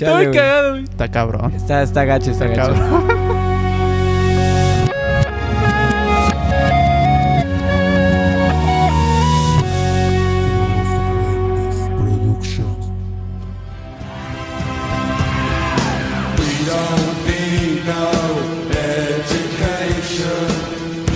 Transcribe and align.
Está 0.00 0.14
muy 0.14 0.30
cagado, 0.30 0.70
güey. 0.70 0.84
Está 0.84 1.08
cabrón. 1.10 1.52
Está, 1.54 1.82
está 1.82 2.04
gacho, 2.04 2.30
está, 2.30 2.46
Está 2.46 2.68
gacho. 2.68 2.74
cabrón. 2.78 3.48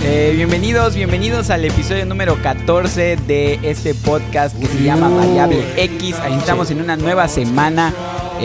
Eh, 0.05 0.33
bienvenidos, 0.35 0.95
bienvenidos 0.95 1.49
al 1.49 1.63
episodio 1.65 2.05
número 2.05 2.41
14 2.41 3.17
de 3.27 3.59
este 3.63 3.93
podcast 3.95 4.57
que 4.59 4.67
se 4.67 4.83
llama 4.83 5.09
Variable 5.09 5.63
X. 5.77 6.19
Ahí 6.19 6.33
estamos 6.33 6.69
en 6.71 6.81
una 6.81 6.97
nueva 6.97 7.27
semana. 7.27 7.93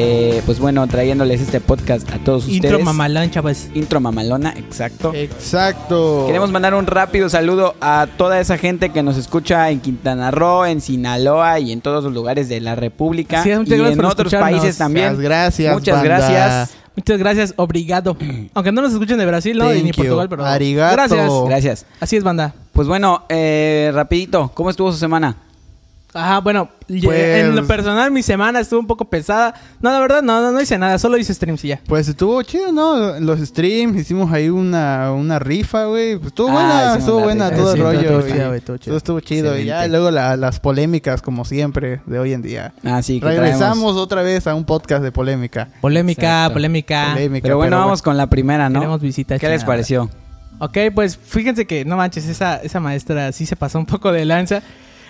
Eh, 0.00 0.42
pues 0.46 0.60
bueno, 0.60 0.86
trayéndoles 0.86 1.40
este 1.40 1.60
podcast 1.60 2.08
a 2.12 2.18
todos 2.18 2.48
Intro 2.48 2.68
ustedes. 2.70 2.84
mamalón, 2.84 3.30
chavos. 3.32 3.66
Intro 3.74 3.98
mamalona, 4.00 4.54
exacto. 4.56 5.12
Exacto. 5.12 6.24
Queremos 6.24 6.52
mandar 6.52 6.74
un 6.74 6.86
rápido 6.86 7.28
saludo 7.28 7.74
a 7.80 8.06
toda 8.16 8.38
esa 8.38 8.58
gente 8.58 8.90
que 8.90 9.02
nos 9.02 9.16
escucha 9.16 9.70
en 9.70 9.80
Quintana 9.80 10.30
Roo, 10.30 10.66
en 10.66 10.80
Sinaloa 10.80 11.58
y 11.58 11.72
en 11.72 11.80
todos 11.80 12.04
los 12.04 12.12
lugares 12.12 12.48
de 12.48 12.60
la 12.60 12.76
República 12.76 13.40
es, 13.40 13.46
y 13.46 13.58
muchas 13.58 13.78
gracias 13.78 13.98
en 13.98 14.04
otros 14.04 14.34
países 14.34 14.78
también. 14.78 15.06
Muchas 15.08 15.20
gracias. 15.20 15.74
Muchas 15.74 15.94
banda. 15.96 16.08
gracias. 16.16 16.70
Muchas 16.94 17.18
gracias, 17.18 17.54
obrigado. 17.56 18.16
Aunque 18.54 18.70
no 18.70 18.82
nos 18.82 18.92
escuchen 18.92 19.18
de 19.18 19.26
Brasil, 19.26 19.58
¿no? 19.58 19.66
Thank 19.66 19.82
ni. 19.82 19.92
Portugal, 19.92 20.28
pero. 20.28 20.46
Arigato. 20.46 20.94
Gracias. 20.94 21.32
Gracias. 21.46 21.86
Así 21.98 22.16
es, 22.16 22.22
banda. 22.22 22.54
Pues 22.72 22.86
bueno, 22.86 23.24
eh, 23.28 23.90
rapidito, 23.92 24.52
¿cómo 24.54 24.70
estuvo 24.70 24.92
su 24.92 24.98
semana? 24.98 25.36
Ajá, 26.14 26.40
bueno, 26.40 26.70
Pues- 26.86 27.04
en 27.44 27.54
lo 27.54 27.66
personal 27.66 28.10
mi 28.10 28.22
semana 28.22 28.60
estuvo 28.60 28.80
un 28.80 28.86
poco 28.86 29.04
pesada. 29.04 29.52
No, 29.82 29.90
la 29.92 30.00
verdad, 30.00 30.22
no, 30.22 30.40
no, 30.40 30.52
no 30.52 30.60
hice 30.60 30.78
nada, 30.78 30.98
solo 30.98 31.18
hice 31.18 31.34
streams 31.34 31.62
y 31.66 31.68
ya. 31.68 31.80
Pues 31.86 32.08
estuvo 32.08 32.42
chido, 32.42 32.72
¿no? 32.72 33.20
Los 33.20 33.40
streams, 33.40 33.94
hicimos 34.00 34.32
ahí 34.32 34.48
una, 34.48 35.12
una 35.12 35.38
rifa, 35.38 35.84
güey. 35.84 36.16
Pues 36.16 36.28
estuvo 36.28 36.48
Ah, 36.48 36.52
buena, 36.52 36.96
estuvo 36.96 37.20
buena 37.20 37.50
rifa. 37.50 37.60
todo 37.62 37.72
Sí, 37.74 37.78
el 37.78 37.84
rollo. 37.84 38.00
estuvo 38.00 38.18
y 38.26 38.32
chido, 38.32 38.46
güey, 38.46 38.58
estuvo 38.58 38.76
chido. 38.78 38.90
todo 38.90 38.96
estuvo 38.96 39.20
chido. 39.20 39.58
Y 39.58 39.64
ya 39.66 39.86
luego 39.86 40.10
la- 40.10 40.36
las 40.38 40.60
polémicas, 40.60 41.20
como 41.20 41.44
siempre, 41.44 42.00
de 42.06 42.18
hoy 42.18 42.32
en 42.32 42.40
día. 42.40 42.72
Ah, 42.84 43.02
sí, 43.02 43.20
que 43.20 43.26
Regresamos 43.26 43.58
traemos- 43.78 43.96
otra 43.98 44.22
vez 44.22 44.46
a 44.46 44.54
un 44.54 44.64
podcast 44.64 45.02
de 45.02 45.12
polémica. 45.12 45.68
Polémica, 45.82 46.22
Exacto. 46.22 46.54
polémica. 46.54 47.08
Polémica, 47.12 47.42
Pero 47.42 47.56
bueno, 47.58 47.76
vamos 47.78 48.00
con 48.00 48.16
la 48.16 48.28
primera, 48.28 48.70
¿no? 48.70 48.80
Tenemos 48.80 49.00
visita 49.02 49.38
¿Qué 49.38 49.48
les 49.50 49.62
pareció? 49.62 50.08
Ok, 50.58 50.76
pues 50.94 51.18
fíjense 51.18 51.66
que 51.66 51.84
no 51.84 51.96
manches, 51.98 52.26
esa, 52.26 52.56
esa 52.56 52.80
maestra 52.80 53.30
sí 53.32 53.44
se 53.44 53.54
pasó 53.56 53.78
un 53.78 53.86
poco 53.86 54.10
de 54.10 54.24
lanza. 54.24 54.62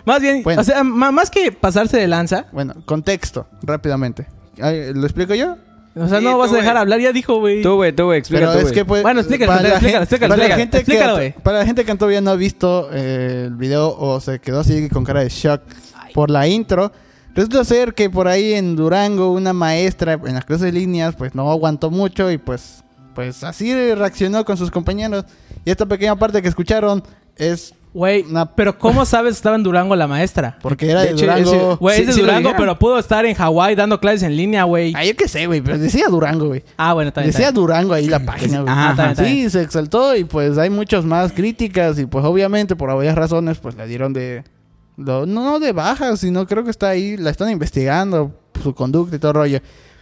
Más 0.09 0.20
bien, 0.20 0.42
Bueno. 0.42 0.61
o 0.61 0.64
sea, 0.64 0.83
más 0.84 1.31
que 1.31 1.53
pasarse 1.53 1.97
de 1.98 2.09
lanza, 2.09 2.47
Bueno, 2.53 2.75
contexto, 2.84 3.47
rápidamente. 3.62 4.27
¿Lo 4.56 5.05
explico 5.05 5.34
yo? 5.34 5.56
o 5.95 6.09
sea, 6.09 6.19
Sí, 6.19 6.25
no 6.25 6.39
vas 6.39 6.53
a 6.53 6.56
dejar 6.56 6.77
hablar, 6.77 7.00
ya 7.00 7.12
dijo, 7.12 7.39
güey. 7.41 7.62
Tú, 7.62 7.75
güey, 7.77 7.92
tú, 7.92 8.05
güey, 8.05 8.19
explica 8.19 8.47
Pero 8.48 8.61
tú, 8.61 8.67
es 8.67 8.73
que 8.73 8.84
pues, 8.84 9.03
Bueno, 9.03 9.20
explícalo, 9.20 9.50
para 9.53 9.62
la 9.62 9.69
explícalo, 9.70 10.06
gente- 10.06 10.15
explícalo, 10.17 10.34
para 10.34 10.39
la 10.39 10.55
explícalo, 10.55 10.61
gente 10.61 10.77
que 10.84 10.92
explícalo, 11.19 11.42
para 11.45 11.59
la 11.59 11.67
gente 11.67 11.84
que 11.84 11.95
todavía 11.95 12.20
no 12.20 12.31
ha 12.31 12.37
visto 12.37 12.89
eh, 12.92 13.45
el 13.47 13.55
video 13.55 13.97
o 13.98 14.20
se 14.20 14.39
quedó 14.41 14.61
así 14.61 14.89
con 14.89 15.05
cara 15.05 15.20
de 15.20 15.28
shock 15.28 15.62
por 16.15 16.31
la 16.31 16.47
intro, 16.48 16.93
resulta 17.34 17.65
ser 17.65 17.95
que 17.95 18.11
por 18.11 18.28
ahí 18.28 18.55
en 18.55 18.77
Durango 18.77 19.33
una 19.33 19.53
maestra 19.53 20.15
en 20.15 20.34
las 20.34 20.45
clases 20.45 20.67
de 20.67 20.72
líneas 20.72 21.15
pues 21.17 21.34
no 21.34 21.50
aguantó 21.50 21.91
mucho 21.91 22.31
y 22.31 22.39
pues 22.39 22.83
pues 23.15 23.43
así 23.43 23.75
reaccionó 23.95 24.45
con 24.45 24.56
sus 24.56 24.70
compañeros 24.70 25.25
y 25.65 25.70
esta 25.70 25.87
pequeña 25.87 26.15
parte 26.17 26.41
que 26.43 26.48
escucharon 26.48 27.03
es 27.37 27.75
Güey, 27.99 28.23
Una- 28.23 28.47
pero 28.55 28.79
¿cómo 28.79 29.05
sabes 29.05 29.33
que 29.33 29.39
estaba 29.39 29.57
en 29.57 29.65
Durango 29.65 29.97
la 29.97 30.07
maestra? 30.07 30.57
porque 30.63 30.89
era 30.89 31.01
De 31.01 31.07
de, 31.09 31.13
hecho, 31.15 31.25
Durango. 31.27 31.77
Güey, 31.78 31.97
Sí, 31.97 32.00
es 32.03 32.06
de 32.06 32.12
sí 32.12 32.21
Durango, 32.21 32.53
pero 32.56 32.78
pudo 32.78 32.97
estar 32.97 33.27
en 33.27 33.34
Hawái 33.34 33.75
dando 33.75 33.99
clases 33.99 34.22
en 34.22 34.37
línea, 34.37 34.62
güey. 34.62 34.93
Ah, 34.95 35.05
yo 35.05 35.17
qué 35.17 35.27
sé, 35.27 35.47
güey, 35.49 35.61
pero 35.61 35.78
decía 35.78 36.06
Durango, 36.09 36.47
güey. 36.47 36.62
Ah, 36.77 36.95
bueno, 36.95 37.12
también. 37.12 37.33
Decía 37.33 37.50
Durango 37.50 37.95
ahí 37.95 38.06
la 38.06 38.21
página, 38.25 38.61
güey. 38.61 38.72
Ajá, 38.72 38.91
ajá. 38.93 39.15
Sí, 39.17 39.50
se 39.50 39.62
exaltó 39.62 40.15
y 40.15 40.22
pues 40.22 40.56
hay 40.59 40.71
muchas 40.71 41.05
más 41.05 41.33
críticas 41.33 41.99
y 41.99 42.06
pues 42.06 42.25
obviamente 42.25 42.77
por 42.77 42.95
varias 42.95 43.17
razones 43.17 43.59
pues 43.59 43.75
le 43.75 43.84
dieron 43.89 44.12
de... 44.12 44.45
lo- 44.97 45.27
no 45.27 45.59
de 45.59 45.72
baja, 45.72 46.17
sino 46.17 46.47
creo 46.47 46.62
que 46.62 46.71
está 46.71 46.91
ahí, 46.91 47.17
la 47.17 47.31
están 47.31 47.51
investigando, 47.51 48.33
su 48.62 48.77
conducta 48.77 49.17
y 49.17 49.19
todo 49.19 49.33
el 49.33 49.37
rollo. 49.39 49.59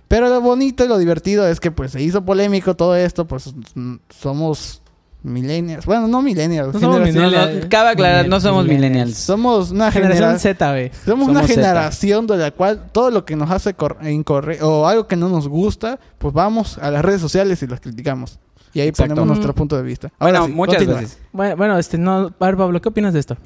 Pero 0.06 0.28
lo 0.28 0.42
bonito 0.42 0.84
y 0.84 0.88
lo 0.88 0.98
divertido 0.98 1.48
es 1.48 1.60
que 1.60 1.70
pues 1.70 1.92
se 1.92 2.02
hizo 2.02 2.24
polémico 2.26 2.76
todo 2.76 2.94
esto, 2.94 3.26
pues 3.26 3.54
mm, 3.74 3.94
somos 4.10 4.82
millennials. 5.26 5.84
Bueno, 5.86 6.08
no 6.08 6.22
millennials. 6.22 6.72
No 6.74 6.80
somos 6.80 7.00
Millennials. 7.00 7.66
Cabe 7.66 7.90
aclarar, 7.90 8.28
no 8.28 8.40
somos 8.40 8.66
Millennials. 8.66 9.14
Somos 9.16 9.70
una 9.70 9.90
Generación. 9.92 10.38
Z, 10.38 10.70
güey. 10.70 10.90
Somos, 11.04 11.28
una 11.28 11.46
generación 11.46 12.26
de 12.26 12.36
la 12.38 12.50
cual 12.52 12.90
todo 12.92 13.10
lo 13.10 13.24
que 13.24 13.36
nos 13.36 13.50
hace 13.50 13.74
cor- 13.74 13.98
incorrecto 14.02 14.68
o 14.82 14.86
algo 14.86 15.06
que 15.06 15.16
no 15.16 15.28
nos 15.28 15.48
gusta, 15.48 15.98
pues 16.18 16.32
vamos 16.32 16.78
a 16.78 16.90
las 16.90 17.04
redes 17.04 17.20
sociales 17.20 17.62
y 17.62 17.66
las 17.66 17.80
criticamos. 17.80 18.38
Y 18.72 18.80
ahí 18.80 18.88
Exacto. 18.88 19.14
ponemos 19.14 19.28
nuestro 19.28 19.54
punto 19.54 19.76
de 19.76 19.82
vista. 19.82 20.12
Ahora 20.18 20.40
Bueno, 20.40 20.46
sí, 20.46 20.52
muchas 20.52 20.76
continúa. 20.76 21.00
veces. 21.00 21.18
Bueno, 21.32 21.56
bueno, 21.56 21.78
este, 21.78 21.96
no... 21.98 22.34
A 22.38 22.46
ver, 22.46 22.56
Pablo, 22.56 22.80
¿qué 22.82 22.88
opinas 22.90 23.12
de 23.14 23.20
esto? 23.20 23.36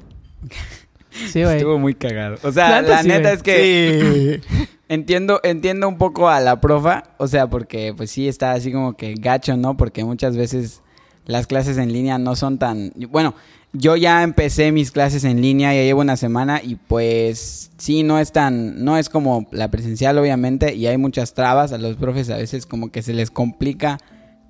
Sí, 1.31 1.43
güey. 1.43 1.57
Estuvo 1.57 1.77
muy 1.77 1.93
cagado. 1.95 2.37
O 2.43 2.51
sea, 2.51 2.69
La 2.69 2.81
la, 2.81 2.81
neta 2.81 3.01
sí, 3.01 3.07
neta 3.07 3.21
güey. 3.21 3.35
es 3.35 3.43
que 3.43 4.41
entiendo, 4.89 5.39
entiendo 5.43 5.87
un 5.87 5.97
poco 5.97 6.29
a 6.29 6.39
la 6.39 6.59
profa. 6.61 7.03
O 7.17 7.27
sea, 7.27 7.49
porque 7.49 7.93
pues 7.95 8.11
sí 8.11 8.27
está 8.27 8.53
así 8.53 8.71
como 8.71 8.93
que 8.95 9.15
gacho, 9.17 9.57
¿no? 9.57 9.75
Porque 9.77 10.03
muchas 10.05 10.35
veces 10.37 10.81
las 11.25 11.47
clases 11.47 11.77
en 11.77 11.93
línea 11.93 12.17
no 12.17 12.35
son 12.35 12.57
tan... 12.57 12.93
Bueno, 13.09 13.35
yo 13.73 13.95
ya 13.95 14.23
empecé 14.23 14.71
mis 14.71 14.91
clases 14.91 15.23
en 15.23 15.41
línea, 15.41 15.73
ya 15.73 15.81
llevo 15.81 16.01
una 16.01 16.17
semana 16.17 16.61
y 16.61 16.75
pues 16.75 17.71
sí, 17.77 18.03
no 18.03 18.19
es 18.19 18.31
tan... 18.31 18.83
No 18.83 18.97
es 18.97 19.09
como 19.09 19.47
la 19.51 19.69
presencial, 19.71 20.17
obviamente, 20.17 20.75
y 20.75 20.87
hay 20.87 20.97
muchas 20.97 21.33
trabas. 21.33 21.71
A 21.71 21.77
los 21.77 21.95
profes 21.95 22.29
a 22.29 22.37
veces 22.37 22.65
como 22.65 22.91
que 22.91 23.01
se 23.01 23.13
les 23.13 23.31
complica 23.31 23.97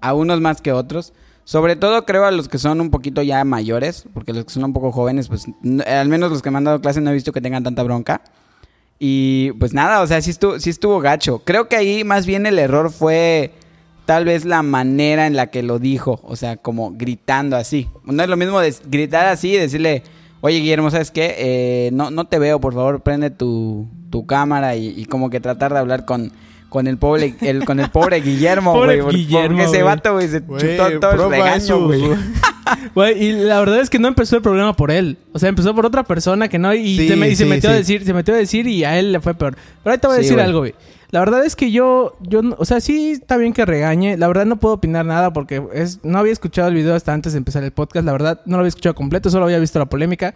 a 0.01 0.13
unos 0.13 0.41
más 0.41 0.61
que 0.61 0.71
otros. 0.71 1.13
Sobre 1.43 1.75
todo 1.75 2.05
creo 2.05 2.25
a 2.25 2.31
los 2.31 2.47
que 2.47 2.57
son 2.57 2.81
un 2.81 2.91
poquito 2.91 3.21
ya 3.21 3.43
mayores, 3.43 4.05
porque 4.13 4.33
los 4.33 4.45
que 4.45 4.53
son 4.53 4.63
un 4.63 4.73
poco 4.73 4.91
jóvenes, 4.91 5.27
pues 5.27 5.47
al 5.85 6.07
menos 6.07 6.31
los 6.31 6.41
que 6.41 6.51
me 6.51 6.57
han 6.57 6.63
dado 6.63 6.81
clase 6.81 7.01
no 7.01 7.09
he 7.09 7.13
visto 7.13 7.31
que 7.31 7.41
tengan 7.41 7.63
tanta 7.63 7.83
bronca. 7.83 8.21
Y 8.99 9.51
pues 9.53 9.73
nada, 9.73 10.01
o 10.01 10.07
sea, 10.07 10.21
sí 10.21 10.29
estuvo, 10.29 10.59
sí 10.59 10.69
estuvo 10.69 10.99
gacho. 10.99 11.39
Creo 11.39 11.67
que 11.67 11.75
ahí 11.75 12.03
más 12.03 12.27
bien 12.27 12.45
el 12.45 12.59
error 12.59 12.91
fue 12.91 13.51
tal 14.11 14.25
vez 14.25 14.43
la 14.43 14.61
manera 14.61 15.25
en 15.25 15.37
la 15.37 15.47
que 15.47 15.63
lo 15.63 15.79
dijo, 15.79 16.19
o 16.23 16.35
sea, 16.35 16.57
como 16.57 16.91
gritando 16.91 17.55
así. 17.55 17.87
No 18.03 18.21
es 18.21 18.27
lo 18.27 18.35
mismo 18.35 18.59
de 18.59 18.75
gritar 18.89 19.27
así 19.27 19.53
y 19.53 19.57
decirle, 19.57 20.03
oye 20.41 20.57
Guillermo, 20.57 20.91
¿sabes 20.91 21.11
qué? 21.11 21.33
Eh, 21.37 21.91
no, 21.93 22.11
no 22.11 22.25
te 22.25 22.37
veo, 22.37 22.59
por 22.59 22.73
favor, 22.73 23.03
prende 23.03 23.29
tu, 23.29 23.87
tu 24.09 24.25
cámara 24.25 24.75
y, 24.75 24.89
y 24.99 25.05
como 25.05 25.29
que 25.29 25.39
tratar 25.39 25.71
de 25.71 25.79
hablar 25.79 26.03
con, 26.03 26.33
con 26.67 26.87
el 26.87 26.97
pobre, 26.97 27.35
el, 27.39 27.63
con 27.63 27.79
el 27.79 27.89
pobre 27.89 28.19
Guillermo, 28.21 28.73
güey. 28.73 28.99
Porque 28.99 29.63
ese 29.63 29.67
güey. 29.67 29.81
vato, 29.83 30.11
güey, 30.11 30.27
se 30.27 30.39
Güey, 30.41 30.77
chutó 30.77 30.99
todo 30.99 31.27
el 31.27 31.31
regaño, 31.31 31.85
güey. 31.85 32.01
Güey, 32.95 33.23
y 33.23 33.31
la 33.33 33.59
verdad 33.59 33.81
es 33.81 33.89
que 33.89 33.99
no 33.99 34.07
empezó 34.07 34.35
el 34.35 34.41
problema 34.41 34.73
por 34.73 34.91
él. 34.91 35.17
O 35.33 35.39
sea, 35.39 35.49
empezó 35.49 35.73
por 35.75 35.85
otra 35.85 36.03
persona 36.03 36.47
que 36.47 36.57
no... 36.59 36.73
Y, 36.73 36.95
Sí, 36.95 37.07
se, 37.07 37.35
sí, 37.35 37.45
metió 37.45 37.69
a 37.69 37.73
decir, 37.73 38.05
se 38.05 38.13
metió 38.13 38.33
a 38.33 38.37
decir 38.37 38.67
y 38.67 38.83
a 38.85 38.97
él 38.99 39.11
le 39.11 39.19
fue 39.19 39.33
peor. 39.33 39.57
Pero 39.83 39.93
ahí 39.93 39.99
te 39.99 40.07
voy 40.07 40.17
a 40.17 40.19
decir 40.19 40.39
algo, 40.39 40.59
güey. 40.59 40.73
La 41.11 41.19
verdad 41.19 41.45
es 41.45 41.55
que 41.55 41.71
yo, 41.71 42.15
yo, 42.21 42.41
no- 42.41 42.55
o 42.57 42.65
sea, 42.65 42.79
sí 42.79 43.11
está 43.11 43.37
bien 43.37 43.53
que 43.53 43.65
regañe. 43.65 44.17
La 44.17 44.27
verdad 44.27 44.45
no 44.45 44.55
puedo 44.57 44.75
opinar 44.75 45.05
nada 45.05 45.33
porque 45.33 45.61
es, 45.73 45.99
no 46.03 46.17
había 46.17 46.31
escuchado 46.33 46.69
el 46.69 46.73
video 46.75 46.95
hasta 46.95 47.13
antes 47.13 47.33
de 47.33 47.37
empezar 47.37 47.63
el 47.63 47.71
podcast. 47.71 48.05
La 48.05 48.13
verdad 48.13 48.41
no 48.45 48.57
lo 48.57 48.61
había 48.61 48.69
escuchado 48.69 48.95
completo, 48.95 49.29
solo 49.29 49.45
había 49.45 49.59
visto 49.59 49.77
la 49.77 49.85
polémica. 49.87 50.33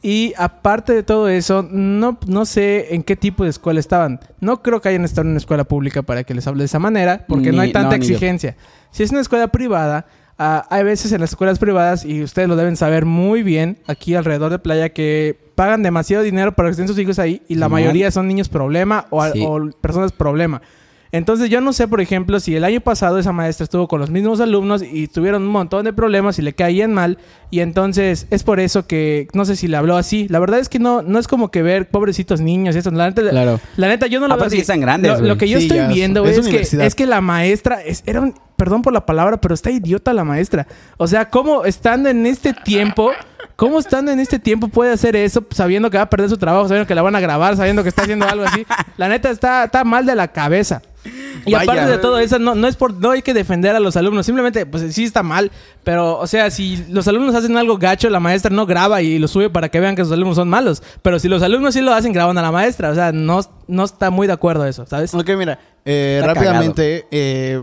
Y 0.00 0.32
aparte 0.36 0.92
de 0.92 1.02
todo 1.02 1.28
eso, 1.28 1.66
no, 1.68 2.18
no 2.26 2.44
sé 2.44 2.94
en 2.94 3.02
qué 3.02 3.16
tipo 3.16 3.42
de 3.42 3.50
escuela 3.50 3.80
estaban. 3.80 4.20
No 4.40 4.62
creo 4.62 4.80
que 4.80 4.90
hayan 4.90 5.04
estado 5.04 5.22
en 5.22 5.30
una 5.30 5.38
escuela 5.38 5.64
pública 5.64 6.02
para 6.02 6.22
que 6.24 6.34
les 6.34 6.46
hable 6.46 6.60
de 6.60 6.66
esa 6.66 6.78
manera, 6.78 7.24
porque 7.26 7.50
no 7.50 7.58
Ni- 7.62 7.68
hay 7.68 7.72
tanta 7.72 7.90
no, 7.90 7.94
exigencia. 7.96 8.56
Si 8.92 9.02
es 9.02 9.10
una 9.10 9.20
escuela 9.20 9.48
privada, 9.48 10.06
ah, 10.38 10.66
hay 10.70 10.84
veces 10.84 11.12
en 11.12 11.20
las 11.20 11.30
escuelas 11.30 11.58
privadas, 11.58 12.04
y 12.04 12.22
ustedes 12.22 12.48
lo 12.48 12.56
deben 12.56 12.76
saber 12.76 13.04
muy 13.04 13.42
bien, 13.42 13.78
aquí 13.86 14.14
alrededor 14.14 14.50
de 14.50 14.58
playa, 14.58 14.90
que 14.90 15.36
pagan 15.54 15.82
demasiado 15.82 16.22
dinero 16.22 16.52
para 16.52 16.68
que 16.68 16.72
estén 16.72 16.88
sus 16.88 16.98
hijos 16.98 17.18
ahí, 17.18 17.42
y 17.48 17.56
la 17.56 17.68
mayoría 17.68 18.10
son 18.10 18.28
niños 18.28 18.48
problema 18.48 19.06
o, 19.10 19.24
Sí. 19.26 19.44
o 19.46 19.70
personas 19.80 20.12
problema. 20.12 20.62
Entonces 21.12 21.48
yo 21.50 21.60
no 21.60 21.72
sé, 21.72 21.88
por 21.88 22.00
ejemplo, 22.00 22.38
si 22.40 22.54
el 22.54 22.64
año 22.64 22.80
pasado 22.80 23.18
esa 23.18 23.32
maestra 23.32 23.64
estuvo 23.64 23.88
con 23.88 24.00
los 24.00 24.10
mismos 24.10 24.40
alumnos 24.40 24.82
y 24.82 25.08
tuvieron 25.08 25.42
un 25.42 25.48
montón 25.48 25.84
de 25.84 25.92
problemas 25.92 26.38
y 26.38 26.42
le 26.42 26.52
caían 26.52 26.92
mal 26.92 27.18
y 27.50 27.60
entonces 27.60 28.26
es 28.30 28.42
por 28.42 28.60
eso 28.60 28.86
que 28.86 29.26
no 29.32 29.44
sé 29.44 29.56
si 29.56 29.68
le 29.68 29.76
habló 29.76 29.96
así. 29.96 30.28
La 30.28 30.38
verdad 30.38 30.58
es 30.60 30.68
que 30.68 30.78
no 30.78 31.02
no 31.02 31.18
es 31.18 31.26
como 31.28 31.50
que 31.50 31.62
ver 31.62 31.88
pobrecitos 31.88 32.40
niños 32.40 32.74
y 32.76 32.78
eso. 32.80 32.90
La 32.90 33.08
neta, 33.08 33.22
Claro. 33.28 33.60
la 33.76 33.88
neta 33.88 34.06
yo 34.06 34.20
no 34.20 34.28
lo 34.28 34.36
veo 34.36 34.46
así. 34.46 34.56
sí 34.56 34.60
están 34.62 34.80
grandes, 34.80 35.20
Lo, 35.20 35.28
lo 35.28 35.38
que 35.38 35.48
yo 35.48 35.58
Sí, 35.58 35.66
estoy 35.66 35.92
viendo, 35.94 36.24
es 36.26 36.46
que, 36.46 36.60
es 36.84 36.94
que 36.94 37.06
la 37.06 37.20
maestra 37.20 37.82
es, 37.82 38.02
era 38.06 38.20
un, 38.20 38.34
perdón 38.56 38.82
por 38.82 38.92
la 38.92 39.06
palabra, 39.06 39.40
pero 39.40 39.54
está 39.54 39.70
idiota 39.70 40.12
la 40.12 40.24
maestra. 40.24 40.66
O 40.98 41.06
sea, 41.06 41.30
cómo 41.30 41.64
estando 41.64 42.08
en 42.08 42.26
este 42.26 42.52
tiempo 42.52 43.12
¿Cómo 43.58 43.80
estando 43.80 44.12
en 44.12 44.20
este 44.20 44.38
tiempo 44.38 44.68
puede 44.68 44.92
hacer 44.92 45.16
eso 45.16 45.44
sabiendo 45.50 45.90
que 45.90 45.96
va 45.96 46.04
a 46.04 46.08
perder 46.08 46.30
su 46.30 46.38
trabajo, 46.38 46.68
sabiendo 46.68 46.86
que 46.86 46.94
la 46.94 47.02
van 47.02 47.16
a 47.16 47.20
grabar, 47.20 47.56
sabiendo 47.56 47.82
que 47.82 47.88
está 47.88 48.02
haciendo 48.02 48.24
algo 48.24 48.44
así? 48.44 48.64
La 48.96 49.08
neta 49.08 49.30
está, 49.30 49.64
está 49.64 49.82
mal 49.82 50.06
de 50.06 50.14
la 50.14 50.28
cabeza. 50.28 50.80
Y 51.44 51.54
Vaya. 51.54 51.72
aparte 51.72 51.90
de 51.90 51.98
todo 51.98 52.20
eso, 52.20 52.38
no, 52.38 52.54
no 52.54 52.68
es 52.68 52.76
por, 52.76 52.94
no 52.94 53.10
hay 53.10 53.22
que 53.22 53.34
defender 53.34 53.74
a 53.74 53.80
los 53.80 53.96
alumnos, 53.96 54.26
simplemente, 54.26 54.64
pues 54.64 54.94
sí 54.94 55.02
está 55.02 55.24
mal, 55.24 55.50
pero, 55.82 56.18
o 56.18 56.26
sea, 56.28 56.52
si 56.52 56.84
los 56.88 57.08
alumnos 57.08 57.34
hacen 57.34 57.56
algo 57.56 57.78
gacho, 57.78 58.08
la 58.10 58.20
maestra 58.20 58.54
no 58.54 58.64
graba 58.64 59.02
y 59.02 59.18
lo 59.18 59.26
sube 59.26 59.50
para 59.50 59.68
que 59.70 59.80
vean 59.80 59.96
que 59.96 60.04
sus 60.04 60.12
alumnos 60.12 60.36
son 60.36 60.48
malos, 60.48 60.80
pero 61.02 61.18
si 61.18 61.28
los 61.28 61.42
alumnos 61.42 61.74
sí 61.74 61.80
lo 61.80 61.92
hacen, 61.92 62.12
graban 62.12 62.38
a 62.38 62.42
la 62.42 62.52
maestra, 62.52 62.90
o 62.90 62.94
sea, 62.94 63.10
no, 63.10 63.40
no 63.66 63.84
está 63.84 64.10
muy 64.10 64.28
de 64.28 64.34
acuerdo 64.34 64.66
eso, 64.66 64.86
¿sabes? 64.86 65.12
Ok, 65.14 65.30
mira, 65.36 65.58
eh, 65.84 66.22
rápidamente, 66.24 67.08
eh, 67.10 67.60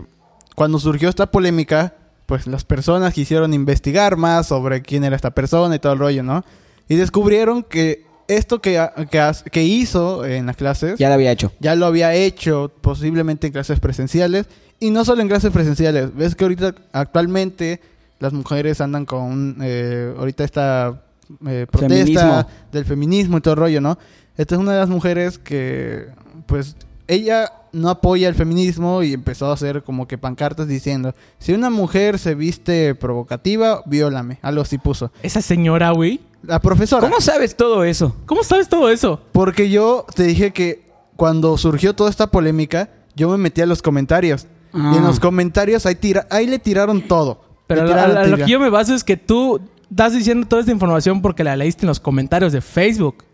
cuando 0.54 0.78
surgió 0.78 1.08
esta 1.08 1.30
polémica, 1.30 1.94
pues 2.26 2.46
las 2.46 2.64
personas 2.64 3.14
quisieron 3.14 3.54
investigar 3.54 4.16
más 4.16 4.48
sobre 4.48 4.82
quién 4.82 5.04
era 5.04 5.16
esta 5.16 5.30
persona 5.30 5.74
y 5.76 5.78
todo 5.78 5.92
el 5.92 5.98
rollo, 5.98 6.22
¿no? 6.22 6.44
Y 6.88 6.96
descubrieron 6.96 7.62
que 7.62 8.04
esto 8.28 8.60
que, 8.60 8.84
que, 9.10 9.30
que 9.52 9.62
hizo 9.64 10.24
en 10.24 10.46
las 10.46 10.56
clases 10.56 10.98
Ya 10.98 11.08
lo 11.08 11.14
había 11.14 11.30
hecho. 11.30 11.52
ya 11.60 11.74
lo 11.76 11.86
había 11.86 12.14
hecho 12.14 12.72
posiblemente 12.80 13.46
en 13.46 13.52
clases 13.52 13.78
presenciales 13.78 14.46
y 14.80 14.90
no 14.90 15.04
solo 15.04 15.22
en 15.22 15.28
clases 15.28 15.52
presenciales. 15.52 16.14
Ves 16.14 16.34
que 16.34 16.44
ahorita 16.44 16.74
actualmente 16.92 17.80
las 18.18 18.32
mujeres 18.32 18.80
andan 18.80 19.04
con 19.06 19.58
eh, 19.62 20.12
ahorita 20.18 20.42
esta 20.44 21.02
eh, 21.46 21.66
protesta 21.70 21.88
Feminismo. 21.88 22.46
del 22.72 22.84
feminismo 22.84 23.38
y 23.38 23.40
todo 23.40 23.54
el 23.54 23.60
rollo, 23.60 23.80
¿no? 23.80 23.98
Esta 24.36 24.54
es 24.56 24.60
una 24.60 24.72
de 24.72 24.78
las 24.80 24.88
mujeres 24.88 25.38
que 25.38 26.06
pues 26.46 26.76
ella 27.08 27.52
no 27.72 27.90
apoya 27.90 28.28
el 28.28 28.34
feminismo 28.34 29.02
y 29.02 29.12
empezó 29.12 29.46
a 29.50 29.52
hacer 29.52 29.82
como 29.82 30.08
que 30.08 30.16
pancartas 30.18 30.66
diciendo, 30.68 31.14
si 31.38 31.52
una 31.52 31.68
mujer 31.70 32.18
se 32.18 32.34
viste 32.34 32.94
provocativa, 32.94 33.82
viólame. 33.86 34.38
Algo 34.42 34.62
así 34.62 34.78
puso. 34.78 35.12
Esa 35.22 35.42
señora, 35.42 35.90
güey. 35.90 36.20
La 36.42 36.60
profesora. 36.60 37.06
¿Cómo 37.08 37.20
sabes 37.20 37.56
todo 37.56 37.84
eso? 37.84 38.14
¿Cómo 38.26 38.42
sabes 38.44 38.68
todo 38.68 38.88
eso? 38.90 39.20
Porque 39.32 39.68
yo 39.68 40.06
te 40.14 40.22
dije 40.24 40.52
que 40.52 40.86
cuando 41.16 41.56
surgió 41.58 41.94
toda 41.94 42.08
esta 42.10 42.28
polémica, 42.30 42.90
yo 43.14 43.28
me 43.30 43.36
metí 43.36 43.60
a 43.60 43.66
los 43.66 43.82
comentarios. 43.82 44.46
Ah. 44.72 44.92
Y 44.94 44.98
en 44.98 45.04
los 45.04 45.18
comentarios 45.20 45.86
ahí, 45.86 45.94
tira 45.96 46.26
ahí 46.30 46.46
le 46.46 46.58
tiraron 46.58 47.02
todo. 47.02 47.42
Pero 47.66 47.84
Le 47.84 47.92
a, 47.92 47.94
tiraron 47.94 48.16
a- 48.16 48.20
a 48.20 48.26
lo 48.26 48.36
que 48.36 48.46
yo 48.46 48.60
me 48.60 48.70
baso 48.70 48.94
es 48.94 49.02
que 49.02 49.16
tú 49.16 49.60
estás 49.90 50.12
diciendo 50.12 50.46
toda 50.46 50.60
esta 50.60 50.72
información 50.72 51.20
porque 51.22 51.42
la 51.44 51.56
leíste 51.56 51.82
en 51.84 51.88
los 51.88 52.00
comentarios 52.00 52.52
de 52.52 52.60
Facebook. 52.60 53.24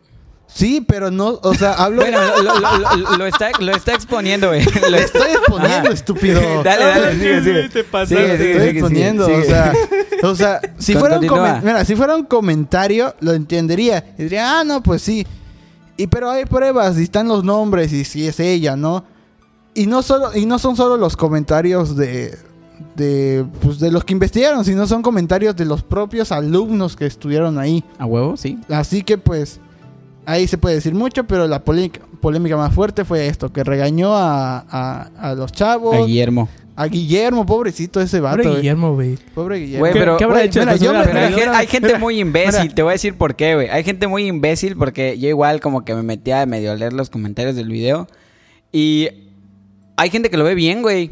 Sí, 0.54 0.84
pero 0.86 1.10
no, 1.10 1.38
o 1.42 1.54
sea, 1.54 1.72
hablo... 1.74 2.02
Bueno, 2.02 2.18
lo, 2.42 2.58
lo- 2.60 2.96
lo- 2.96 3.16
lo 3.16 3.26
está, 3.26 3.50
lo 3.58 3.72
está 3.72 3.94
exponiendo, 3.94 4.48
güey. 4.48 4.62
Lo 4.90 4.96
estoy 4.96 5.30
exponiendo, 5.30 5.90
estúpido. 5.90 6.40
Dale, 6.64 6.84
dale, 6.84 7.12
sigue, 7.14 7.42
sigue. 7.42 7.68
Te. 7.70 7.82
Sigue, 7.82 8.06
sigue, 8.06 8.32
estoy 8.32 8.46
sigue, 8.46 8.68
exponiendo, 8.70 9.26
sigue, 9.26 9.38
o 9.38 9.44
sea... 9.44 9.72
O 10.24 10.34
sea, 10.36 10.60
si 10.78 10.94
fuera, 10.94 11.18
un 11.18 11.26
mira, 11.64 11.84
si 11.84 11.96
fuera 11.96 12.14
un 12.14 12.24
comentario, 12.24 13.14
lo 13.20 13.32
entendería. 13.32 14.14
Y 14.18 14.24
diría, 14.24 14.60
ah, 14.60 14.64
no, 14.64 14.82
pues 14.82 15.02
sí. 15.02 15.26
Y 15.96 16.06
pero 16.06 16.30
hay 16.30 16.44
pruebas, 16.44 16.98
y 16.98 17.02
están 17.02 17.26
los 17.28 17.42
nombres, 17.44 17.92
y 17.92 18.04
si 18.04 18.26
es 18.28 18.38
ella, 18.38 18.76
¿no? 18.76 19.04
Y 19.74 19.86
no 19.86 20.02
solo, 20.02 20.36
y 20.36 20.46
no 20.46 20.58
son 20.58 20.76
solo 20.76 20.96
los 20.96 21.16
comentarios 21.16 21.96
de, 21.96 22.38
de, 22.94 23.44
pues, 23.62 23.78
de 23.80 23.90
los 23.90 24.04
que 24.04 24.12
investigaron, 24.12 24.64
sino 24.64 24.86
son 24.86 25.02
comentarios 25.02 25.56
de 25.56 25.64
los 25.64 25.82
propios 25.82 26.30
alumnos 26.30 26.94
que 26.94 27.06
estuvieron 27.06 27.58
ahí. 27.58 27.82
¿A 27.98 28.04
huevo? 28.06 28.36
Sí. 28.36 28.58
Así 28.68 29.02
que 29.02 29.18
pues 29.18 29.58
ahí 30.26 30.46
se 30.46 30.58
puede 30.58 30.76
decir 30.76 30.94
mucho, 30.94 31.24
pero 31.24 31.46
la 31.48 31.64
polémica, 31.64 32.00
polémica 32.20 32.56
más 32.56 32.72
fuerte 32.74 33.04
fue 33.04 33.26
esto, 33.26 33.52
que 33.52 33.64
regañó 33.64 34.14
a, 34.16 34.58
a, 34.68 35.10
a 35.18 35.34
los 35.34 35.52
chavos, 35.52 35.94
A 35.96 36.06
Guillermo. 36.06 36.48
a 36.76 36.86
Guillermo, 36.86 37.44
pobrecito 37.46 38.00
ese 38.00 38.20
vato. 38.20 38.36
Pobre 38.38 38.48
güey. 38.50 38.60
Guillermo, 38.62 38.94
güey. 38.94 39.18
Pobre 39.34 39.58
Guillermo. 39.58 39.80
Güey, 39.80 39.92
¿Qué, 39.92 39.98
pero- 39.98 40.16
qué 40.16 40.24
habrá 40.24 40.36
güey, 40.36 40.46
hecho? 40.48 40.60
mira, 40.60 40.76
yo 40.76 40.92
hay, 41.52 41.66
gente 41.66 41.88
mira, 41.88 41.98
muy 41.98 42.20
imbécil, 42.20 42.62
mira. 42.62 42.74
te 42.74 42.82
voy 42.82 42.90
a 42.90 42.92
decir 42.92 43.14
por 43.18 43.34
qué, 43.36 43.54
güey. 43.54 43.68
Hay 43.68 43.84
gente 43.84 44.06
muy 44.06 44.26
imbécil 44.26 44.76
porque 44.76 45.18
yo 45.18 45.28
igual 45.28 45.60
como 45.60 45.84
que 45.84 45.94
me 45.94 46.02
metía 46.02 46.42
a 46.42 46.46
medio 46.46 46.74
leer 46.76 46.92
los 46.92 47.10
comentarios 47.10 47.56
del 47.56 47.68
video 47.68 48.06
y 48.70 49.08
hay 49.96 50.10
gente 50.10 50.30
que 50.30 50.36
lo 50.36 50.44
ve 50.44 50.54
bien, 50.54 50.82
güey. 50.82 51.10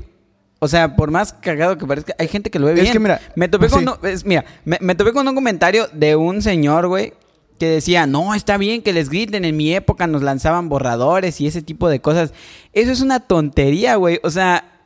O 0.63 0.69
sea, 0.69 0.95
por 0.95 1.11
más 1.11 1.33
cagado 1.33 1.79
que 1.79 1.87
parezca, 1.87 2.15
hay 2.19 2.29
gente 2.29 2.51
que 2.51 2.59
lo 2.59 2.67
ve 2.67 2.73
Es 2.75 2.81
bien. 2.83 2.93
que 2.93 2.99
mira, 2.99 3.21
me 3.35 3.49
topé 3.49 3.69
sí. 3.71 3.75
con 3.77 3.89
un- 3.89 4.07
es- 4.07 4.25
mira, 4.27 4.45
me, 4.65 4.77
me 4.81 4.95
topé 4.95 5.13
con 5.13 5.27
un 5.27 5.35
comentario 5.35 5.87
de 5.93 6.17
un 6.17 6.43
señor, 6.43 6.87
güey, 6.87 7.15
que 7.61 7.67
decía, 7.69 8.09
"No, 8.09 8.35
está 8.35 8.57
bien 8.57 8.83
que 8.83 8.93
les 8.93 9.09
griten, 9.09 9.45
en 9.45 9.57
mi 9.57 9.73
época 9.73 10.09
nos 10.09 10.23
lanzaban 10.23 10.69
borradores 10.69 11.41
y 11.41 11.47
ese 11.47 11.63
tipo 11.63 11.89
de 11.89 12.01
cosas." 12.01 12.33
Eso 12.73 12.91
es 12.91 13.01
una 13.03 13.21
tontería, 13.21 13.95
güey. 13.95 14.19
O 14.25 14.31
sea, 14.31 14.81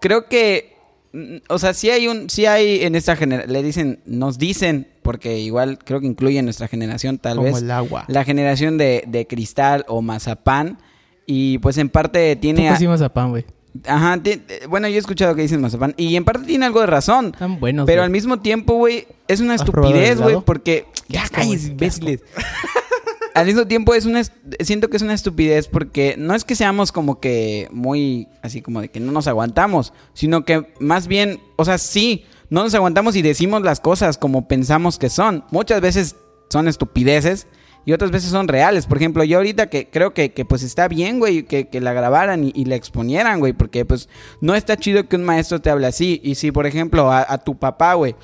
creo 0.00 0.26
que 0.28 0.74
mm, 1.12 1.36
o 1.48 1.58
sea, 1.60 1.72
sí 1.74 1.90
hay 1.90 2.08
un 2.08 2.28
sí 2.28 2.46
hay 2.46 2.82
en 2.82 2.96
esta 2.96 3.14
generación 3.14 3.52
le 3.52 3.62
dicen 3.62 4.00
nos 4.06 4.38
dicen 4.38 4.88
porque 5.02 5.38
igual 5.38 5.78
creo 5.84 6.00
que 6.00 6.06
incluye 6.06 6.38
en 6.40 6.46
nuestra 6.46 6.66
generación 6.66 7.18
tal 7.18 7.36
Como 7.36 7.52
vez 7.52 7.62
el 7.62 7.70
agua. 7.70 8.04
la 8.08 8.24
generación 8.24 8.78
de, 8.78 9.04
de 9.06 9.26
cristal 9.28 9.84
o 9.86 10.02
mazapán 10.02 10.78
y 11.26 11.58
pues 11.58 11.78
en 11.78 11.88
parte 11.88 12.34
tiene 12.36 12.62
Poco 12.62 12.74
a- 12.74 12.78
sí 12.78 12.88
mazapán, 12.88 13.30
güey. 13.30 13.44
Ajá 13.86 14.20
bueno 14.68 14.88
yo 14.88 14.94
he 14.94 14.98
escuchado 14.98 15.34
que 15.34 15.42
dicen 15.42 15.60
mazapán 15.60 15.94
y 15.96 16.16
en 16.16 16.24
parte 16.24 16.44
tiene 16.46 16.66
algo 16.66 16.80
de 16.80 16.86
razón 16.86 17.26
Están 17.32 17.58
buenos, 17.58 17.86
pero 17.86 18.00
güey. 18.00 18.04
al 18.06 18.10
mismo 18.10 18.40
tiempo 18.40 18.74
güey 18.74 19.06
es 19.28 19.40
una 19.40 19.54
¿Has 19.54 19.64
probado 19.64 19.94
el 19.94 20.02
estupidez 20.02 20.20
güey 20.22 20.44
porque 20.44 20.86
ya 21.08 21.22
asco. 21.24 21.42
imbéciles 21.42 22.20
al 23.34 23.46
mismo 23.46 23.66
tiempo 23.66 23.94
es 23.94 24.06
una 24.06 24.22
siento 24.60 24.88
que 24.88 24.96
es 24.96 25.02
una 25.02 25.12
estupidez 25.14 25.66
porque 25.66 26.14
no 26.16 26.34
es 26.34 26.44
que 26.44 26.54
seamos 26.54 26.92
como 26.92 27.18
que 27.20 27.68
muy 27.72 28.28
así 28.42 28.62
como 28.62 28.80
de 28.80 28.88
que 28.90 29.00
no 29.00 29.10
nos 29.10 29.26
aguantamos, 29.26 29.92
sino 30.14 30.44
que 30.44 30.72
más 30.78 31.08
bien, 31.08 31.40
o 31.56 31.64
sea, 31.64 31.78
sí, 31.78 32.24
no 32.50 32.62
nos 32.62 32.74
aguantamos 32.74 33.16
y 33.16 33.22
decimos 33.22 33.62
las 33.62 33.80
cosas 33.80 34.18
como 34.18 34.46
pensamos 34.46 34.98
que 34.98 35.10
son. 35.10 35.44
Muchas 35.50 35.80
veces 35.80 36.14
son 36.48 36.68
estupideces 36.68 37.48
y 37.84 37.92
otras 37.92 38.10
veces 38.10 38.30
son 38.30 38.48
reales. 38.48 38.86
Por 38.86 38.96
ejemplo, 38.96 39.24
yo 39.24 39.38
ahorita 39.38 39.68
que 39.68 39.88
creo 39.88 40.14
que, 40.14 40.32
que, 40.32 40.44
pues 40.44 40.62
está 40.62 40.88
bien, 40.88 41.18
güey, 41.18 41.42
que, 41.44 41.68
que 41.68 41.80
la 41.80 41.92
grabaran 41.92 42.44
y, 42.44 42.52
y 42.54 42.64
la 42.64 42.76
exponieran, 42.76 43.40
güey, 43.40 43.52
porque 43.52 43.84
pues 43.84 44.08
no 44.40 44.54
está 44.54 44.76
chido 44.76 45.06
que 45.08 45.16
un 45.16 45.24
maestro 45.24 45.60
te 45.60 45.70
hable 45.70 45.86
así. 45.86 46.20
Y 46.24 46.34
si, 46.36 46.50
por 46.52 46.66
ejemplo, 46.66 47.10
a, 47.12 47.26
a 47.28 47.38
tu 47.38 47.56
papá, 47.56 47.94
güey, 47.94 48.14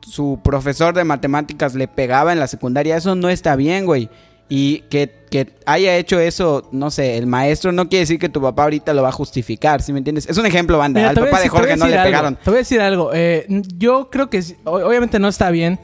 su 0.00 0.40
profesor 0.42 0.94
de 0.94 1.04
matemáticas 1.04 1.74
le 1.74 1.88
pegaba 1.88 2.32
en 2.32 2.38
la 2.40 2.46
secundaria, 2.46 2.96
eso 2.96 3.14
no 3.14 3.28
está 3.28 3.56
bien, 3.56 3.84
güey. 3.86 4.08
Y 4.50 4.80
que, 4.88 5.12
que 5.30 5.52
haya 5.66 5.96
hecho 5.96 6.18
eso, 6.18 6.66
no 6.72 6.90
sé, 6.90 7.18
el 7.18 7.26
maestro 7.26 7.70
no 7.70 7.88
quiere 7.90 8.00
decir 8.04 8.18
que 8.18 8.30
tu 8.30 8.40
papá 8.40 8.62
ahorita 8.62 8.94
lo 8.94 9.02
va 9.02 9.10
a 9.10 9.12
justificar, 9.12 9.82
¿sí 9.82 9.92
me 9.92 9.98
entiendes? 9.98 10.26
Es 10.26 10.38
un 10.38 10.46
ejemplo, 10.46 10.78
banda. 10.78 11.00
Mira, 11.00 11.10
Al 11.10 11.16
papá 11.16 11.26
de 11.26 11.32
decir- 11.32 11.50
voy 11.50 11.60
Jorge 11.60 11.76
no 11.76 11.86
le 11.86 11.98
algo, 11.98 12.04
pegaron. 12.06 12.36
Te 12.36 12.48
voy 12.50 12.54
a 12.54 12.58
decir 12.58 12.80
algo. 12.80 13.10
eh, 13.12 13.46
yo 13.76 14.08
creo 14.10 14.30
que 14.30 14.42
obviamente 14.64 15.18
no 15.18 15.28
está 15.28 15.50
bien, 15.50 15.78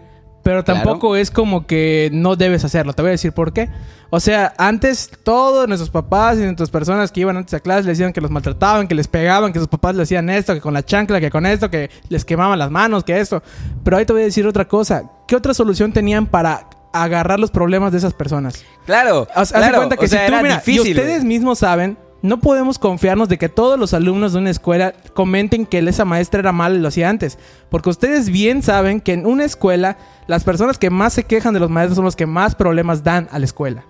pero 0.45 0.63
Claro. 0.63 0.83
tampoco 0.83 1.17
es 1.17 1.33
como 1.33 1.67
que 1.67 2.11
no 2.13 2.37
debes 2.37 2.65
hacerlo. 2.65 2.93
Te 2.93 3.03
voy 3.03 3.09
a 3.09 3.13
decir 3.13 3.33
por 3.33 3.53
qué. 3.53 3.69
O 4.11 4.21
sea, 4.21 4.55
antes 4.59 5.11
todos 5.25 5.67
nuestros 5.67 5.91
papás 5.91 6.39
y 6.39 6.43
nuestras 6.43 6.71
personas 6.71 7.11
que 7.11 7.21
iban 7.23 7.37
antes 7.37 7.53
a 7.55 7.59
clase 7.61 7.81
les 7.89 7.99
decían 7.99 8.13
que 8.13 8.21
los 8.21 8.31
maltrataban, 8.31 8.87
que 8.87 8.95
les 8.95 9.09
pegaban, 9.09 9.53
que 9.53 9.59
sus 9.59 9.67
papás 9.67 9.97
le 9.97 10.05
hacían 10.05 10.31
esto, 10.31 10.55
que 10.55 10.61
con 10.61 10.73
la 10.75 10.85
chancla, 10.85 11.19
que 11.19 11.31
con 11.31 11.47
esto, 11.47 11.69
que 11.71 11.91
les 12.09 12.25
quemaban 12.25 12.59
las 12.61 12.71
manos, 12.71 13.03
que 13.03 13.19
esto. 13.19 13.43
Pero 13.83 13.97
ahí 13.97 14.05
te 14.05 14.13
voy 14.13 14.23
a 14.23 14.27
decir 14.27 14.47
otra 14.47 14.67
cosa. 14.69 15.11
¿Qué 15.27 15.35
otra 15.35 15.53
solución 15.55 15.93
tenían 15.93 16.27
para 16.27 16.69
agarrar 16.93 17.41
los 17.41 17.51
problemas 17.51 17.91
de 17.91 17.99
esas 17.99 18.15
personas? 18.15 18.63
Claro, 18.87 19.27
de 19.35 19.47
claro, 19.47 19.77
cuenta 19.79 19.97
que 19.97 20.05
o 20.05 20.09
sea, 20.09 20.27
si 20.27 20.33
tú, 20.33 20.43
mira, 20.43 20.55
difícil. 20.57 20.87
y 20.87 20.91
ustedes 20.93 21.25
mismos 21.25 21.59
saben, 21.59 21.99
no 22.25 22.41
podemos 22.41 22.79
confiarnos 22.79 23.29
de 23.29 23.37
que 23.37 23.51
todos 23.51 23.79
los 23.79 23.93
alumnos 23.93 24.33
de 24.33 24.39
una 24.39 24.49
escuela 24.49 24.95
comenten 25.13 25.67
que 25.67 25.81
esa 25.81 26.07
maestra 26.07 26.41
era 26.41 26.53
mala 26.53 26.77
y 26.77 26.79
lo 26.79 26.89
hacía 26.89 27.11
antes. 27.11 27.39
Porque 27.69 27.91
ustedes 27.91 28.31
bien 28.31 28.63
saben 28.63 29.03
que 29.03 29.13
en 29.13 29.27
una 29.27 29.45
escuela, 29.45 29.99
las 30.27 30.43
personas 30.43 30.79
que 30.79 30.89
más 30.89 31.13
se 31.13 31.25
quejan 31.25 31.53
de 31.53 31.61
los 31.61 31.69
maestros 31.69 31.97
son 31.97 32.07
los 32.07 32.17
que 32.17 32.25
más 32.25 32.55
problemas 32.55 33.05
dan 33.05 33.29
a 33.31 33.39
la 33.39 33.45
escuela. 33.45 33.85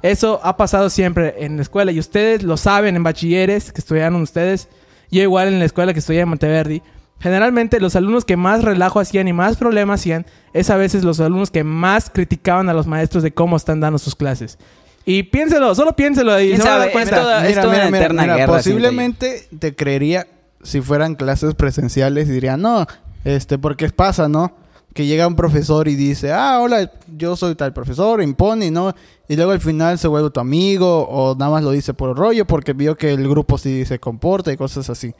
Eso 0.00 0.38
ha 0.44 0.56
pasado 0.56 0.90
siempre 0.90 1.34
en 1.44 1.56
la 1.56 1.62
escuela 1.62 1.90
y 1.90 1.98
ustedes 1.98 2.44
lo 2.44 2.56
saben 2.56 2.94
en 2.94 3.02
bachilleres 3.02 3.72
que 3.72 3.80
estudiaron 3.80 4.22
ustedes. 4.22 4.68
Yo 5.10 5.20
igual 5.20 5.48
en 5.48 5.58
la 5.58 5.64
escuela 5.64 5.92
que 5.92 5.98
estudié 5.98 6.20
en 6.20 6.28
Monteverdi. 6.28 6.82
Generalmente 7.18 7.80
los 7.80 7.96
alumnos 7.96 8.24
que 8.24 8.36
más 8.36 8.62
relajo 8.62 9.00
hacían 9.00 9.26
y 9.26 9.32
más 9.32 9.56
problemas 9.56 9.98
hacían 9.98 10.24
es 10.52 10.70
a 10.70 10.76
veces 10.76 11.02
los 11.02 11.18
alumnos 11.18 11.50
que 11.50 11.64
más 11.64 12.10
criticaban 12.10 12.68
a 12.68 12.74
los 12.74 12.86
maestros 12.86 13.24
de 13.24 13.34
cómo 13.34 13.56
están 13.56 13.80
dando 13.80 13.98
sus 13.98 14.14
clases. 14.14 14.56
Y 15.04 15.24
piénselo, 15.24 15.74
solo 15.74 15.94
piénselo 15.96 16.40
y 16.40 16.48
¿Quién 16.50 16.62
se 16.62 16.68
van 16.68 16.72
a 16.74 16.78
dar 16.78 16.80
sabe? 16.80 16.92
cuenta. 16.92 17.16
Es 17.16 17.22
toda- 17.22 17.40
Mira, 17.42 17.62
una 17.62 17.72
mira, 17.72 17.84
mira, 17.86 17.98
eterna 17.98 18.22
mira, 18.22 18.36
guerra, 18.36 18.52
posiblemente 18.56 19.48
te 19.58 19.74
creería 19.74 20.26
si 20.62 20.80
fueran 20.80 21.16
clases 21.16 21.54
presenciales 21.54 22.28
y 22.28 22.32
diría, 22.32 22.56
no, 22.56 22.86
este, 23.24 23.58
porque 23.58 23.88
pasa, 23.90 24.28
¿no? 24.28 24.54
Que 24.94 25.06
llega 25.06 25.26
un 25.26 25.34
profesor 25.36 25.88
y 25.88 25.96
dice, 25.96 26.32
ah, 26.32 26.60
hola, 26.60 26.90
yo 27.16 27.34
soy 27.34 27.54
tal 27.56 27.72
profesor, 27.72 28.22
impone, 28.22 28.70
¿no? 28.70 28.94
Y 29.28 29.36
luego 29.36 29.52
al 29.52 29.60
final 29.60 29.98
se 29.98 30.06
vuelve 30.06 30.30
tu 30.30 30.38
amigo 30.38 31.08
o 31.08 31.34
nada 31.34 31.50
más 31.50 31.64
lo 31.64 31.70
dice 31.70 31.94
por 31.94 32.16
rollo 32.16 32.46
porque 32.46 32.74
vio 32.74 32.96
que 32.96 33.12
el 33.12 33.26
grupo 33.28 33.56
sí 33.58 33.84
se 33.86 33.98
comporta 33.98 34.52
y 34.52 34.56
cosas 34.56 34.88
así. 34.90 35.14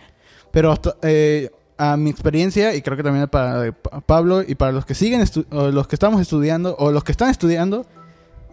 Pero 0.52 0.70
hasta, 0.70 0.94
eh, 1.02 1.50
a 1.78 1.96
mi 1.96 2.10
experiencia, 2.10 2.74
y 2.74 2.82
creo 2.82 2.96
que 2.96 3.02
también 3.02 3.26
para 3.28 3.72
Pa- 3.72 4.00
Pablo 4.02 4.42
y 4.46 4.54
para 4.54 4.70
los 4.70 4.84
que 4.84 4.94
siguen, 4.94 5.24
o 5.50 5.68
los 5.68 5.88
que 5.88 5.96
estamos 5.96 6.20
estudiando 6.20 6.76
o 6.78 6.92
los 6.92 7.02
que 7.02 7.10
están 7.12 7.30
estudiando 7.30 7.86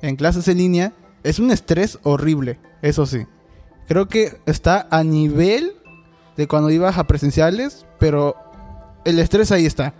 en 0.01 0.15
clases 0.15 0.47
en 0.47 0.57
línea, 0.57 0.93
es 1.23 1.39
un 1.39 1.51
estrés 1.51 1.99
horrible, 2.03 2.59
eso 2.81 3.05
sí. 3.05 3.25
Creo 3.87 4.07
que 4.07 4.39
está 4.45 4.87
a 4.91 5.03
nivel 5.03 5.73
de 6.37 6.47
cuando 6.47 6.69
ibas 6.69 6.97
a 6.97 7.05
presenciales, 7.05 7.85
pero 7.97 8.35
el 9.03 9.19
estrés 9.19 9.51
ahí 9.51 9.65
está. 9.65 9.93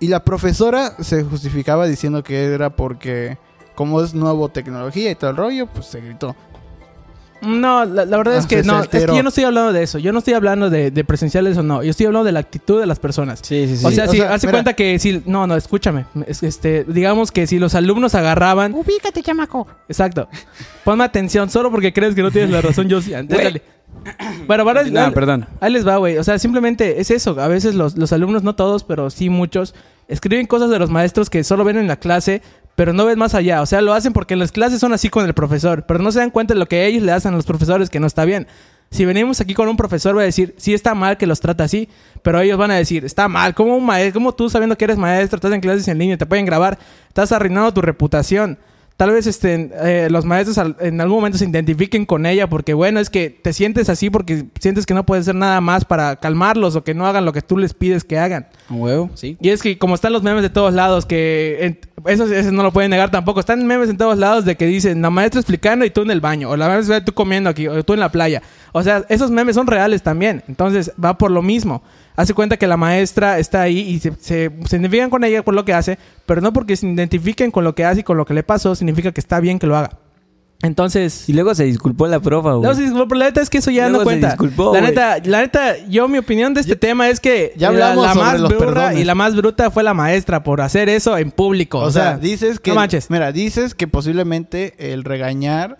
Y 0.00 0.08
la 0.08 0.24
profesora 0.24 0.94
se 1.00 1.22
justificaba 1.24 1.86
diciendo 1.86 2.22
que 2.22 2.44
era 2.44 2.76
porque, 2.76 3.38
como 3.74 4.02
es 4.02 4.12
nuevo 4.12 4.48
tecnología 4.50 5.10
y 5.10 5.14
todo 5.14 5.30
el 5.30 5.36
rollo, 5.36 5.66
pues 5.66 5.86
se 5.86 6.00
gritó. 6.00 6.36
No, 7.42 7.84
la, 7.84 8.04
la 8.04 8.16
verdad 8.16 8.34
Ah, 8.34 8.38
es 8.38 8.46
que 8.46 8.62
se 8.62 8.66
no, 8.66 8.82
es 8.82 8.88
que 8.88 9.00
yo 9.06 9.22
no 9.22 9.28
estoy 9.28 9.44
hablando 9.44 9.72
de 9.72 9.82
eso. 9.82 9.98
Yo 9.98 10.12
no 10.12 10.18
estoy 10.20 10.34
hablando 10.34 10.70
de, 10.70 10.90
de 10.90 11.04
presenciales 11.04 11.56
o 11.58 11.62
no. 11.62 11.82
Yo 11.82 11.90
estoy 11.90 12.06
hablando 12.06 12.24
de 12.24 12.32
la 12.32 12.40
actitud 12.40 12.80
de 12.80 12.86
las 12.86 12.98
personas. 12.98 13.40
Sí, 13.42 13.66
sí, 13.68 13.76
sí. 13.76 13.84
o 13.86 13.90
sea, 13.90 14.04
o 14.06 14.10
si 14.10 14.16
sea, 14.18 14.34
hace 14.34 14.46
mira. 14.46 14.56
cuenta 14.58 14.72
que 14.74 14.98
si 14.98 15.22
no, 15.26 15.46
no, 15.46 15.54
escúchame, 15.56 16.06
Es- 16.26 16.42
este, 16.42 16.84
digamos 16.84 17.30
que 17.32 17.46
si 17.46 17.58
los 17.58 17.74
alumnos 17.74 18.14
agarraban, 18.14 18.74
Ubícate, 18.74 19.22
chamaco. 19.22 19.66
exacto. 19.88 20.28
Ponme 20.84 21.04
atención, 21.04 21.50
solo 21.50 21.70
porque 21.70 21.92
crees 21.92 22.14
que 22.14 22.22
no 22.22 22.30
tienes 22.30 22.50
la 22.50 22.60
razón, 22.62 22.88
yo 22.88 23.00
sí. 23.02 23.12
Dale. 23.12 23.62
Bueno, 24.46 24.62
ahora 24.62 24.84
No, 24.84 25.12
perdón. 25.12 25.46
Ahí 25.60 25.72
les 25.72 25.86
va, 25.86 25.96
güey. 25.96 26.18
O 26.18 26.24
sea, 26.24 26.38
simplemente 26.38 27.00
es 27.00 27.10
eso. 27.10 27.40
A 27.40 27.48
veces 27.48 27.74
los, 27.74 27.96
los 27.96 28.12
alumnos, 28.12 28.42
no 28.42 28.54
todos, 28.54 28.84
pero 28.84 29.10
sí 29.10 29.30
muchos, 29.30 29.74
escriben 30.08 30.46
cosas 30.46 30.70
de 30.70 30.78
los 30.78 30.90
maestros 30.90 31.28
que 31.30 31.42
solo 31.44 31.64
ven 31.64 31.76
en 31.76 31.88
la 31.88 31.96
clase, 31.96 32.42
pero 32.76 32.92
no 32.92 33.06
ven 33.06 33.18
más 33.18 33.34
allá. 33.34 33.62
O 33.62 33.66
sea, 33.66 33.80
lo 33.80 33.92
hacen 33.92 34.12
porque 34.12 34.36
las 34.36 34.52
clases 34.52 34.78
son 34.78 34.92
así 34.92 35.08
con 35.08 35.26
el 35.26 35.34
profesor, 35.34 35.84
pero 35.86 35.98
no 35.98 36.12
se 36.12 36.20
dan 36.20 36.30
cuenta 36.30 36.54
de 36.54 36.60
lo 36.60 36.66
que 36.66 36.86
ellos 36.86 37.02
le 37.02 37.10
hacen 37.10 37.32
a 37.32 37.36
los 37.36 37.46
profesores 37.46 37.90
que 37.90 37.98
no 37.98 38.06
está 38.06 38.24
bien. 38.24 38.46
Si 38.90 39.04
venimos 39.04 39.40
aquí 39.40 39.54
con 39.54 39.68
un 39.68 39.76
profesor, 39.76 40.16
va 40.16 40.20
a 40.20 40.24
decir, 40.24 40.54
sí 40.58 40.72
está 40.72 40.94
mal 40.94 41.16
que 41.16 41.26
los 41.26 41.40
trata 41.40 41.64
así, 41.64 41.88
pero 42.22 42.40
ellos 42.40 42.56
van 42.56 42.70
a 42.70 42.76
decir, 42.76 43.04
está 43.04 43.26
mal. 43.26 43.54
como 43.54 43.76
un 43.76 43.84
maestro, 43.84 44.20
como 44.20 44.32
tú 44.32 44.48
sabiendo 44.48 44.78
que 44.78 44.84
eres 44.84 44.96
maestro, 44.96 45.36
estás 45.36 45.52
en 45.52 45.60
clases 45.60 45.88
en 45.88 45.98
línea, 45.98 46.16
te 46.16 46.26
pueden 46.26 46.46
grabar, 46.46 46.78
estás 47.08 47.32
arruinando 47.32 47.72
tu 47.74 47.82
reputación. 47.82 48.58
Tal 48.96 49.10
vez 49.10 49.26
este, 49.26 49.70
eh, 49.82 50.08
los 50.10 50.24
maestros 50.24 50.56
al- 50.56 50.74
en 50.80 50.98
algún 51.02 51.18
momento 51.18 51.36
se 51.36 51.44
identifiquen 51.44 52.06
con 52.06 52.24
ella 52.24 52.48
porque, 52.48 52.72
bueno, 52.72 52.98
es 52.98 53.10
que 53.10 53.28
te 53.28 53.52
sientes 53.52 53.90
así 53.90 54.08
porque 54.08 54.46
sientes 54.58 54.86
que 54.86 54.94
no 54.94 55.04
puedes 55.04 55.24
hacer 55.24 55.34
nada 55.34 55.60
más 55.60 55.84
para 55.84 56.16
calmarlos 56.16 56.76
o 56.76 56.82
que 56.84 56.94
no 56.94 57.06
hagan 57.06 57.26
lo 57.26 57.34
que 57.34 57.42
tú 57.42 57.58
les 57.58 57.74
pides 57.74 58.04
que 58.04 58.18
hagan. 58.18 58.46
Huevo, 58.70 59.10
sí. 59.12 59.36
Y 59.38 59.50
es 59.50 59.60
que 59.60 59.76
como 59.76 59.94
están 59.94 60.14
los 60.14 60.22
memes 60.22 60.42
de 60.42 60.48
todos 60.48 60.72
lados, 60.72 61.04
que 61.04 61.58
en- 61.60 61.78
eso, 62.06 62.24
eso 62.32 62.52
no 62.52 62.62
lo 62.62 62.72
pueden 62.72 62.90
negar 62.90 63.10
tampoco, 63.10 63.38
están 63.40 63.66
memes 63.66 63.90
en 63.90 63.98
todos 63.98 64.16
lados 64.16 64.46
de 64.46 64.56
que 64.56 64.64
dicen 64.66 65.02
la 65.02 65.10
maestra 65.10 65.40
explicando 65.42 65.84
y 65.84 65.90
tú 65.90 66.00
en 66.00 66.10
el 66.10 66.22
baño, 66.22 66.48
o 66.48 66.56
la 66.56 66.66
maestra 66.68 67.04
tú 67.04 67.12
comiendo 67.12 67.50
aquí, 67.50 67.68
o 67.68 67.84
tú 67.84 67.92
en 67.92 68.00
la 68.00 68.10
playa. 68.10 68.40
O 68.72 68.82
sea, 68.82 69.04
esos 69.10 69.30
memes 69.30 69.56
son 69.56 69.66
reales 69.66 70.02
también. 70.02 70.42
Entonces 70.48 70.90
va 71.02 71.18
por 71.18 71.30
lo 71.30 71.42
mismo. 71.42 71.82
Hace 72.16 72.32
cuenta 72.34 72.56
que 72.56 72.66
la 72.66 72.76
maestra 72.76 73.38
está 73.38 73.62
ahí 73.62 73.78
y 73.78 73.98
se, 74.00 74.10
se, 74.18 74.50
se 74.66 74.76
identifican 74.76 75.10
con 75.10 75.22
ella 75.22 75.44
por 75.44 75.54
lo 75.54 75.64
que 75.64 75.74
hace, 75.74 75.98
pero 76.24 76.40
no 76.40 76.52
porque 76.52 76.74
se 76.76 76.86
identifiquen 76.86 77.50
con 77.50 77.62
lo 77.64 77.74
que 77.74 77.84
hace 77.84 78.00
y 78.00 78.04
con 78.04 78.16
lo 78.16 78.24
que 78.24 78.34
le 78.34 78.42
pasó, 78.42 78.74
significa 78.74 79.12
que 79.12 79.20
está 79.20 79.38
bien 79.40 79.58
que 79.58 79.66
lo 79.66 79.76
haga. 79.76 79.90
Entonces... 80.62 81.28
Y 81.28 81.34
luego 81.34 81.54
se 81.54 81.64
disculpó 81.64 82.06
la 82.06 82.18
profa, 82.18 82.52
güey. 82.54 82.66
No, 82.66 82.74
se 82.74 82.80
disculpó, 82.80 83.08
pero 83.08 83.18
la 83.18 83.24
neta 83.26 83.42
es 83.42 83.50
que 83.50 83.58
eso 83.58 83.70
ya 83.70 83.88
Luego 83.90 83.92
no 83.92 84.00
se 84.00 84.04
cuenta. 84.04 84.28
disculpó, 84.28 84.72
la 84.74 84.80
neta, 84.80 85.18
la 85.24 85.40
neta, 85.42 85.76
yo 85.88 86.08
mi 86.08 86.16
opinión 86.16 86.54
de 86.54 86.62
este 86.62 86.76
tema 86.76 87.10
es 87.10 87.20
que 87.20 87.52
ya 87.56 87.70
la- 87.70 87.90
hablamos 87.90 88.06
la, 88.06 88.12
sobre 88.14 88.26
más 88.26 88.40
los 88.40 88.54
burra 88.54 88.66
perdones. 88.72 88.98
y 89.00 89.04
la 89.04 89.14
más 89.14 89.36
bruta 89.36 89.70
fue 89.70 89.82
la 89.82 89.92
maestra 89.92 90.42
por 90.42 90.62
hacer 90.62 90.88
eso 90.88 91.18
en 91.18 91.30
público. 91.30 91.78
O, 91.80 91.90
sea, 91.90 92.16
dices 92.16 92.58
que. 92.58 92.70
no 92.70 92.76
manches. 92.76 93.10
Mira, 93.10 93.32
dices 93.32 93.74
que 93.74 93.86
posiblemente 93.86 94.92
el 94.94 95.04
regañar 95.04 95.76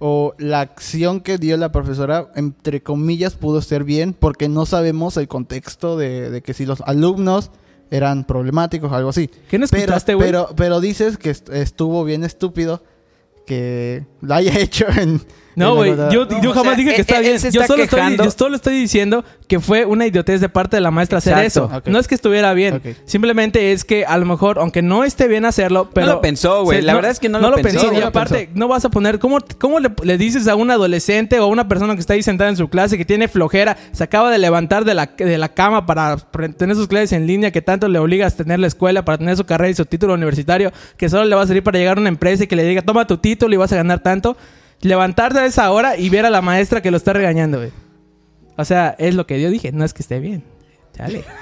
o 0.00 0.34
la 0.38 0.60
acción 0.60 1.20
que 1.20 1.38
dio 1.38 1.56
la 1.56 1.72
profesora, 1.72 2.30
entre 2.36 2.82
comillas, 2.82 3.34
pudo 3.34 3.60
ser 3.62 3.82
bien, 3.84 4.12
porque 4.12 4.48
no 4.48 4.64
sabemos 4.66 5.16
el 5.16 5.26
contexto 5.28 5.96
de, 5.96 6.30
de 6.30 6.40
que 6.42 6.54
si 6.54 6.66
los 6.66 6.80
alumnos 6.82 7.50
eran 7.90 8.24
problemáticos 8.24 8.92
o 8.92 8.94
algo 8.94 9.08
así. 9.10 9.28
¿Qué 9.50 9.58
no 9.58 9.66
Pero, 9.70 9.86
güey? 10.14 10.28
pero, 10.28 10.48
pero 10.54 10.80
dices 10.80 11.16
que 11.18 11.30
est- 11.30 11.48
estuvo 11.48 12.04
bien 12.04 12.22
estúpido 12.22 12.82
que 13.46 14.06
lo 14.20 14.34
haya 14.34 14.58
hecho 14.60 14.86
en. 14.88 15.20
No, 15.58 15.74
güey, 15.74 15.90
yo, 16.10 16.24
No, 16.26 16.42
yo 16.42 16.52
jamás 16.52 16.74
sea, 16.74 16.76
dije 16.76 16.90
que 16.90 16.94
él- 16.96 17.00
está 17.00 17.16
él 17.18 17.22
bien. 17.22 17.52
Yo 17.52 17.62
solo, 17.66 17.82
estoy, 17.82 18.16
yo 18.16 18.30
solo 18.30 18.56
estoy 18.56 18.74
diciendo 18.80 19.24
que 19.46 19.60
fue 19.60 19.84
una 19.84 20.06
idiotez 20.06 20.40
de 20.40 20.48
parte 20.48 20.76
de 20.76 20.80
la 20.80 20.90
maestra 20.90 21.18
hacer 21.18 21.38
eso. 21.38 21.70
No 21.86 21.98
es 21.98 22.06
que 22.08 22.14
estuviera 22.14 22.52
bien. 22.54 22.80
Simplemente 23.04 23.72
es 23.72 23.84
que 23.84 24.04
a 24.04 24.16
lo 24.18 24.26
mejor, 24.26 24.58
aunque 24.58 24.82
no 24.82 25.04
esté 25.04 25.28
bien 25.28 25.44
hacerlo, 25.44 25.90
pero... 25.92 26.06
lo 26.06 26.20
pensó, 26.20 26.62
güey. 26.64 26.82
La 26.82 26.94
verdad 26.94 27.10
es 27.10 27.20
que 27.20 27.28
no 27.28 27.38
lo 27.40 27.56
pensó. 27.56 27.80
pensó. 27.80 27.86
No 27.92 27.98
Y 27.98 28.00
lo 28.00 28.06
aparte, 28.08 28.50
no 28.54 28.68
vas 28.68 28.84
a 28.84 28.90
poner... 28.90 29.18
¿Cómo, 29.18 29.38
cómo 29.58 29.80
le, 29.80 29.90
le 30.02 30.18
dices 30.18 30.48
a 30.48 30.54
un 30.54 30.70
adolescente 30.70 31.40
o 31.40 31.44
a 31.44 31.46
una 31.46 31.66
persona 31.68 31.94
que 31.94 32.00
está 32.00 32.14
ahí 32.14 32.22
sentada 32.22 32.50
en 32.50 32.56
su 32.56 32.68
clase 32.68 32.96
que 32.98 33.04
tiene 33.04 33.28
flojera, 33.28 33.76
se 33.92 34.04
acaba 34.04 34.30
de 34.30 34.38
levantar 34.38 34.84
de 34.84 34.94
la, 34.94 35.06
de 35.16 35.38
la 35.38 35.48
cama 35.48 35.86
para 35.86 36.16
tener 36.56 36.76
sus 36.76 36.88
clases 36.88 37.12
en 37.12 37.26
línea, 37.26 37.50
que 37.50 37.62
tanto 37.62 37.88
le 37.88 37.98
obligas 37.98 38.34
a 38.34 38.36
tener 38.36 38.58
la 38.60 38.66
escuela 38.66 39.04
para 39.04 39.18
tener 39.18 39.36
su 39.36 39.44
carrera 39.44 39.70
y 39.70 39.74
su 39.74 39.84
título 39.86 40.14
universitario, 40.14 40.72
que 40.96 41.08
solo 41.08 41.24
le 41.24 41.34
va 41.34 41.42
a 41.42 41.46
servir 41.46 41.62
para 41.62 41.78
llegar 41.78 41.96
a 41.98 42.00
una 42.00 42.08
empresa 42.10 42.44
y 42.44 42.46
que 42.46 42.56
le 42.56 42.64
diga, 42.64 42.82
toma 42.82 43.06
tu 43.06 43.16
título 43.18 43.54
y 43.54 43.56
vas 43.56 43.72
a 43.72 43.76
ganar 43.76 44.00
tanto? 44.00 44.36
Levantarse 44.80 45.38
a 45.40 45.46
esa 45.46 45.70
hora 45.70 45.96
y 45.96 46.08
ver 46.08 46.24
a 46.26 46.30
la 46.30 46.40
maestra 46.42 46.80
que 46.82 46.90
lo 46.90 46.96
está 46.96 47.12
regañando, 47.12 47.58
güey. 47.58 47.70
O 48.56 48.64
sea, 48.64 48.94
es 48.98 49.14
lo 49.14 49.26
que 49.26 49.40
yo 49.40 49.50
dije, 49.50 49.72
no 49.72 49.84
es 49.84 49.92
que 49.94 50.02
esté 50.02 50.18
bien. 50.20 50.44
Chale. 50.96 51.24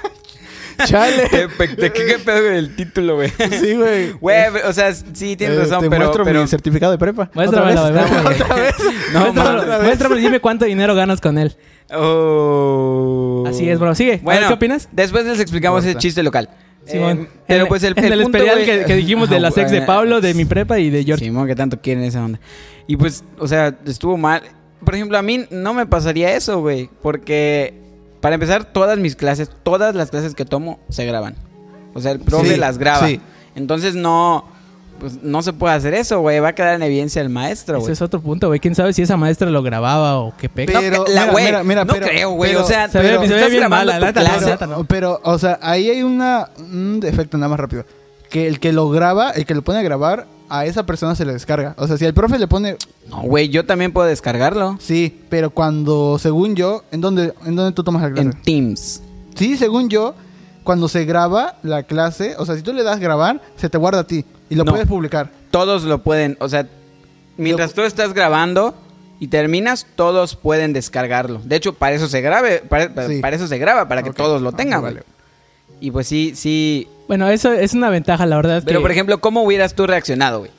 Chale. 0.85 1.27
¿Qué, 1.31 1.47
pe- 1.49 1.67
de 1.69 1.91
qué, 1.91 2.05
qué 2.05 2.19
pedo 2.19 2.51
el 2.51 2.75
título, 2.75 3.15
güey? 3.15 3.31
sí, 3.59 3.73
güey. 3.73 4.11
Güey, 4.11 4.43
o 4.67 4.73
sea, 4.73 4.93
sí 4.93 5.35
tienes 5.35 5.57
Eh, 5.57 5.61
razón, 5.61 5.81
te 5.81 5.89
pero... 5.89 6.03
muestro 6.05 6.23
pero 6.23 6.41
mi 6.41 6.47
certificado 6.47 6.91
de 6.91 6.99
prepa. 6.99 7.31
Muéstrame. 7.33 7.71
¿Otra 7.71 7.89
vez? 7.89 8.75
No, 9.11 9.19
muéstrame, 9.21 9.49
otra 9.59 9.77
vez. 9.77 9.83
muéstrame 9.85 10.15
y 10.17 10.19
dime 10.21 10.39
cuánto 10.39 10.65
dinero 10.65 10.93
ganas 10.93 11.19
con 11.19 11.39
él. 11.39 11.55
Oh. 11.91 13.43
Así 13.47 13.67
es, 13.69 13.79
bro. 13.79 13.95
Sigue. 13.95 14.11
Ver, 14.11 14.21
Bueno, 14.21 14.47
¿qué 14.49 14.53
opinas? 14.53 14.87
Después 14.91 15.25
les 15.25 15.39
explicamos 15.39 15.83
ese 15.85 15.97
chiste 15.97 16.21
local. 16.23 16.49
Simón. 16.87 17.21
Eh, 17.21 17.27
pero 17.47 17.67
pues 17.67 17.83
el, 17.83 17.93
en 17.97 18.11
el, 18.11 18.23
punto, 18.23 18.37
especial 18.37 18.65
que, 18.65 18.85
que 18.85 18.95
dijimos 18.95 19.29
de 19.29 19.39
las 19.39 19.57
ex 19.57 19.71
de. 19.71 19.81
Pablo, 19.81 20.21
de 20.21 20.33
mi 20.33 20.45
prepa 20.45 20.79
y 20.79 20.89
de 20.89 21.03
George. 21.03 21.25
Simón, 21.25 21.47
que 21.47 21.55
tanto 21.55 21.79
quieren 21.81 22.03
esa 22.03 22.23
onda. 22.23 22.39
Y 22.87 22.97
pues, 22.97 23.23
o 23.37 23.47
sea, 23.47 23.75
estuvo 23.85 24.17
mal. 24.17 24.41
Por 24.83 24.95
ejemplo, 24.95 25.17
a 25.17 25.21
mí 25.21 25.45
no 25.49 25.73
me 25.73 25.85
pasaría 25.85 26.35
eso, 26.35 26.61
güey. 26.61 26.89
Porque, 27.01 27.73
para 28.21 28.35
empezar, 28.35 28.65
todas 28.65 28.97
mis 28.99 29.15
clases, 29.15 29.49
todas 29.63 29.95
las 29.95 30.09
clases 30.09 30.35
que 30.35 30.45
tomo, 30.45 30.79
se 30.89 31.05
graban. 31.05 31.35
O 31.93 32.01
sea, 32.01 32.11
el 32.11 32.19
profe 32.19 32.53
Sí, 32.53 32.57
las 32.57 32.77
graba. 32.77 33.07
sí. 33.07 33.19
Entonces 33.55 33.95
no, 33.95 34.45
pues 34.99 35.21
no 35.23 35.41
se 35.41 35.53
puede 35.53 35.73
hacer 35.75 35.93
eso, 35.93 36.19
güey. 36.21 36.39
Va 36.39 36.49
a 36.49 36.55
quedar 36.55 36.75
en 36.75 36.83
evidencia 36.83 37.21
el 37.21 37.29
maestro, 37.29 37.75
Ese 37.77 37.81
güey. 37.81 37.93
es 37.93 38.01
otro 38.01 38.21
punto, 38.21 38.47
güey. 38.47 38.59
¿Quién 38.59 38.75
sabe 38.75 38.93
si 38.93 39.01
esa 39.01 39.17
maestra 39.17 39.49
lo 39.49 39.61
grababa 39.63 40.17
o 40.19 40.33
qué 40.37 40.49
peca? 40.49 40.73
No, 40.73 40.79
Pero, 40.81 41.05
la 41.07 41.21
mira, 41.21 41.31
güey, 41.31 41.45
mira, 41.45 41.63
mira, 41.63 41.85
no 41.85 41.93
pero- 41.93 42.07
creo, 42.07 42.31
güey. 42.31 42.55
o 42.55 42.63
sea, 42.65 42.87
se 42.89 42.99
ve- 42.99 43.17
pero 43.19 43.39
se 43.39 43.49
bien 43.49 43.69
mala, 43.69 43.99
la. 43.99 44.13
Pero, 44.13 44.83
pero, 44.87 45.21
o 45.23 45.37
sea, 45.37 45.59
ahí 45.61 45.89
hay 45.89 46.03
una, 46.03 46.49
un 46.57 46.99
defecto 46.99 47.37
nada 47.37 47.49
más 47.49 47.59
rápido. 47.59 47.85
Que 48.29 48.47
el 48.47 48.59
que 48.59 48.73
lo 48.73 48.89
graba, 48.89 49.31
el 49.31 49.45
que 49.45 49.55
lo 49.55 49.61
pone 49.61 49.79
a 49.79 49.81
grabar, 49.83 50.27
a 50.49 50.65
esa 50.65 50.85
persona 50.85 51.15
se 51.15 51.25
le 51.25 51.33
descarga. 51.33 51.75
O 51.77 51.87
sea, 51.87 51.97
si 51.97 52.05
el 52.05 52.13
profe 52.13 52.37
le 52.39 52.47
pone, 52.47 52.77
No, 53.09 53.21
güey, 53.21 53.49
yo 53.49 53.65
también 53.65 53.91
puedo 53.93 54.07
descargarlo. 54.07 54.77
sí, 54.81 55.21
pero 55.29 55.49
cuando, 55.49 56.17
según 56.19 56.55
yo, 56.55 56.83
¿en 56.91 57.01
dónde, 57.01 57.33
en 57.45 57.55
dónde 57.55 57.71
tú 57.73 57.83
tomas 57.83 58.01
la 58.01 58.11
clase? 58.11 58.21
En 58.29 58.33
Teams. 58.41 59.01
Sí, 59.35 59.55
según 59.57 59.87
yo, 59.89 60.13
cuando 60.63 60.89
se 60.89 61.05
graba 61.05 61.55
la 61.63 61.83
clase, 61.83 62.35
o 62.37 62.45
sea, 62.45 62.55
si 62.57 62.61
tú 62.63 62.73
le 62.73 62.83
das 62.83 62.99
grabar, 62.99 63.41
se 63.55 63.69
te 63.69 63.77
guarda 63.77 63.99
a 64.01 64.03
ti 64.07 64.25
y 64.49 64.55
lo 64.55 64.63
No. 64.63 64.71
puedes 64.71 64.87
publicar. 64.87 65.29
Todos 65.51 65.83
lo 65.83 66.03
pueden, 66.03 66.37
o 66.39 66.49
sea, 66.49 66.67
mientras 67.37 67.73
tú 67.73 67.81
estás 67.83 68.13
grabando 68.13 68.75
y 69.19 69.27
terminas, 69.27 69.87
todos 69.95 70.35
pueden 70.35 70.73
descargarlo. 70.73 71.41
De 71.43 71.55
hecho, 71.55 71.73
para 71.73 71.95
eso 71.95 72.07
se 72.07 72.21
grabe, 72.21 72.59
para, 72.67 72.93
para- 72.93 73.07
Sí. 73.07 73.19
para 73.19 73.35
eso 73.35 73.47
se 73.47 73.57
graba, 73.57 73.87
para 73.87 74.03
que 74.03 74.11
todos 74.11 74.41
lo 74.41 74.49
Ah, 74.49 74.55
tengan, 74.55 74.81
vale. 74.81 75.01
güey. 75.01 75.17
Y 75.79 75.91
pues 75.91 76.07
sí, 76.07 76.33
sí. 76.35 76.87
Bueno, 77.07 77.27
eso 77.29 77.51
es 77.53 77.73
una 77.73 77.89
ventaja, 77.89 78.25
la 78.25 78.35
verdad. 78.35 78.57
Es 78.57 78.65
Pero 78.65 78.79
que- 78.79 78.83
por 78.83 78.91
ejemplo, 78.91 79.19
¿cómo 79.19 79.43
hubieras 79.43 79.73
tú 79.75 79.85
reaccionado, 79.87 80.39
güey? 80.39 80.51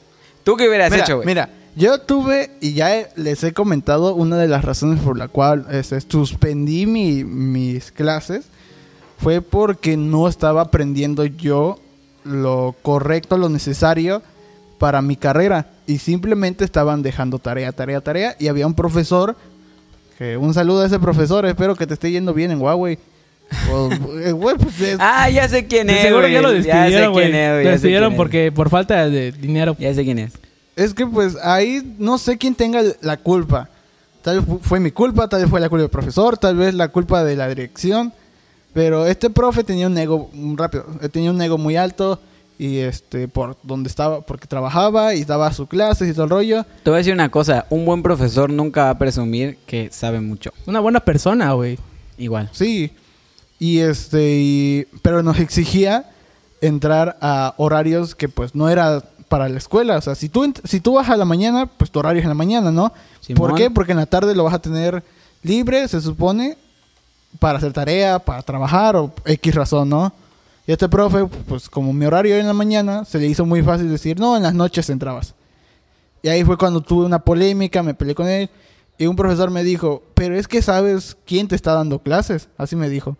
¿Tú 0.45 0.57
qué 0.57 0.69
hubieras 0.69 0.91
Mira, 0.91 1.05
hecho, 1.05 1.17
güey? 1.17 1.27
mira, 1.27 1.51
yo 1.77 2.01
tuve, 2.01 2.51
y 2.61 2.73
ya 2.75 2.97
he- 2.97 3.09
les 3.17 3.43
he 3.45 3.53
comentado, 3.53 4.15
una 4.15 4.37
de 4.37 4.49
las 4.49 4.65
razones 4.65 5.01
por 5.01 5.19
la 5.19 5.29
cual 5.29 5.67
este, 5.71 6.01
suspendí 6.01 6.87
mi- 6.87 7.25
mis 7.25 7.91
clases 7.93 8.47
fue 9.19 9.41
porque 9.43 9.97
no 9.97 10.29
estaba 10.29 10.63
aprendiendo 10.63 11.25
yo 11.25 11.79
lo 12.29 12.75
correcto, 12.83 13.37
lo 13.39 13.49
necesario 13.49 14.23
para 14.79 15.03
mi 15.03 15.17
carrera. 15.17 15.67
Y 15.87 15.99
simplemente 15.99 16.65
estaban 16.65 17.03
dejando 17.03 17.39
tarea, 17.39 17.73
tarea, 17.73 18.01
tarea. 18.01 18.37
Y 18.39 18.49
había 18.49 18.67
un 18.67 18.75
profesor, 18.75 19.37
que 20.19 20.37
un 20.37 20.53
saludo 20.55 20.83
a 20.83 20.87
ese 20.87 20.99
profesor, 20.99 21.47
espero 21.47 21.75
que 21.77 21.87
te 21.87 21.95
esté 21.95 22.11
yendo 22.11 22.35
bien 22.35 22.51
en 22.51 22.61
Huawei. 22.61 22.99
O, 23.73 23.89
eh, 24.21 24.35
pues, 24.39 24.81
es- 24.81 24.99
Ah, 25.01 25.31
ya 25.31 25.49
sé 25.49 25.67
quién 25.67 25.89
es, 25.89 26.03
seguro 26.03 26.23
güey. 26.23 26.35
ya 26.35 26.43
lo 26.43 26.53
despidieron, 26.53 27.15
quién 27.15 27.35
es, 27.35 27.51
Lo 27.51 27.63
ya 27.63 27.65
sé 27.65 27.71
despidieron 27.73 28.09
quién 28.11 28.13
es. 28.13 28.17
porque 28.19 28.53
por 28.53 28.69
falta 28.71 29.09
de 29.09 29.33
dinero. 29.33 29.75
Ya 29.79 29.95
sé 29.95 30.05
quién 30.05 30.19
es. 30.19 30.33
Es 30.77 30.95
que 30.95 31.07
pues 31.07 31.37
ahí 31.43 31.95
no 31.99 32.19
sé 32.19 32.37
quién 32.39 32.55
tenga 32.55 32.83
la 33.01 33.17
culpa. 33.17 33.69
Tal 34.23 34.41
vez 34.41 34.47
fu- 34.47 34.59
fue 34.63 34.79
mi 34.81 34.91
culpa, 34.91 35.29
tal 35.29 35.41
vez 35.41 35.51
fue 35.51 35.61
la 35.61 35.69
culpa 35.69 35.81
del 35.83 35.91
profesor, 35.91 36.37
tal 36.37 36.57
vez 36.57 36.75
la 36.75 36.89
culpa 36.89 37.25
de 37.25 37.35
la 37.37 37.49
dirección. 37.49 38.13
Pero 38.79 39.07
este 39.07 39.29
profe 39.29 39.65
tenía 39.65 39.89
un 39.89 39.99
ego 39.99 40.31
rápido, 40.55 40.87
eh, 41.03 41.09
tenía 41.09 41.33
un 41.33 41.43
ego 41.43 41.59
muy 41.59 41.75
alto 41.75 42.21
y 42.61 42.77
este 42.77 43.27
por 43.27 43.57
donde 43.65 43.89
estaba, 43.89 44.21
porque 44.21 44.47
trabajaba 44.47 45.15
y 45.17 45.25
daba 45.25 45.53
sus 45.53 45.67
clases 45.69 46.09
y 46.09 46.13
todo 46.13 46.23
el 46.25 46.31
rollo. 46.31 46.65
Te 46.85 46.91
voy 46.91 46.95
a 46.95 46.99
decir 46.99 47.13
una 47.13 47.29
cosa, 47.29 47.67
un 47.71 47.85
buen 47.85 48.05
profesor 48.05 48.51
nunca 48.51 48.85
va 48.85 48.91
a 48.91 48.99
presumir 48.99 49.59
que 49.67 49.89
sabe 49.91 50.21
mucho. 50.21 50.53
Una 50.65 50.79
buena 50.79 51.01
persona, 51.01 51.55
güey. 51.55 51.77
Igual. 52.19 52.51
Sí. 52.53 52.93
Y 53.59 53.79
este 53.81 54.37
y- 54.39 54.87
pero 55.03 55.25
nos 55.25 55.41
exigía 55.41 56.05
entrar 56.61 57.17
a 57.21 57.55
horarios 57.57 58.15
que 58.15 58.29
pues 58.29 58.55
no 58.55 58.69
era 58.69 59.03
para 59.29 59.49
la 59.49 59.59
escuela, 59.59 59.97
o 59.97 60.01
sea, 60.01 60.15
si 60.15 60.29
tú 60.29 60.55
si 60.63 60.79
tú 60.79 60.93
vas 60.95 61.09
a 61.11 61.17
la 61.17 61.25
mañana, 61.25 61.67
pues 61.67 61.91
tu 61.91 61.99
horario 61.99 62.21
es 62.21 62.25
en 62.25 62.29
la 62.31 62.35
mañana, 62.35 62.71
¿no? 62.71 62.93
¿Por 63.35 63.57
qué? 63.57 63.71
Porque 63.73 63.91
en 63.91 63.99
la 63.99 64.07
tarde 64.07 64.37
lo 64.37 64.45
vas 64.45 64.55
a 64.55 64.61
tener 64.63 65.03
libre, 65.43 65.89
se 65.89 66.01
supone, 66.01 66.57
para 67.39 67.59
hacer 67.59 67.73
tarea, 67.73 68.19
para 68.19 68.43
trabajar 68.43 68.97
o 68.97 69.13
X 69.25 69.55
razón, 69.55 69.89
¿no? 69.89 70.13
Y 70.67 70.73
este 70.73 70.89
profe, 70.89 71.25
pues 71.49 71.69
como 71.69 71.93
mi 71.93 72.05
horario 72.05 72.33
era 72.35 72.41
en 72.43 72.47
la 72.47 72.53
mañana, 72.53 73.05
se 73.05 73.19
le 73.19 73.27
hizo 73.27 73.47
muy 73.47 73.63
fácil 73.63 73.89
decir, 73.91 74.19
no, 74.21 74.37
en 74.37 74.43
las 74.43 74.55
noches 74.55 74.91
entrabas. 74.91 75.35
Y 76.23 76.29
ahí 76.29 76.45
fue 76.45 76.59
cuando 76.59 76.81
tuve 76.81 77.07
una 77.07 77.21
polémica, 77.21 77.83
me 77.83 77.95
peleé 77.95 78.15
con 78.15 78.29
él. 78.29 78.51
Y 78.99 79.07
un 79.07 79.15
profesor 79.17 79.51
me 79.51 79.63
dijo, 79.63 80.03
pero 80.15 80.37
es 80.37 80.49
que 80.49 80.61
sabes 80.61 81.17
quién 81.25 81.47
te 81.49 81.55
está 81.55 81.73
dando 81.75 82.01
clases. 82.01 82.49
Así 82.59 82.75
me 82.77 82.89
dijo. 82.91 83.17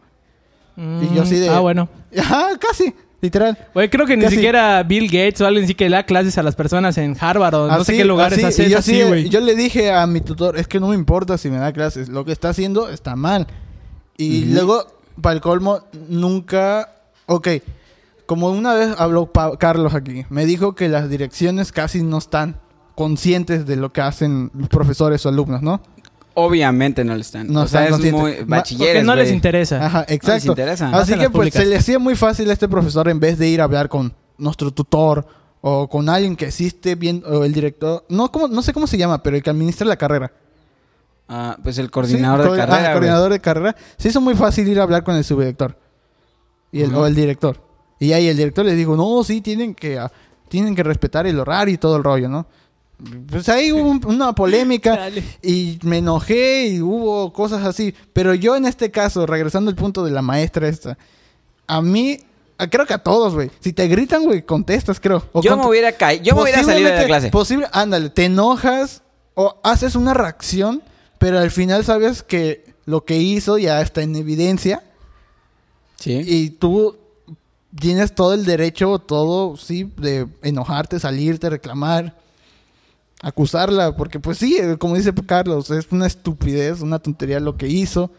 Y 0.77 1.15
yo 1.15 1.23
así 1.23 1.37
de- 1.37 1.49
Ah, 1.49 1.61
bueno. 1.61 1.89
Ajá, 2.19 2.51
casi, 2.59 2.93
literal. 3.21 3.57
Güey, 3.75 3.89
creo 3.89 4.05
que 4.07 4.17
ni 4.17 4.25
Casi. 4.25 4.35
siquiera 4.37 4.83
Bill 4.83 5.07
Gates 5.07 5.41
o 5.41 5.47
alguien 5.47 5.67
sí 5.67 5.75
que 5.75 5.89
le 5.89 5.97
da 5.97 6.03
clases 6.05 6.37
a 6.39 6.43
las 6.43 6.55
personas 6.55 6.99
en 6.99 7.17
Harvard 7.19 7.55
o 7.55 7.67
no 7.69 7.75
sé 7.77 7.93
Así, 7.93 7.97
qué 7.97 8.05
lugares 8.05 8.39
así, 8.45 8.63
hace 8.63 8.71
yo, 8.71 8.79
así, 8.79 9.01
así, 9.01 9.09
güey. 9.09 9.29
yo 9.29 9.41
le 9.41 9.55
dije 9.55 9.91
a 9.93 10.07
mi 10.07 10.21
tutor, 10.21 10.59
es 10.59 10.67
que 10.69 10.79
no 10.81 10.89
me 10.89 10.95
importa 10.97 11.39
si 11.39 11.49
me 11.51 11.59
da 11.59 11.73
clases, 11.73 12.09
lo 12.09 12.25
que 12.25 12.33
está 12.33 12.51
haciendo 12.51 12.89
está 12.91 13.17
mal. 13.17 13.47
Y 14.19 14.47
luego, 14.47 14.85
para 15.23 15.35
el 15.35 15.41
colmo, 15.41 15.81
nunca... 16.09 16.93
Ok, 17.27 17.49
como 18.27 18.51
una 18.51 18.75
vez 18.75 18.91
habló 18.99 19.33
Pa- 19.33 19.57
Carlos 19.57 19.95
aquí, 19.95 20.27
me 20.29 20.45
dijo 20.45 20.75
que 20.75 20.89
las 20.89 21.09
direcciones 21.09 21.73
casi 21.73 22.03
no 22.03 22.19
están 22.19 22.61
conscientes 22.95 23.65
de 23.65 23.77
lo 23.77 23.93
que 23.93 24.01
hacen 24.01 24.51
los 24.55 24.69
profesores 24.69 25.25
o 25.25 25.29
alumnos, 25.29 25.63
¿no? 25.63 25.81
Obviamente 26.35 27.05
no 27.05 27.15
lo 27.15 27.21
están. 27.21 27.53
No 27.53 27.63
o 27.63 27.67
sea, 27.69 27.85
están 27.85 28.01
es 28.05 28.13
conscientes. 28.13 28.21
muy 28.41 28.49
bachilleres, 28.49 28.95
Porque 28.97 29.07
no 29.07 29.15
les 29.17 29.31
interesa. 29.33 29.85
Ajá, 29.87 30.05
exacto. 30.09 30.49
interesa. 30.49 30.91
Así 30.91 31.13
que 31.13 31.31
pues 31.31 31.31
públicas. 31.33 31.63
se 31.63 31.69
le 31.69 31.77
hacía 31.77 31.99
muy 31.99 32.15
fácil 32.17 32.49
a 32.51 32.53
este 32.53 32.69
profesor 32.69 33.09
en 33.09 33.19
vez 33.21 33.39
de 33.39 33.49
ir 33.49 33.61
a 33.61 33.65
hablar 33.65 33.89
con 33.89 34.13
nuestro 34.37 34.71
tutor 34.73 35.27
o 35.61 35.89
con 35.89 36.09
alguien 36.09 36.37
que 36.37 36.47
existe 36.47 36.95
bien 36.95 37.23
o 37.27 37.45
el 37.45 37.53
director, 37.53 38.05
no 38.09 38.31
como 38.31 38.47
no 38.49 38.63
sé 38.63 38.73
cómo 38.73 38.87
se 38.87 38.97
llama, 38.99 39.23
pero 39.23 39.37
el 39.37 39.43
que 39.43 39.51
administra 39.51 39.87
la 39.87 39.97
carrera. 39.97 40.33
Ah, 41.29 41.59
pues 41.63 41.77
el 41.79 41.91
coordinador 41.91 42.47
Sí, 42.47 42.53
de 42.53 42.67
co- 42.67 42.73
ah, 42.73 42.93
coordinador 42.93 43.33
de 43.33 43.41
carrera. 43.41 43.77
Se 43.99 44.09
hizo 44.09 44.21
muy 44.21 44.35
fácil 44.35 44.67
ir 44.69 44.81
a 44.81 44.85
hablar 44.85 45.05
con 45.05 45.15
el 45.15 45.25
subdirector 45.25 45.77
y 46.73 46.83
el, 46.83 46.95
o 46.95 47.07
el 47.07 47.15
director. 47.15 47.61
Y 48.01 48.13
ahí 48.13 48.29
el 48.29 48.37
director 48.37 48.65
le 48.65 48.75
dijo, 48.75 48.97
no, 48.97 49.23
sí, 49.25 49.41
tienen 49.41 49.75
que, 49.75 49.99
ah, 49.99 50.11
tienen 50.49 50.75
que 50.75 50.83
respetar 50.83 51.27
el 51.27 51.39
horario 51.39 51.75
y 51.75 51.79
todo 51.79 51.97
el 51.97 52.05
rollo, 52.05 52.29
¿no? 52.29 52.47
Pues 53.31 53.49
ahí 53.49 53.71
hubo 53.73 53.89
un- 53.91 54.05
una 54.07 54.33
polémica 54.35 55.09
y 55.43 55.79
me 55.83 55.99
enojé 55.99 56.67
y 56.69 56.81
hubo 56.81 57.33
cosas 57.33 57.65
así. 57.65 57.95
Pero 58.13 58.35
yo 58.35 58.57
en 58.57 58.65
este 58.65 58.91
caso, 58.91 59.25
regresando 59.27 59.71
al 59.71 59.77
punto 59.77 60.05
de 60.05 60.11
la 60.11 60.23
maestra 60.23 60.67
esta, 60.67 60.97
a 61.67 61.83
mí, 61.83 62.19
a- 62.57 62.67
creo 62.69 62.87
que 62.87 62.95
a 62.95 62.99
todos, 62.99 63.35
güey. 63.35 63.51
Si 63.61 63.73
te 63.73 63.87
gritan, 63.87 64.25
güey, 64.25 64.43
contestas, 64.43 64.99
creo. 64.99 65.23
O 65.33 65.43
Yo 65.43 65.53
cont- 65.55 65.61
me 65.63 65.69
hubiera 65.69 65.93
caído. 65.93 66.25
Yo 66.25 66.35
me 66.35 66.43
hubiera 66.43 66.65
salido 66.65 66.89
de 66.89 66.97
la 66.97 67.05
clase. 67.05 67.31
Posible, 67.31 67.67
ándale, 67.73 68.09
te 68.11 68.25
enojas 68.25 69.03
o 69.35 69.61
haces 69.63 69.95
una 69.95 70.15
reacción, 70.15 70.83
pero 71.19 71.39
al 71.39 71.51
final 71.51 71.85
sabes 71.85 72.23
que 72.23 72.75
lo 72.87 73.05
que 73.05 73.17
hizo 73.19 73.59
ya 73.59 73.81
está 73.83 74.03
en 74.03 74.17
evidencia 74.17 74.83
Sí. 75.97 76.21
y 76.25 76.51
tú 76.51 76.97
tienes 77.79 78.15
todo 78.15 78.35
el 78.35 78.45
derecho, 78.45 78.99
todo, 78.99 79.57
sí, 79.57 79.91
de 79.97 80.27
enojarte, 80.43 80.99
salirte, 81.01 81.51
reclamar, 81.51 82.17
acusarla, 83.21 83.97
porque 83.97 84.21
pues 84.21 84.39
sí, 84.39 84.57
eh, 84.59 84.77
como 84.79 84.95
dice 84.97 85.13
Carlos, 85.27 85.71
es 85.71 85.87
una 85.91 86.07
estupidez, 86.07 86.81
una 86.83 86.99
tontería 86.99 87.41
lo 87.41 87.57
que 87.57 87.67
hizo. 87.69 88.11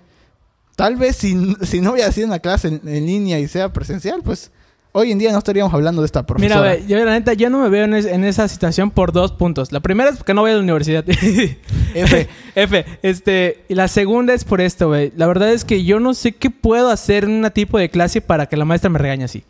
Tal 0.76 0.98
vez 0.98 1.16
si, 1.16 1.56
si 1.64 1.82
no 1.82 1.94
hubiera 1.94 2.12
sido 2.12 2.28
una 2.28 2.40
clase 2.40 2.68
en, 2.68 2.82
en 2.88 3.06
línea 3.06 3.40
y 3.40 3.48
sea 3.48 3.72
presencial, 3.72 4.22
pues 4.24 4.52
hoy 4.92 5.12
en 5.12 5.20
día 5.20 5.32
no 5.32 5.38
estaríamos 5.38 5.74
hablando 5.74 6.02
de 6.02 6.06
esta 6.08 6.20
Mira, 6.22 6.28
profesora. 6.28 6.74
güey, 6.76 6.88
yo 6.88 6.98
la 7.04 7.12
neta, 7.12 7.34
yo 7.34 7.50
no 7.50 7.60
me 7.62 7.70
veo 7.70 7.86
en, 7.86 7.94
es- 7.94 8.06
en 8.06 8.24
esa 8.26 8.48
situación 8.48 8.92
por 8.92 9.12
dos 9.14 9.32
puntos. 9.32 9.72
La 9.72 9.80
primera 9.80 10.10
es 10.10 10.18
porque 10.18 10.34
no 10.34 10.42
voy 10.42 10.52
a 10.52 10.56
la 10.56 10.62
universidad. 10.62 11.06
F. 11.94 12.28
F. 12.56 12.86
Este, 13.02 13.64
y 13.68 13.76
la 13.76 13.88
segunda 13.88 14.34
es 14.34 14.44
por 14.44 14.62
esto, 14.62 14.90
güey. 14.90 15.12
La 15.16 15.28
verdad 15.28 15.52
es 15.52 15.66
que 15.66 15.84
yo 15.84 16.00
no 16.00 16.14
sé 16.14 16.32
qué 16.34 16.50
puedo 16.50 16.90
hacer 16.90 17.24
en 17.24 17.44
un 17.44 17.52
tipo 17.52 17.78
de 17.78 17.90
clase 17.90 18.22
para 18.22 18.46
que 18.48 18.58
la 18.58 18.66
maestra 18.66 18.90
me 18.90 19.00
regañe 19.00 19.24
así. 19.24 19.44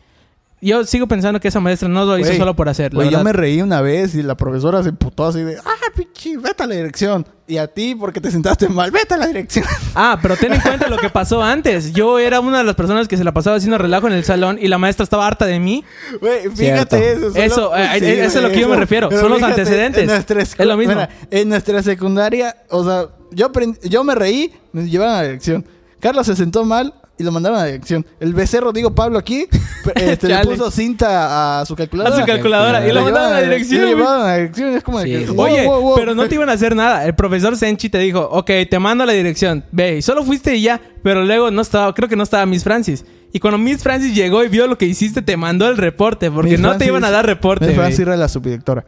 Yo 0.62 0.84
sigo 0.84 1.08
pensando 1.08 1.40
que 1.40 1.48
esa 1.48 1.60
maestra 1.62 1.88
no 1.88 2.04
lo 2.06 2.18
hizo 2.20 2.34
solo 2.34 2.56
por 2.56 2.68
hacer. 2.68 2.94
Güey, 2.94 3.10
yo 3.10 3.24
me 3.24 3.32
reí 3.34 3.62
una 3.62 3.80
vez 3.82 4.14
y 4.16 4.22
la 4.24 4.36
profesora 4.36 4.84
se 4.84 4.90
emputó 4.90 5.26
así 5.28 5.42
de, 5.42 5.58
ah, 5.58 5.92
pinche, 5.96 6.38
vete 6.38 6.64
a 6.64 6.68
la 6.68 6.76
dirección. 6.76 7.26
Y 7.48 7.58
a 7.58 7.68
ti, 7.68 7.96
porque 7.96 8.20
te 8.22 8.30
sentaste 8.30 8.68
mal, 8.70 8.92
vete 8.92 9.14
a 9.14 9.18
la 9.18 9.28
dirección. 9.28 9.66
Ah, 9.96 10.20
pero 10.22 10.36
ten 10.38 10.54
en 10.54 10.62
cuenta 10.62 10.88
lo 10.88 10.98
que 10.98 11.10
pasó 11.10 11.42
antes. 11.42 11.94
Yo 11.94 12.20
era 12.20 12.40
una 12.42 12.60
de 12.60 12.64
las 12.64 12.76
personas 12.76 13.08
que 13.08 13.18
se 13.18 13.24
la 13.24 13.34
pasaba 13.34 13.56
haciendo 13.58 13.78
relajo 13.78 14.08
en 14.08 14.14
el 14.14 14.24
salón 14.24 14.60
y 14.62 14.68
la 14.68 14.78
maestra 14.78 15.04
estaba 15.04 15.26
harta 15.26 15.46
de 15.46 15.60
mí. 15.60 15.84
Güey, 16.22 16.42
Cierto. 16.54 16.98
fíjate 16.98 17.12
eso. 17.14 17.30
solo- 17.32 17.36
Eso, 17.44 17.76
eh, 17.78 17.98
eh, 18.02 18.26
eso 18.26 18.38
es 18.40 18.44
lo 18.44 18.52
que 18.52 18.60
yo 18.60 18.70
me 18.70 18.76
refiero. 18.76 19.10
Pero 19.10 19.22
Son 19.22 19.30
los 19.30 19.40
fíjate, 19.40 19.62
antecedentes. 19.62 20.02
En 20.04 20.08
nuestra 20.10 20.42
Es 20.42 20.58
lo 20.60 20.78
mismo. 20.78 20.94
Mira, 20.94 21.10
en 21.32 21.50
nuestra 21.50 21.82
secundaria, 21.82 22.56
o 22.70 22.84
sea, 22.84 23.06
yo, 23.32 23.52
aprend- 23.52 23.80
yo 23.82 24.04
me 24.04 24.14
reí, 24.14 24.54
me 24.74 24.88
llevaron 24.88 25.16
a 25.16 25.18
la 25.20 25.24
dirección. 25.24 25.66
Carlos 26.00 26.28
se 26.28 26.36
sentó 26.36 26.64
mal 26.66 26.94
y 27.20 27.24
lo 27.24 27.32
mandaron 27.32 27.60
a 27.60 27.62
la 27.64 27.68
dirección. 27.68 28.06
El 28.20 28.34
becerro, 28.34 28.72
digo 28.72 28.96
Pablo 28.96 29.20
aquí, 29.20 29.46
este, 29.96 30.28
le 30.30 30.40
puso 30.40 30.72
cinta 30.72 31.60
a 31.62 31.66
su 31.66 31.76
calculadora. 31.76 32.16
A 32.16 32.20
su 32.20 32.26
calculadora. 32.26 32.88
Y 32.88 32.92
lo 32.94 33.04
mandaron 33.04 33.34
a 33.34 33.36
la 33.36 33.42
dirección. 33.42 33.82
Y 33.82 33.82
lo 33.92 33.98
llevaron 33.98 34.22
a 34.24 34.28
la 34.28 34.38
dirección. 34.38 34.70
Es 34.76 34.84
como 34.84 35.00
de 35.00 35.06
que, 35.06 35.26
wow, 35.28 35.46
Oye, 35.46 35.66
wow, 35.68 35.82
wow. 35.82 35.96
pero 35.96 36.16
no 36.16 36.28
te 36.28 36.36
iban 36.36 36.50
a 36.50 36.54
hacer 36.54 36.76
nada. 36.76 37.06
El 37.06 37.14
profesor 37.14 37.56
Senchi 37.58 37.90
te 37.90 38.00
dijo, 38.00 38.22
ok, 38.32 38.50
te 38.70 38.80
mando 38.80 39.04
a 39.04 39.08
la 39.08 39.14
dirección. 39.14 39.64
Ve, 39.72 39.98
y 39.98 40.02
solo 40.02 40.24
fuiste 40.24 40.56
y 40.56 40.62
ya. 40.64 40.80
Pero 41.04 41.24
luego 41.26 41.52
no 41.52 41.62
estaba, 41.62 41.94
creo 41.94 42.08
que 42.10 42.16
no 42.16 42.24
estaba 42.24 42.46
Miss 42.46 42.64
Francis. 42.64 43.04
Y 43.32 43.40
cuando 43.40 43.58
Miss 43.60 43.84
Francis 43.84 44.16
llegó 44.16 44.44
y 44.44 44.48
vio 44.48 44.66
lo 44.68 44.78
que 44.78 44.86
hiciste, 44.86 45.22
te 45.22 45.38
mandó 45.38 45.68
el 45.70 45.78
reporte. 45.78 46.32
Porque 46.32 46.52
Miss 46.52 46.60
no 46.62 46.70
Francis- 46.70 46.80
te 46.80 46.86
iban 46.88 47.04
a 47.04 47.12
dar 47.12 47.26
reporte. 47.26 47.68
Miss. 47.68 47.76
Francis 47.76 48.00
era 48.00 48.16
la 48.18 48.28
subdirectora. 48.28 48.86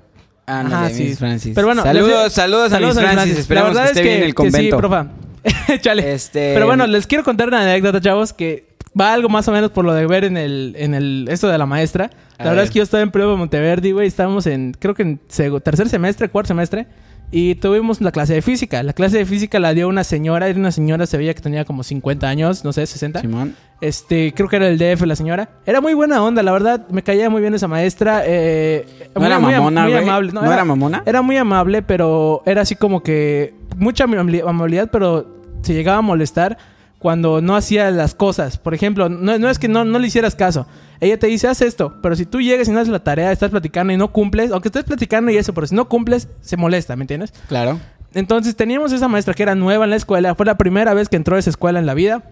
Ándale, 0.48 0.76
Ajá, 0.76 0.86
Miss 0.88 0.98
sí. 0.98 1.16
Francis. 1.16 1.52
Pero 1.54 1.68
bueno, 1.68 1.84
saludos, 1.84 2.24
les- 2.24 2.34
saludos, 2.34 2.74
a 2.74 2.80
Miss 2.80 2.96
Francis. 2.96 3.38
Esperamos 3.38 3.76
La 3.76 3.84
que 3.84 3.88
esté 3.90 4.00
es 4.00 4.06
bien 4.06 4.18
el 4.24 4.24
que 4.24 4.30
sí, 4.30 4.34
convento. 4.52 4.78
profa. 4.78 5.08
Chale. 5.82 6.14
Este- 6.14 6.54
Pero 6.54 6.66
bueno, 6.66 6.86
les 6.88 7.08
quiero 7.08 7.24
contar 7.24 7.48
una 7.48 7.62
anécdota, 7.62 8.00
chavos, 8.02 8.34
que 8.34 8.66
va 9.00 9.14
algo 9.14 9.30
más 9.30 9.48
o 9.48 9.52
menos 9.52 9.72
por 9.72 9.86
lo 9.86 9.94
de 9.94 10.06
ver 10.06 10.24
en 10.26 10.38
el, 10.38 10.76
en 10.78 10.94
el 10.94 11.28
esto 11.30 11.48
de 11.48 11.58
la 11.58 11.66
maestra. 11.66 12.10
La 12.38 12.46
A 12.46 12.50
verdad 12.50 12.56
ver. 12.58 12.64
es 12.66 12.72
que 12.72 12.78
yo 12.80 12.84
estaba 12.84 13.04
en 13.04 13.12
prueba 13.12 13.32
de 13.32 13.38
Monteverdi, 13.38 13.92
güey. 13.92 14.08
Estábamos 14.08 14.46
en, 14.48 14.76
creo 14.78 14.94
que 14.96 15.04
en 15.04 15.20
tercer 15.64 15.90
semestre, 15.90 16.30
cuarto 16.30 16.50
semestre. 16.50 16.88
Y 17.34 17.56
tuvimos 17.56 18.02
la 18.02 18.12
clase 18.12 18.34
de 18.34 18.42
física. 18.42 18.84
La 18.84 18.92
clase 18.92 19.20
de 19.20 19.26
física 19.26 19.58
la 19.58 19.74
dio 19.74 19.88
una 19.88 20.04
señora. 20.04 20.50
Era 20.50 20.60
una 20.60 20.72
señora, 20.74 21.06
se 21.06 21.18
veía 21.18 21.34
que 21.34 21.40
tenía 21.40 21.64
como 21.64 21.82
50 21.84 22.28
años, 22.28 22.66
no 22.66 22.74
sé, 22.74 22.86
60. 22.86 23.22
Simón. 23.22 23.56
Este, 23.80 24.34
creo 24.36 24.50
que 24.50 24.58
era 24.58 24.68
el 24.68 24.78
DF 24.78 25.04
la 25.06 25.16
señora. 25.16 25.48
Era 25.66 25.80
muy 25.80 25.94
buena 25.94 26.22
onda, 26.22 26.44
la 26.44 26.52
verdad. 26.52 26.86
Me 26.90 27.04
caía 27.04 27.30
muy 27.30 27.40
bien 27.42 27.54
esa 27.54 27.70
maestra. 27.70 28.24
Eh, 28.26 28.86
¿No 29.16 29.22
muy- 29.22 29.28
era 29.28 29.40
muy, 29.40 29.54
am- 29.54 29.60
mamona, 29.60 29.84
muy 29.84 29.92
güey? 29.94 30.04
amable. 30.04 30.32
¿No 30.34 30.52
era 30.52 30.66
mamona? 30.66 31.04
Era 31.06 31.22
muy 31.22 31.38
amable, 31.38 31.82
pero 31.82 32.44
era 32.46 32.64
así 32.64 32.76
como 32.76 33.02
que 33.02 33.54
mucha 33.78 34.06
amabili- 34.06 34.48
amabilidad, 34.48 34.90
pero 34.92 35.28
se 35.62 35.74
llegaba 35.74 36.00
a 36.00 36.02
molestar 36.02 36.58
cuando 37.00 37.42
no 37.42 37.56
hacía 37.56 37.90
las 37.92 38.14
cosas. 38.14 38.58
Por 38.58 38.74
ejemplo, 38.74 39.10
no, 39.10 39.38
no 39.40 39.50
es 39.50 39.58
que 39.60 39.68
no, 39.68 39.84
no 39.86 39.98
le 40.00 40.08
hicieras 40.08 40.36
caso. 40.36 40.68
Ella 41.00 41.18
te 41.18 41.28
dice, 41.28 41.48
haz 41.48 41.62
esto, 41.62 41.96
pero 42.02 42.16
si 42.16 42.26
tú 42.26 42.42
llegas 42.42 42.68
y 42.68 42.72
no 42.72 42.80
haces 42.80 42.92
la 42.92 43.04
tarea, 43.04 43.32
estás 43.32 43.50
platicando 43.50 43.92
y 43.92 43.98
no 43.98 44.12
cumples, 44.12 44.52
aunque 44.52 44.68
estés 44.68 44.84
platicando 44.84 45.32
y 45.32 45.38
eso, 45.38 45.54
pero 45.54 45.66
si 45.66 45.74
no 45.74 45.90
cumples, 45.90 46.28
se 46.42 46.58
molesta, 46.58 46.96
¿me 46.96 47.04
entiendes? 47.04 47.34
Claro. 47.48 47.80
Entonces 48.14 48.56
teníamos 48.56 48.92
esa 48.92 49.08
maestra 49.08 49.34
que 49.34 49.42
era 49.42 49.56
nueva 49.56 49.86
en 49.86 49.90
la 49.90 49.96
escuela, 49.96 50.36
fue 50.36 50.46
la 50.46 50.58
primera 50.58 50.94
vez 50.94 51.10
que 51.10 51.16
entró 51.16 51.38
a 51.38 51.40
esa 51.40 51.50
escuela 51.50 51.80
en 51.80 51.86
la 51.88 51.94
vida. 51.96 52.24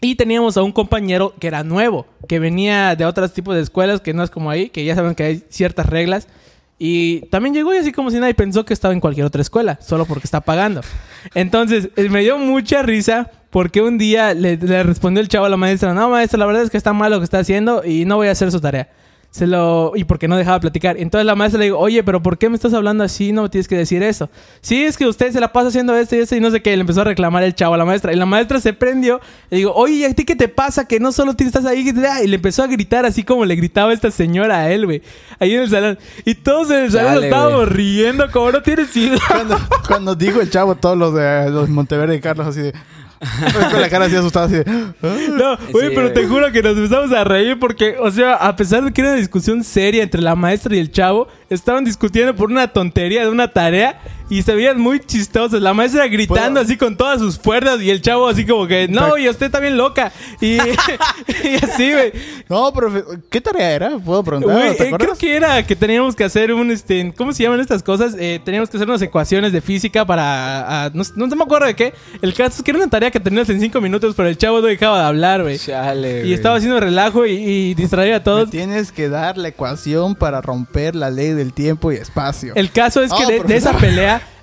Y 0.00 0.16
teníamos 0.16 0.58
a 0.58 0.62
un 0.62 0.72
compañero 0.72 1.34
que 1.38 1.46
era 1.46 1.62
nuevo, 1.64 2.06
que 2.28 2.38
venía 2.38 2.94
de 2.94 3.06
otros 3.06 3.32
tipos 3.32 3.54
de 3.54 3.62
escuelas, 3.62 4.02
que 4.02 4.12
no 4.12 4.22
es 4.22 4.28
como 4.28 4.50
ahí, 4.50 4.68
que 4.68 4.84
ya 4.84 4.94
saben 4.94 5.14
que 5.14 5.22
hay 5.22 5.42
ciertas 5.48 5.86
reglas. 5.86 6.28
Y 6.78 7.20
también 7.30 7.54
llegó 7.54 7.72
y 7.72 7.78
así 7.78 7.92
como 7.92 8.10
si 8.10 8.18
nadie 8.18 8.34
pensó 8.34 8.64
que 8.64 8.74
estaba 8.74 8.92
en 8.92 9.00
cualquier 9.00 9.26
otra 9.26 9.42
escuela, 9.42 9.78
solo 9.80 10.06
porque 10.06 10.24
está 10.24 10.40
pagando. 10.40 10.80
Entonces, 11.34 11.90
eh, 11.96 12.08
me 12.08 12.20
dio 12.20 12.38
mucha 12.38 12.82
risa 12.82 13.30
porque 13.50 13.80
un 13.80 13.98
día 13.98 14.34
le, 14.34 14.56
le 14.56 14.82
respondió 14.82 15.20
el 15.20 15.28
chavo 15.28 15.46
a 15.46 15.48
la 15.48 15.56
maestra, 15.56 15.94
no 15.94 16.10
maestra, 16.10 16.38
la 16.38 16.46
verdad 16.46 16.62
es 16.62 16.70
que 16.70 16.76
está 16.76 16.92
mal 16.92 17.12
lo 17.12 17.18
que 17.18 17.24
está 17.24 17.38
haciendo 17.38 17.84
y 17.84 18.04
no 18.04 18.16
voy 18.16 18.28
a 18.28 18.32
hacer 18.32 18.50
su 18.50 18.60
tarea. 18.60 18.88
Se 19.34 19.48
lo... 19.48 19.94
Y 19.96 20.04
porque 20.04 20.28
no 20.28 20.36
dejaba 20.36 20.60
platicar. 20.60 20.96
Entonces 20.96 21.26
la 21.26 21.34
maestra 21.34 21.58
le 21.58 21.64
digo, 21.64 21.80
oye, 21.80 22.04
pero 22.04 22.22
¿por 22.22 22.38
qué 22.38 22.48
me 22.48 22.54
estás 22.54 22.72
hablando 22.72 23.02
así? 23.02 23.32
No 23.32 23.42
me 23.42 23.48
tienes 23.48 23.66
que 23.66 23.76
decir 23.76 24.00
eso. 24.04 24.30
Sí, 24.60 24.84
es 24.84 24.96
que 24.96 25.08
usted 25.08 25.32
se 25.32 25.40
la 25.40 25.52
pasa 25.52 25.70
haciendo 25.70 25.92
esto 25.96 26.14
y 26.14 26.20
esto 26.20 26.36
y 26.36 26.40
no 26.40 26.52
sé 26.52 26.62
qué. 26.62 26.76
Le 26.76 26.82
empezó 26.82 27.00
a 27.00 27.04
reclamar 27.04 27.42
el 27.42 27.52
chavo 27.52 27.74
a 27.74 27.76
la 27.76 27.84
maestra. 27.84 28.12
Y 28.12 28.16
la 28.16 28.26
maestra 28.26 28.60
se 28.60 28.74
prendió. 28.74 29.20
Le 29.50 29.56
digo, 29.56 29.72
oye, 29.74 29.94
¿y 29.94 30.04
a 30.04 30.14
ti 30.14 30.24
qué 30.24 30.36
te 30.36 30.46
pasa? 30.46 30.86
Que 30.86 31.00
no 31.00 31.10
solo 31.10 31.34
tú 31.34 31.42
estás 31.42 31.64
ahí. 31.64 31.80
Y 31.80 32.26
le 32.28 32.36
empezó 32.36 32.62
a 32.62 32.68
gritar 32.68 33.06
así 33.06 33.24
como 33.24 33.44
le 33.44 33.56
gritaba 33.56 33.92
esta 33.92 34.12
señora 34.12 34.58
a 34.58 34.70
él, 34.70 34.86
güey. 34.86 35.02
Ahí 35.40 35.52
en 35.52 35.62
el 35.62 35.70
salón. 35.70 35.98
Y 36.24 36.36
todos 36.36 36.70
en 36.70 36.84
el 36.84 36.92
salón 36.92 37.24
estábamos 37.24 37.68
riendo 37.70 38.30
como 38.30 38.52
no 38.52 38.62
tienes 38.62 38.96
idea. 38.96 39.18
Cuando, 39.26 39.58
cuando 39.88 40.14
dijo 40.14 40.40
el 40.40 40.48
chavo, 40.48 40.76
todos 40.76 40.96
los 40.96 41.12
de 41.12 41.50
los 41.50 41.68
Monteverde 41.68 42.14
y 42.14 42.20
Carlos 42.20 42.46
así 42.46 42.60
de... 42.60 42.72
con 43.70 43.80
la 43.80 43.88
cara 43.88 44.06
así 44.06 44.16
asustada, 44.16 44.46
así 44.46 44.56
de... 44.56 44.64
No, 44.64 45.56
güey, 45.70 45.88
Sí, 45.88 45.92
pero 45.94 46.12
te 46.12 46.26
juro 46.26 46.50
que 46.52 46.62
nos 46.62 46.76
empezamos 46.76 47.12
a 47.12 47.24
reír 47.24 47.58
porque, 47.58 47.96
o 47.98 48.10
sea, 48.10 48.34
a 48.34 48.54
pesar 48.56 48.84
de 48.84 48.92
que 48.92 49.00
era 49.00 49.10
una 49.10 49.18
discusión 49.18 49.64
seria 49.64 50.02
entre 50.02 50.20
la 50.20 50.34
maestra 50.34 50.74
y 50.76 50.78
el 50.78 50.90
chavo, 50.90 51.28
estaban 51.50 51.84
discutiendo 51.84 52.34
por 52.34 52.50
una 52.50 52.68
tontería 52.68 53.22
de 53.22 53.30
una 53.30 53.48
tarea 53.48 54.00
y 54.30 54.42
se 54.42 54.54
veían 54.54 54.80
muy 54.80 55.00
chistosos. 55.00 55.60
La 55.60 55.74
maestra 55.74 56.06
gritando 56.06 56.60
así 56.60 56.76
con 56.76 56.96
todas 56.96 57.18
sus 57.18 57.38
fuerzas 57.38 57.80
y 57.82 57.90
el 57.90 58.00
chavo 58.00 58.28
así 58.28 58.46
como 58.46 58.66
que, 58.66 58.88
no, 58.88 59.16
y 59.18 59.28
usted 59.28 59.46
está 59.46 59.60
bien 59.60 59.76
loca. 59.76 60.12
Y, 60.40 60.54
y 61.44 61.56
así, 61.62 61.92
güey. 61.92 62.12
No, 62.48 62.72
profe, 62.72 63.02
¿qué 63.30 63.40
tarea 63.40 63.72
era? 63.72 63.98
¿Puedo 63.98 64.22
preguntar? 64.22 64.54
Güey, 64.54 64.76
¿Te 64.76 64.88
eh, 64.88 64.92
creo 64.98 65.16
que 65.16 65.36
era 65.36 65.66
que 65.66 65.76
teníamos 65.76 66.14
que 66.14 66.24
hacer 66.24 66.52
un, 66.52 66.70
este, 66.70 67.12
¿cómo 67.16 67.32
se 67.32 67.42
llaman 67.42 67.60
estas 67.60 67.82
cosas? 67.82 68.14
Eh, 68.18 68.40
teníamos 68.44 68.70
que 68.70 68.76
hacer 68.76 68.88
unas 68.88 69.02
ecuaciones 69.02 69.52
de 69.52 69.60
física 69.60 70.04
para, 70.06 70.90
no, 70.94 71.02
no 71.16 71.36
me 71.36 71.42
acuerdo 71.42 71.66
de 71.66 71.74
qué. 71.74 71.94
El 72.22 72.34
caso 72.34 72.56
es 72.58 72.62
que 72.62 72.70
era 72.70 72.78
una 72.80 72.90
tarea 72.90 73.10
que 73.10 73.20
tenías 73.20 73.48
en 73.50 73.60
cinco 73.60 73.80
minutos, 73.80 74.14
pero 74.16 74.28
el 74.28 74.38
chavo 74.38 74.60
no 74.60 74.66
dejaba 74.66 75.00
de 75.00 75.04
hablar, 75.06 75.42
güey. 75.42 75.58
Chale, 75.58 76.26
Y 76.26 76.32
estaba 76.32 76.56
haciendo 76.56 76.78
relajo 76.80 77.26
y, 77.26 77.32
y 77.32 77.74
distraía 77.74 78.16
a 78.16 78.18
Me 78.18 78.24
todos. 78.24 78.50
Tienes 78.50 78.92
que 78.92 79.08
dar 79.08 79.38
la 79.38 79.48
ecuación 79.48 80.14
para 80.14 80.40
romper 80.40 80.94
la 80.94 81.10
ley 81.10 81.30
del 81.30 81.52
tiempo 81.52 81.92
y 81.92 81.96
espacio. 81.96 82.52
El 82.54 82.70
caso 82.70 83.02
es 83.02 83.12
que 83.12 83.24
Oh, 83.24 83.28
de, 83.28 83.40
de 83.40 83.56
esa 83.56 83.70
profesor. 83.70 83.96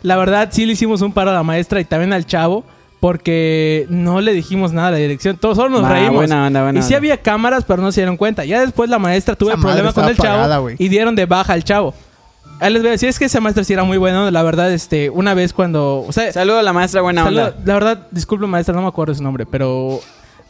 La 0.03 0.17
verdad 0.17 0.49
sí 0.51 0.65
le 0.65 0.73
hicimos 0.73 1.01
un 1.01 1.13
paro 1.13 1.31
a 1.31 1.33
la 1.33 1.43
maestra 1.43 1.79
y 1.79 1.85
también 1.85 2.13
al 2.13 2.25
chavo. 2.25 2.63
Porque 2.99 3.87
no 3.89 4.21
le 4.21 4.31
dijimos 4.31 4.73
nada 4.73 4.89
a 4.89 4.91
la 4.91 4.97
dirección. 4.97 5.35
Todos 5.35 5.57
solo 5.57 5.69
nos 5.81 5.85
Ah, 5.89 5.93
reímos. 5.93 6.17
buena 6.17 6.45
onda, 6.45 6.61
buena 6.61 6.79
y 6.79 6.81
sí 6.83 6.89
onda. 6.89 6.97
había 6.97 7.17
cámaras, 7.17 7.63
pero 7.67 7.81
no 7.81 7.91
se 7.91 8.01
dieron 8.01 8.15
cuenta. 8.15 8.45
Ya 8.45 8.61
después 8.61 8.91
la 8.91 8.99
maestra 8.99 9.33
tuvo 9.35 9.49
Esa 9.49 9.55
el 9.55 9.61
problema 9.61 9.81
madre 9.89 9.93
con 9.95 10.07
el 10.09 10.17
chavo 10.17 10.69
y 10.77 10.87
dieron 10.87 11.15
de 11.15 11.25
baja 11.25 11.53
al 11.53 11.63
chavo. 11.63 11.95
Ahí 12.59 12.71
les 12.71 12.83
voy 12.83 12.89
a 12.89 12.91
decir, 12.91 13.09
es 13.09 13.17
que 13.17 13.25
esa 13.25 13.39
maestra 13.41 13.63
sí 13.63 13.73
era 13.73 13.83
muy 13.83 13.97
buena. 13.97 14.29
La 14.29 14.43
verdad, 14.43 14.71
este, 14.71 15.09
una 15.09 15.33
vez 15.33 15.51
cuando. 15.51 16.05
O 16.07 16.11
sea, 16.11 16.31
Saludo 16.31 16.59
a 16.59 16.61
la 16.61 16.73
maestra 16.73 17.01
buena 17.01 17.23
saludo- 17.23 17.47
onda. 17.47 17.57
la 17.65 17.73
verdad, 17.73 18.07
disculpe 18.11 18.45
maestra, 18.45 18.75
no 18.75 18.83
me 18.83 18.87
acuerdo 18.89 19.15
su 19.15 19.23
nombre, 19.23 19.47
pero. 19.47 19.99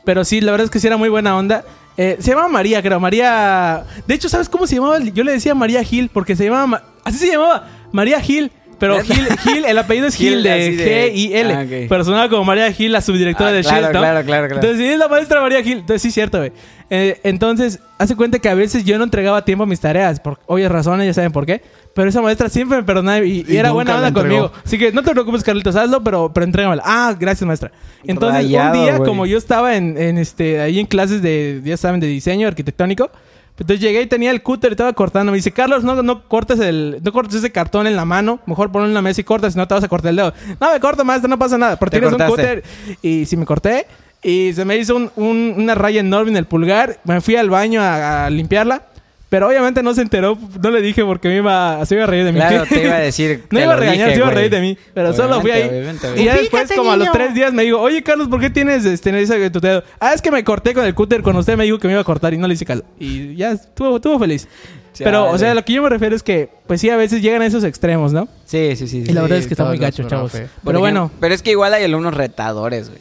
Pero 0.03 0.25
sí, 0.25 0.41
la 0.41 0.51
verdad 0.51 0.65
es 0.65 0.71
que 0.71 0.81
sí 0.81 0.87
era 0.87 0.97
muy 0.97 1.07
buena 1.07 1.37
onda. 1.37 1.63
Eh, 1.95 2.17
se 2.19 2.31
llamaba 2.31 2.49
María, 2.49 2.81
creo. 2.81 2.99
María. 2.99 3.85
De 4.05 4.13
hecho, 4.13 4.27
¿sabes 4.27 4.49
cómo 4.49 4.67
se 4.67 4.75
llamaba? 4.75 4.99
Yo 4.99 5.23
le 5.23 5.31
decía 5.31 5.55
María 5.55 5.81
Gil 5.85 6.09
porque 6.09 6.35
se 6.35 6.43
llamaba. 6.43 6.67
Ma- 6.67 6.83
Así 7.05 7.17
se 7.17 7.27
llamaba. 7.31 7.65
María 7.93 8.19
Gil. 8.19 8.51
Pero. 8.81 9.01
Gil, 9.03 9.27
Gil, 9.43 9.63
el 9.65 9.77
apellido 9.77 10.07
es 10.07 10.15
Gil, 10.17 10.33
Gil, 10.33 10.43
de 10.43 11.11
G-I-L. 11.13 11.53
Ah, 11.53 11.61
ok. 11.61 11.87
Pero 11.87 12.03
sonaba 12.03 12.27
como 12.29 12.43
María 12.43 12.69
Gil, 12.73 12.91
la 12.91 12.99
subdirectora 12.99 13.51
Ah, 13.51 13.53
de 13.53 13.61
claro, 13.61 13.85
¿no? 13.85 13.91
claro, 13.91 14.25
claro, 14.25 14.47
claro. 14.47 14.55
Entonces, 14.55 14.77
sí, 14.79 14.85
es 14.91 14.97
la 14.99 15.07
maestra 15.07 15.39
María 15.39 15.63
Gil. 15.63 15.77
Entonces, 15.79 16.01
sí, 16.01 16.07
es 16.09 16.13
cierto, 16.15 16.39
güey. 16.39 16.51
Eh, 16.89 17.21
entonces, 17.23 17.79
hace 17.99 18.17
cuenta 18.17 18.39
que 18.39 18.49
a 18.49 18.53
veces 18.55 18.83
yo 18.83 18.97
no 18.97 19.05
entregaba 19.05 19.37
a 19.37 19.45
tiempo 19.45 19.65
mis 19.65 19.79
tareas. 19.79 20.19
Por 20.19 20.39
obvias 20.47 20.69
razones, 20.71 21.07
ya 21.07 21.13
saben 21.13 21.31
por 21.31 21.45
qué. 21.45 21.61
Pero 21.93 22.09
esa 22.09 22.21
maestra 22.21 22.49
siempre 22.49 22.77
me 22.79 22.83
perdonaba 22.83 23.19
y, 23.23 23.45
y 23.47 23.53
Y 23.53 23.57
era 23.57 23.71
buena 23.71 23.95
onda 23.95 24.11
conmigo. 24.11 24.51
Así 24.65 24.77
que 24.77 24.91
no 24.91 25.03
te 25.03 25.11
preocupes, 25.11 25.43
Carlitos, 25.43 25.75
hazlo, 25.75 26.03
pero, 26.03 26.33
pero 26.33 26.43
entrégamela. 26.45 26.81
Ah, 26.85 27.15
gracias, 27.17 27.45
maestra. 27.47 27.71
Entonces, 28.03 28.43
Rayado, 28.43 28.79
un 28.79 28.83
día, 28.85 28.97
güey. 28.97 29.07
como 29.07 29.25
yo 29.25 29.37
estaba 29.37 29.75
en, 29.75 29.97
en, 29.97 30.17
este, 30.17 30.59
ahí 30.59 30.79
en 30.79 30.87
clases 30.87 31.21
de, 31.21 31.61
ya 31.63 31.77
saben, 31.77 31.99
de 31.99 32.07
diseño 32.07 32.47
arquitectónico, 32.47 33.11
entonces 33.59 33.79
llegué 33.79 34.01
y 34.01 34.07
tenía 34.07 34.31
el 34.31 34.41
cúter 34.41 34.71
y 34.71 34.73
estaba 34.73 34.93
cortando. 34.93 35.31
Me 35.31 35.37
dice, 35.37 35.51
Carlos, 35.51 35.83
no, 35.83 36.01
no 36.01 36.23
cortes 36.27 36.59
el, 36.59 36.99
no 37.03 37.11
cortes 37.11 37.35
ese 37.35 37.51
cartón 37.51 37.85
en 37.87 37.95
la 37.95 38.05
mano. 38.05 38.39
Mejor 38.45 38.71
ponlo 38.71 38.87
en 38.87 38.93
la 38.93 39.01
mesa 39.01 39.21
y 39.21 39.23
cortas, 39.23 39.53
si 39.53 39.59
no 39.59 39.67
te 39.67 39.73
vas 39.75 39.83
a 39.83 39.87
cortar 39.87 40.09
el 40.09 40.15
dedo. 40.15 40.33
No, 40.59 40.71
me 40.73 40.79
corto, 40.79 41.05
maestra, 41.05 41.27
no 41.29 41.37
pasa 41.37 41.57
nada. 41.57 41.75
Porque 41.77 41.97
tienes 41.99 42.13
un 42.13 42.17
cúter. 42.35 42.63
Y 43.01 43.25
si 43.25 43.37
me 43.37 43.45
corté, 43.45 43.85
y 44.23 44.53
se 44.53 44.65
me 44.65 44.77
hizo 44.77 44.95
un- 44.95 45.11
un- 45.15 45.53
una 45.57 45.75
raya 45.75 45.99
enorme 45.99 46.31
en 46.31 46.37
el 46.37 46.45
pulgar. 46.45 46.99
Me 47.03 47.21
fui 47.21 47.35
al 47.35 47.49
baño 47.49 47.81
a, 47.81 48.25
a 48.25 48.29
limpiarla. 48.29 48.83
Pero 49.31 49.47
obviamente 49.47 49.81
no 49.81 49.93
se 49.93 50.01
enteró, 50.01 50.37
no 50.61 50.71
le 50.71 50.81
dije 50.81 51.05
porque 51.05 51.29
me 51.29 51.37
iba, 51.37 51.85
se 51.85 51.95
iba 51.95 52.03
a 52.03 52.07
reír 52.07 52.25
de 52.25 52.33
mí. 52.33 52.37
Claro, 52.37 52.65
te 52.69 52.83
iba 52.83 52.95
a 52.95 52.99
decir. 52.99 53.45
No 53.49 53.61
iba 53.61 53.71
a 53.71 53.77
regañar, 53.77 54.07
dije, 54.07 54.15
se 54.15 54.19
iba 54.19 54.27
a 54.27 54.31
reír 54.31 54.51
de 54.51 54.59
mí. 54.59 54.77
Pero 54.93 55.13
solo 55.13 55.39
fui 55.39 55.51
ahí. 55.51 55.69
Obviamente, 55.69 56.07
Y 56.07 56.09
obviamente, 56.09 56.25
ya 56.25 56.35
después, 56.35 56.71
como 56.75 56.91
a 56.91 56.97
los 56.97 57.09
tres 57.13 57.33
días, 57.33 57.53
me 57.53 57.63
dijo, 57.63 57.79
oye, 57.79 58.03
Carlos, 58.03 58.27
¿por 58.27 58.41
qué 58.41 58.49
tienes 58.49 58.83
este, 58.83 59.17
ese 59.21 59.49
tu 59.49 59.61
dedo? 59.61 59.85
Ah, 60.01 60.13
es 60.13 60.21
que 60.21 60.31
me 60.31 60.43
corté 60.43 60.73
con 60.73 60.83
el 60.83 60.93
cúter 60.93 61.21
cuando 61.21 61.39
usted 61.39 61.55
me 61.55 61.63
dijo 61.63 61.79
que 61.79 61.87
me 61.87 61.93
iba 61.93 62.01
a 62.01 62.03
cortar 62.03 62.33
y 62.33 62.37
no 62.37 62.45
le 62.45 62.55
hice 62.55 62.65
caso. 62.65 62.83
Y 62.99 63.33
ya 63.37 63.51
estuvo, 63.51 63.95
estuvo 63.95 64.19
feliz. 64.19 64.49
Pero, 64.97 65.31
o 65.31 65.37
sea, 65.37 65.55
lo 65.55 65.63
que 65.63 65.71
yo 65.71 65.81
me 65.81 65.87
refiero 65.87 66.13
es 66.13 66.23
que, 66.23 66.49
pues 66.67 66.81
sí, 66.81 66.89
a 66.89 66.97
veces 66.97 67.21
llegan 67.21 67.41
a 67.41 67.45
esos 67.45 67.63
extremos, 67.63 68.11
¿no? 68.11 68.27
Sí, 68.43 68.75
sí, 68.75 68.89
sí. 68.89 68.97
Y 68.97 69.13
la 69.13 69.21
sí. 69.21 69.21
verdad 69.21 69.37
es 69.37 69.47
que 69.47 69.53
está 69.53 69.63
muy 69.63 69.77
gacho, 69.77 70.03
chavos. 70.09 70.33
Pero 70.33 70.45
ejemplo, 70.45 70.79
bueno, 70.81 71.11
Pero 71.21 71.33
es 71.33 71.41
que 71.41 71.51
igual 71.51 71.73
hay 71.73 71.85
alumnos 71.85 72.13
retadores, 72.13 72.89
güey. 72.89 72.99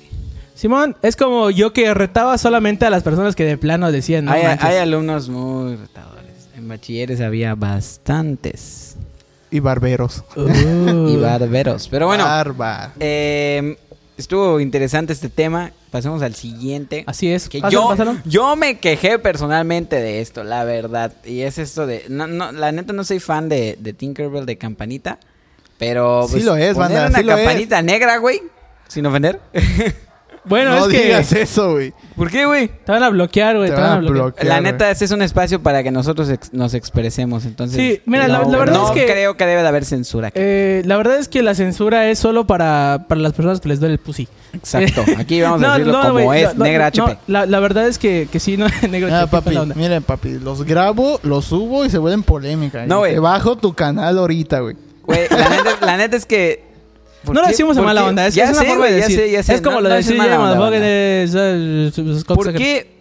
Simón, 0.55 0.95
es 1.03 1.17
como 1.17 1.51
yo 1.51 1.73
que 1.73 1.93
retaba 1.93 2.39
solamente 2.39 2.85
a 2.85 2.91
las 2.91 3.03
personas 3.03 3.35
que 3.35 3.45
de 3.45 3.57
plano 3.57 3.91
decían, 3.91 4.27
no 4.27 4.33
hay, 4.33 4.43
hay 4.43 4.77
alumnos 4.77 5.29
muy 5.31 5.75
retadores. 5.75 6.20
En 6.61 6.69
bachilleres 6.69 7.21
había 7.23 7.55
bastantes. 7.55 8.97
Y 9.51 9.61
barberos. 9.61 10.23
Uh. 10.37 11.09
Y 11.09 11.17
barberos. 11.17 11.89
Pero 11.89 12.07
bueno, 12.07 12.25
Barba. 12.25 12.93
eh, 13.01 13.77
estuvo 14.19 14.61
interesante 14.61 15.13
este 15.15 15.29
tema. 15.31 15.73
Pasemos 15.91 16.23
al 16.23 16.35
siguiente. 16.35 17.03
Así 17.07 17.33
es. 17.33 17.49
Que 17.49 17.61
Pásalo, 17.61 17.83
yo, 17.83 17.89
pásalo. 17.89 18.17
yo 18.27 18.55
me 18.57 18.79
quejé 18.79 19.19
personalmente 19.19 19.97
de 19.97 20.21
esto, 20.21 20.45
la 20.45 20.63
verdad. 20.65 21.13
Y 21.25 21.41
es 21.41 21.57
esto 21.59 21.87
de. 21.87 22.05
No, 22.09 22.27
no, 22.27 22.53
la 22.53 22.71
neta 22.73 22.93
no 22.93 23.03
soy 23.05 23.19
fan 23.21 23.49
de, 23.49 23.77
de 23.81 23.93
Tinkerbell 23.95 24.45
de 24.47 24.57
campanita. 24.59 25.19
Pero. 25.79 26.29
Sí 26.29 26.43
lo 26.43 26.57
es, 26.57 26.75
poner 26.75 26.91
banda, 26.91 27.07
una 27.09 27.19
sí 27.19 27.25
lo 27.25 27.33
es. 27.33 27.39
campanita 27.47 27.83
negra, 27.83 28.19
güey. 28.19 28.43
Sin 28.87 29.07
ofender. 29.07 29.41
Bueno, 30.45 30.71
no 30.71 30.87
es 30.87 30.89
que 30.93 31.05
digas 31.05 31.33
eso, 31.33 31.73
güey. 31.73 31.93
¿Por 32.17 32.31
qué, 32.31 32.47
güey? 32.47 32.69
te 32.69 32.93
van 32.93 33.03
a 33.03 33.11
bloquear, 33.11 33.57
güey. 33.59 33.69
Te 33.69 33.75
Te, 33.75 33.81
van 33.81 33.93
a 33.93 33.97
bloquear. 33.99 34.23
bloquear, 34.25 34.47
La 34.47 34.61
neta, 34.61 34.91
este 34.91 35.05
es 35.05 35.11
un 35.11 35.21
espacio 35.23 35.63
para 35.63 35.83
que 35.83 35.91
nosotros 35.91 36.31
ex- 36.31 36.53
nos 36.55 36.73
expresemos. 36.75 37.45
Entonces. 37.45 37.77
Sí, 37.77 38.03
mira, 38.07 38.27
la- 38.27 38.39
no, 38.41 38.51
la 38.51 38.59
verdad 38.59 38.75
no 38.75 38.87
es 38.87 38.93
que- 38.93 39.07
creo 39.07 39.37
que 39.37 39.45
debe 39.47 39.61
de 39.63 39.69
haber 39.69 39.85
censura. 39.85 40.29
aquí. 40.29 40.39
Eh, 40.41 40.83
la 40.87 40.97
verdad 40.97 41.19
es 41.19 41.29
que 41.29 41.43
la 41.43 41.55
censura 41.55 42.09
es 42.09 42.19
solo 42.19 42.47
para, 42.47 43.05
para 43.09 43.21
las 43.21 43.33
personas 43.35 43.61
que 43.61 43.69
les 43.69 43.81
duele 43.81 43.95
el 43.95 44.01
pussy. 44.01 44.29
Exacto. 44.55 45.05
Aquí 45.19 45.41
vamos 45.43 45.63
a 45.63 45.73
decirlo 45.73 45.93
no, 46.03 46.09
como 46.15 46.33
es, 46.33 46.55
no, 46.57 46.65
negra 46.65 46.91
no, 46.97 47.05
HP. 47.05 47.19
la, 47.27 47.47
la 47.47 47.61
verdad 47.61 47.87
es 47.87 47.99
que, 47.99 48.27
que 48.33 48.41
sí, 48.41 48.57
no, 48.59 48.67
negro 48.91 49.09
Ah, 49.13 49.23
HP, 49.23 49.31
papi, 49.31 49.57
onda. 49.57 49.75
miren, 49.75 50.03
papi, 50.03 50.39
los 50.39 50.65
grabo, 50.65 51.21
los 51.23 51.45
subo 51.45 51.85
y 51.85 51.91
se 51.91 51.99
vuelven 51.99 52.23
polémica. 52.23 52.87
No, 52.87 53.01
güey. 53.01 53.13
Te 53.15 53.21
bajo 53.21 53.57
tu 53.57 53.75
canal 53.75 54.17
ahorita, 54.19 54.61
güey. 54.61 54.77
Güey, 55.05 55.29
la 55.31 55.49
neta, 55.51 55.77
la 55.87 55.97
neta 55.97 56.17
es 56.17 56.25
que. 56.25 56.70
¿Por 57.25 57.35
No 57.35 57.43
lo 57.43 57.49
decimos 57.49 57.77
en 57.77 57.85
mala 57.85 58.05
onda, 58.07 58.27
es, 58.27 58.35
Ya 58.35 58.45
es 58.45 58.51
una 58.51 58.61
sé, 58.63 58.67
forma 58.69 58.87
de 58.87 58.91
ya 58.93 58.97
decir. 59.07 59.17
sé, 59.19 59.31
ya 59.31 59.43
sé. 59.43 59.55
Es 59.55 59.61
como 59.61 59.77
No- 59.77 59.83
lo 59.83 59.89
no 59.91 59.95
de 59.97 60.15
mala 60.15 60.41
onda, 60.41 61.93
sus 61.93 62.25
cosas 62.25 62.37
¿Por 62.45 62.53
qué, 62.55 63.01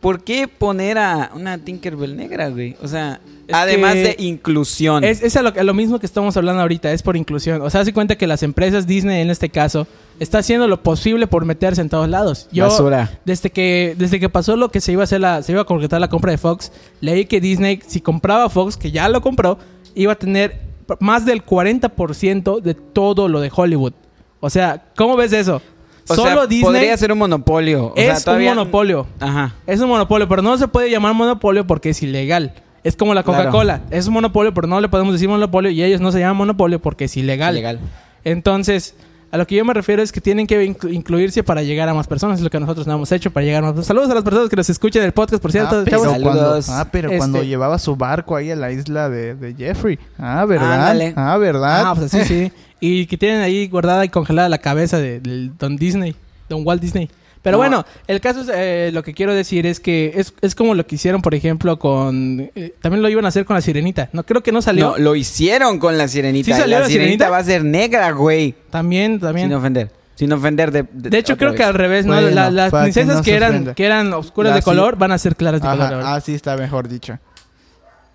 ¿Por 0.00 0.24
qué 0.24 0.48
poner 0.48 0.98
a 0.98 1.30
una 1.32 1.58
Tinkerbell 1.58 2.16
negra, 2.16 2.48
güey? 2.48 2.74
O 2.82 2.88
sea, 2.88 3.20
Es 3.46 3.54
además 3.54 3.94
de 3.94 4.16
inclusión. 4.18 5.04
Es, 5.04 5.22
es 5.22 5.36
a 5.36 5.42
lo, 5.42 5.50
a 5.50 5.62
lo 5.62 5.74
mismo 5.74 6.00
que 6.00 6.06
estamos 6.06 6.36
hablando 6.36 6.60
ahorita, 6.60 6.92
es 6.92 7.04
por 7.04 7.16
inclusión. 7.16 7.62
O 7.62 7.70
sea, 7.70 7.84
se 7.84 7.92
cuenta 7.92 8.16
que 8.16 8.26
las 8.26 8.42
empresas, 8.42 8.88
Disney 8.88 9.22
en 9.22 9.30
este 9.30 9.48
caso, 9.48 9.86
está 10.18 10.38
haciendo 10.38 10.66
lo 10.66 10.82
posible 10.82 11.28
por 11.28 11.44
meterse 11.44 11.80
en 11.82 11.88
todos 11.88 12.08
lados. 12.08 12.48
Yo, 12.50 12.64
Basura. 12.64 13.16
Desde 13.24 13.50
que, 13.50 13.94
desde 13.96 14.18
que 14.18 14.28
pasó 14.28 14.56
lo 14.56 14.70
que 14.72 14.80
se 14.80 14.90
iba 14.90 15.02
a 15.02 15.04
hacer 15.04 15.20
la, 15.20 15.40
se 15.44 15.52
iba 15.52 15.60
a 15.62 15.66
concretar 15.66 16.00
la 16.00 16.08
compra 16.08 16.32
de 16.32 16.38
Fox, 16.38 16.72
leí 17.00 17.26
que 17.26 17.40
Disney, 17.40 17.78
si 17.86 18.00
compraba 18.00 18.50
Fox, 18.50 18.76
que 18.76 18.90
ya 18.90 19.08
lo 19.08 19.20
compró, 19.20 19.56
iba 19.94 20.14
a 20.14 20.16
tener 20.16 20.58
más 21.00 21.24
del 21.24 21.44
40% 21.44 22.60
de 22.60 22.74
todo 22.74 23.28
lo 23.28 23.40
de 23.40 23.50
Hollywood. 23.54 23.92
O 24.40 24.50
sea, 24.50 24.84
¿cómo 24.96 25.16
ves 25.16 25.32
eso? 25.32 25.60
O 26.08 26.14
Solo 26.16 26.30
sea, 26.40 26.46
Disney 26.46 26.64
podría 26.64 26.96
ser 26.96 27.12
un 27.12 27.18
monopolio. 27.18 27.92
O 27.92 27.94
sea, 27.96 28.12
es 28.14 28.24
todavía- 28.24 28.50
un 28.52 28.56
monopolio. 28.58 29.06
Ajá. 29.20 29.54
Es 29.66 29.80
un 29.80 29.88
monopolio, 29.88 30.28
pero 30.28 30.42
no 30.42 30.56
se 30.58 30.66
puede 30.68 30.90
llamar 30.90 31.14
monopolio 31.14 31.66
porque 31.66 31.90
es 31.90 32.02
ilegal. 32.02 32.54
Es 32.82 32.96
como 32.96 33.14
la 33.14 33.22
Claro. 33.22 33.38
Coca-Cola. 33.44 33.82
Es 33.90 34.08
un 34.08 34.14
monopolio, 34.14 34.52
pero 34.52 34.66
no 34.66 34.80
le 34.80 34.88
podemos 34.88 35.12
decir 35.12 35.28
monopolio 35.28 35.70
y 35.70 35.82
ellos 35.84 36.00
no 36.00 36.10
se 36.10 36.18
llaman 36.18 36.36
monopolio 36.38 36.80
porque 36.80 37.04
es 37.04 37.16
ilegal. 37.16 37.54
Ilegal. 37.54 37.78
Entonces, 38.24 38.96
a 39.32 39.38
lo 39.38 39.46
que 39.46 39.56
yo 39.56 39.64
me 39.64 39.72
refiero 39.74 40.02
es 40.02 40.12
que 40.12 40.20
tienen 40.20 40.46
que 40.46 40.62
inclu- 40.64 40.92
incluirse 40.92 41.42
para 41.42 41.62
llegar 41.62 41.88
a 41.88 41.94
más 41.94 42.06
personas. 42.06 42.38
Es 42.38 42.44
lo 42.44 42.50
que 42.50 42.60
nosotros 42.60 42.86
no 42.86 42.94
hemos 42.94 43.10
hecho 43.10 43.30
para 43.32 43.44
llegar 43.44 43.62
a 43.62 43.66
más 43.66 43.72
personas. 43.72 43.86
Saludos 43.88 44.10
a 44.10 44.14
las 44.14 44.22
personas 44.22 44.48
que 44.50 44.56
nos 44.56 44.68
escuchan 44.70 45.02
el 45.02 45.12
podcast, 45.12 45.42
por 45.42 45.50
cierto. 45.50 45.78
ah, 45.80 45.82
pero, 45.84 46.02
chavos. 46.02 46.18
cuando, 46.22 46.60
ah, 46.68 46.88
pero 46.92 47.08
Este- 47.08 47.18
cuando 47.18 47.42
llevaba 47.42 47.78
su 47.78 47.96
barco 47.96 48.36
ahí 48.36 48.50
a 48.50 48.56
la 48.56 48.70
isla 48.70 49.08
de, 49.08 49.34
de 49.34 49.54
Jeffrey. 49.54 49.98
Ah, 50.18 50.44
¿verdad? 50.44 51.12
Ah, 51.16 51.36
¿verdad? 51.38 51.82
Ah, 51.86 51.94
pues 51.96 52.10
sí, 52.10 52.24
sí. 52.24 52.52
Y 52.84 53.06
que 53.06 53.16
tienen 53.16 53.40
ahí 53.42 53.68
guardada 53.68 54.04
y 54.04 54.08
congelada 54.08 54.48
la 54.48 54.58
cabeza 54.58 54.98
de- 54.98 55.20
Don 55.58 55.76
Disney, 55.76 56.14
Don 56.48 56.62
Walt 56.66 56.82
Disney. 56.82 57.08
Pero 57.42 57.56
No. 57.56 57.58
bueno, 57.58 57.84
el 58.06 58.20
caso 58.20 58.42
es, 58.42 58.50
eh, 58.54 58.90
lo 58.92 59.02
que 59.02 59.14
quiero 59.14 59.34
decir 59.34 59.66
es 59.66 59.80
que 59.80 60.12
es, 60.14 60.32
es 60.42 60.54
como 60.54 60.74
lo 60.76 60.86
que 60.86 60.94
hicieron, 60.94 61.22
por 61.22 61.34
ejemplo, 61.34 61.78
con... 61.78 62.50
eh, 62.54 62.72
también 62.80 63.02
lo 63.02 63.08
iban 63.08 63.24
a 63.24 63.28
hacer 63.28 63.44
con 63.44 63.54
la 63.54 63.60
sirenita. 63.60 64.08
No, 64.12 64.22
creo 64.24 64.42
que 64.42 64.52
no 64.52 64.62
salió. 64.62 64.90
No, 64.92 64.98
lo 64.98 65.16
hicieron 65.16 65.78
con 65.80 65.98
la 65.98 66.06
sirenita. 66.06 66.44
¿Sí 66.46 66.52
salió 66.52 66.76
la, 66.76 66.80
la 66.82 66.86
sirenita, 66.86 67.04
sirenita? 67.26 67.30
va 67.30 67.38
a 67.38 67.44
ser 67.44 67.64
negra, 67.64 68.12
güey. 68.12 68.54
También, 68.70 69.18
también. 69.18 69.48
Sin 69.48 69.54
ofender. 69.56 69.90
Sin 70.14 70.32
ofender 70.32 70.70
de. 70.70 70.84
de 70.92 71.18
hecho, 71.18 71.32
otra 71.32 71.48
creo 71.48 71.56
que 71.56 71.64
al 71.64 71.74
revés, 71.74 72.06
¿no? 72.06 72.12
Bueno, 72.14 72.30
La- 72.30 72.50
las 72.50 72.70
princesas 72.70 73.16
no 73.16 73.22
que, 73.24 73.34
eran, 73.34 73.74
que 73.74 73.84
eran 73.86 74.12
oscuras 74.12 74.50
La 74.50 74.56
de 74.56 74.62
color 74.62 74.96
van 74.96 75.10
a 75.10 75.18
ser 75.18 75.34
claras 75.34 75.60
de 75.62 75.66
Ajá, 75.66 75.88
color. 75.88 76.02
ah, 76.06 76.20
sí 76.20 76.34
está 76.34 76.56
mejor 76.56 76.86
dicho. 76.88 77.18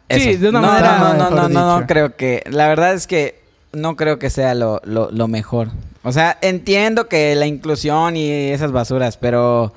Sí, 0.09 0.37
de 0.37 0.49
una 0.49 0.61
no, 0.61 0.67
manera- 0.67 0.99
No, 0.99 1.13
no, 1.15 1.29
no, 1.31 1.49
no, 1.49 1.79
no, 1.81 1.87
creo 1.87 2.15
que. 2.15 2.43
La 2.49 2.69
verdad 2.69 2.93
es 2.93 3.07
que 3.07 3.41
no 3.73 3.97
creo 3.97 4.19
que 4.19 4.29
sea 4.29 4.55
lo, 4.55 4.79
lo, 4.85 5.11
lo 5.11 5.27
mejor. 5.27 5.69
O 6.07 6.13
sea, 6.13 6.37
entiendo 6.41 7.09
que 7.09 7.35
la 7.35 7.47
inclusión 7.47 8.15
y 8.15 8.31
esas 8.31 8.71
basuras, 8.71 9.17
pero. 9.17 9.73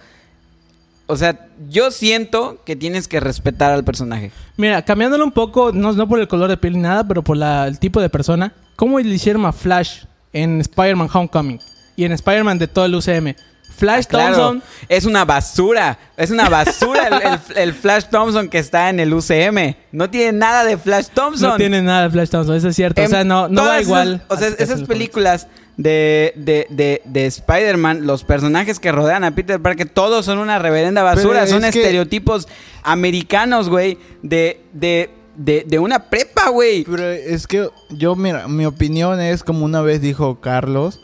O 1.08 1.16
sea, 1.16 1.48
yo 1.68 1.90
siento 1.90 2.62
que 2.64 2.76
tienes 2.76 3.08
que 3.08 3.18
respetar 3.18 3.72
al 3.72 3.82
personaje. 3.82 4.30
Mira, 4.56 4.84
cambiándolo 4.84 5.24
un 5.24 5.32
poco, 5.32 5.72
no, 5.72 5.92
no 5.92 6.08
por 6.08 6.20
el 6.20 6.28
color 6.28 6.48
de 6.48 6.56
piel 6.56 6.74
ni 6.74 6.82
nada, 6.82 7.02
pero 7.02 7.24
por 7.24 7.36
el 7.36 7.80
tipo 7.80 8.00
de 8.00 8.08
persona. 8.08 8.52
¿Cómo 8.76 9.00
le 9.00 9.12
hicieron 9.12 9.44
a 9.44 9.50
Flash 9.50 10.04
en 10.32 10.60
Spider-Man 10.60 11.08
Homecoming? 11.12 11.58
Y 11.96 12.04
en 12.04 12.12
Spider-Man 12.12 12.60
de 12.60 12.68
todo 12.68 12.84
el 12.84 12.94
UCM. 12.94 13.34
Flash 13.80 14.04
Claro, 14.04 14.36
Thompson. 14.36 14.62
es 14.88 15.04
una 15.06 15.24
basura. 15.24 15.98
Es 16.16 16.30
una 16.30 16.48
basura 16.48 17.08
el, 17.08 17.14
el- 17.14 17.58
el 17.58 17.72
Flash 17.74 18.04
Thompson 18.10 18.48
que 18.48 18.58
está 18.58 18.90
en 18.90 19.00
el 19.00 19.12
UCM. 19.12 19.74
No 19.90 20.08
tiene 20.10 20.32
nada 20.38 20.64
de 20.64 20.76
Flash 20.78 21.06
Thompson. 21.12 21.48
No 21.50 21.56
tiene 21.56 21.82
nada 21.82 22.02
de 22.04 22.10
Flash 22.10 22.28
Thompson, 22.28 22.54
eso 22.56 22.68
es 22.68 22.76
cierto. 22.76 23.00
o 23.00 23.04
En 23.04 23.10
sea, 23.10 23.24
no, 23.24 23.48
no 23.48 23.64
va 23.64 23.80
igual. 23.80 24.22
esas- 24.30 24.30
o 24.30 24.36
sea, 24.36 24.48
esas 24.58 24.82
películas 24.82 25.48
de, 25.76 26.34
de, 26.36 26.66
de, 26.68 27.00
de 27.06 27.24
Spider-Man, 27.26 28.06
los 28.06 28.22
personajes 28.22 28.78
que 28.78 28.92
rodean 28.92 29.24
a 29.24 29.34
Peter 29.34 29.58
Parker, 29.60 29.88
todos 29.88 30.26
son 30.26 30.38
una 30.38 30.58
reverenda 30.58 31.02
basura. 31.02 31.40
Pero 31.40 31.50
Son 31.52 31.64
es 31.64 31.72
que- 31.72 31.80
estereotipos 31.80 32.46
americanos, 32.82 33.68
güey, 33.70 33.96
de, 34.22 34.60
de, 34.74 35.10
de, 35.36 35.64
de 35.66 35.78
una 35.78 36.10
prepa, 36.10 36.50
güey. 36.50 36.84
Pero 36.84 37.08
es 37.08 37.46
que 37.46 37.68
yo, 37.90 38.14
mira, 38.16 38.46
mi 38.48 38.66
opinión 38.66 39.20
es 39.20 39.42
como 39.42 39.64
una 39.64 39.80
vez 39.80 40.02
dijo 40.02 40.40
Carlos, 40.40 41.00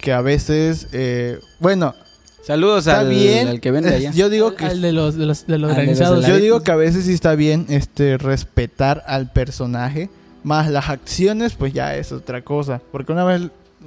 que 0.00 0.12
a 0.12 0.20
veces, 0.20 0.88
eh, 0.92 1.38
bueno, 1.60 1.94
Saludos 2.46 2.86
al, 2.88 3.08
bien. 3.08 3.48
al 3.48 3.60
que 3.60 3.70
vende 3.70 3.94
allá. 3.94 4.10
Yo 4.12 4.28
digo 4.28 4.48
Al- 4.48 4.56
que 4.56 4.64
al 4.66 4.80
de 4.82 4.92
los, 4.92 5.16
de 5.16 5.26
los, 5.26 5.46
de 5.46 5.58
los 5.58 5.70
Al 5.70 5.76
de 5.76 5.82
los 5.82 5.86
granizados. 5.86 6.18
heladitos. 6.18 6.36
Yo 6.38 6.42
digo 6.42 6.60
que 6.62 6.70
a 6.72 6.76
veces 6.76 7.04
sí 7.06 7.12
está 7.12 7.34
bien 7.34 7.66
este 7.68 8.18
respetar 8.18 9.02
al 9.06 9.32
personaje, 9.32 10.10
más 10.42 10.70
las 10.70 10.90
acciones, 10.90 11.54
pues 11.54 11.72
ya 11.72 11.96
es 11.96 12.12
otra 12.12 12.42
cosa. 12.42 12.80
Porque 12.92 13.12
una 13.12 13.24
vez 13.24 13.42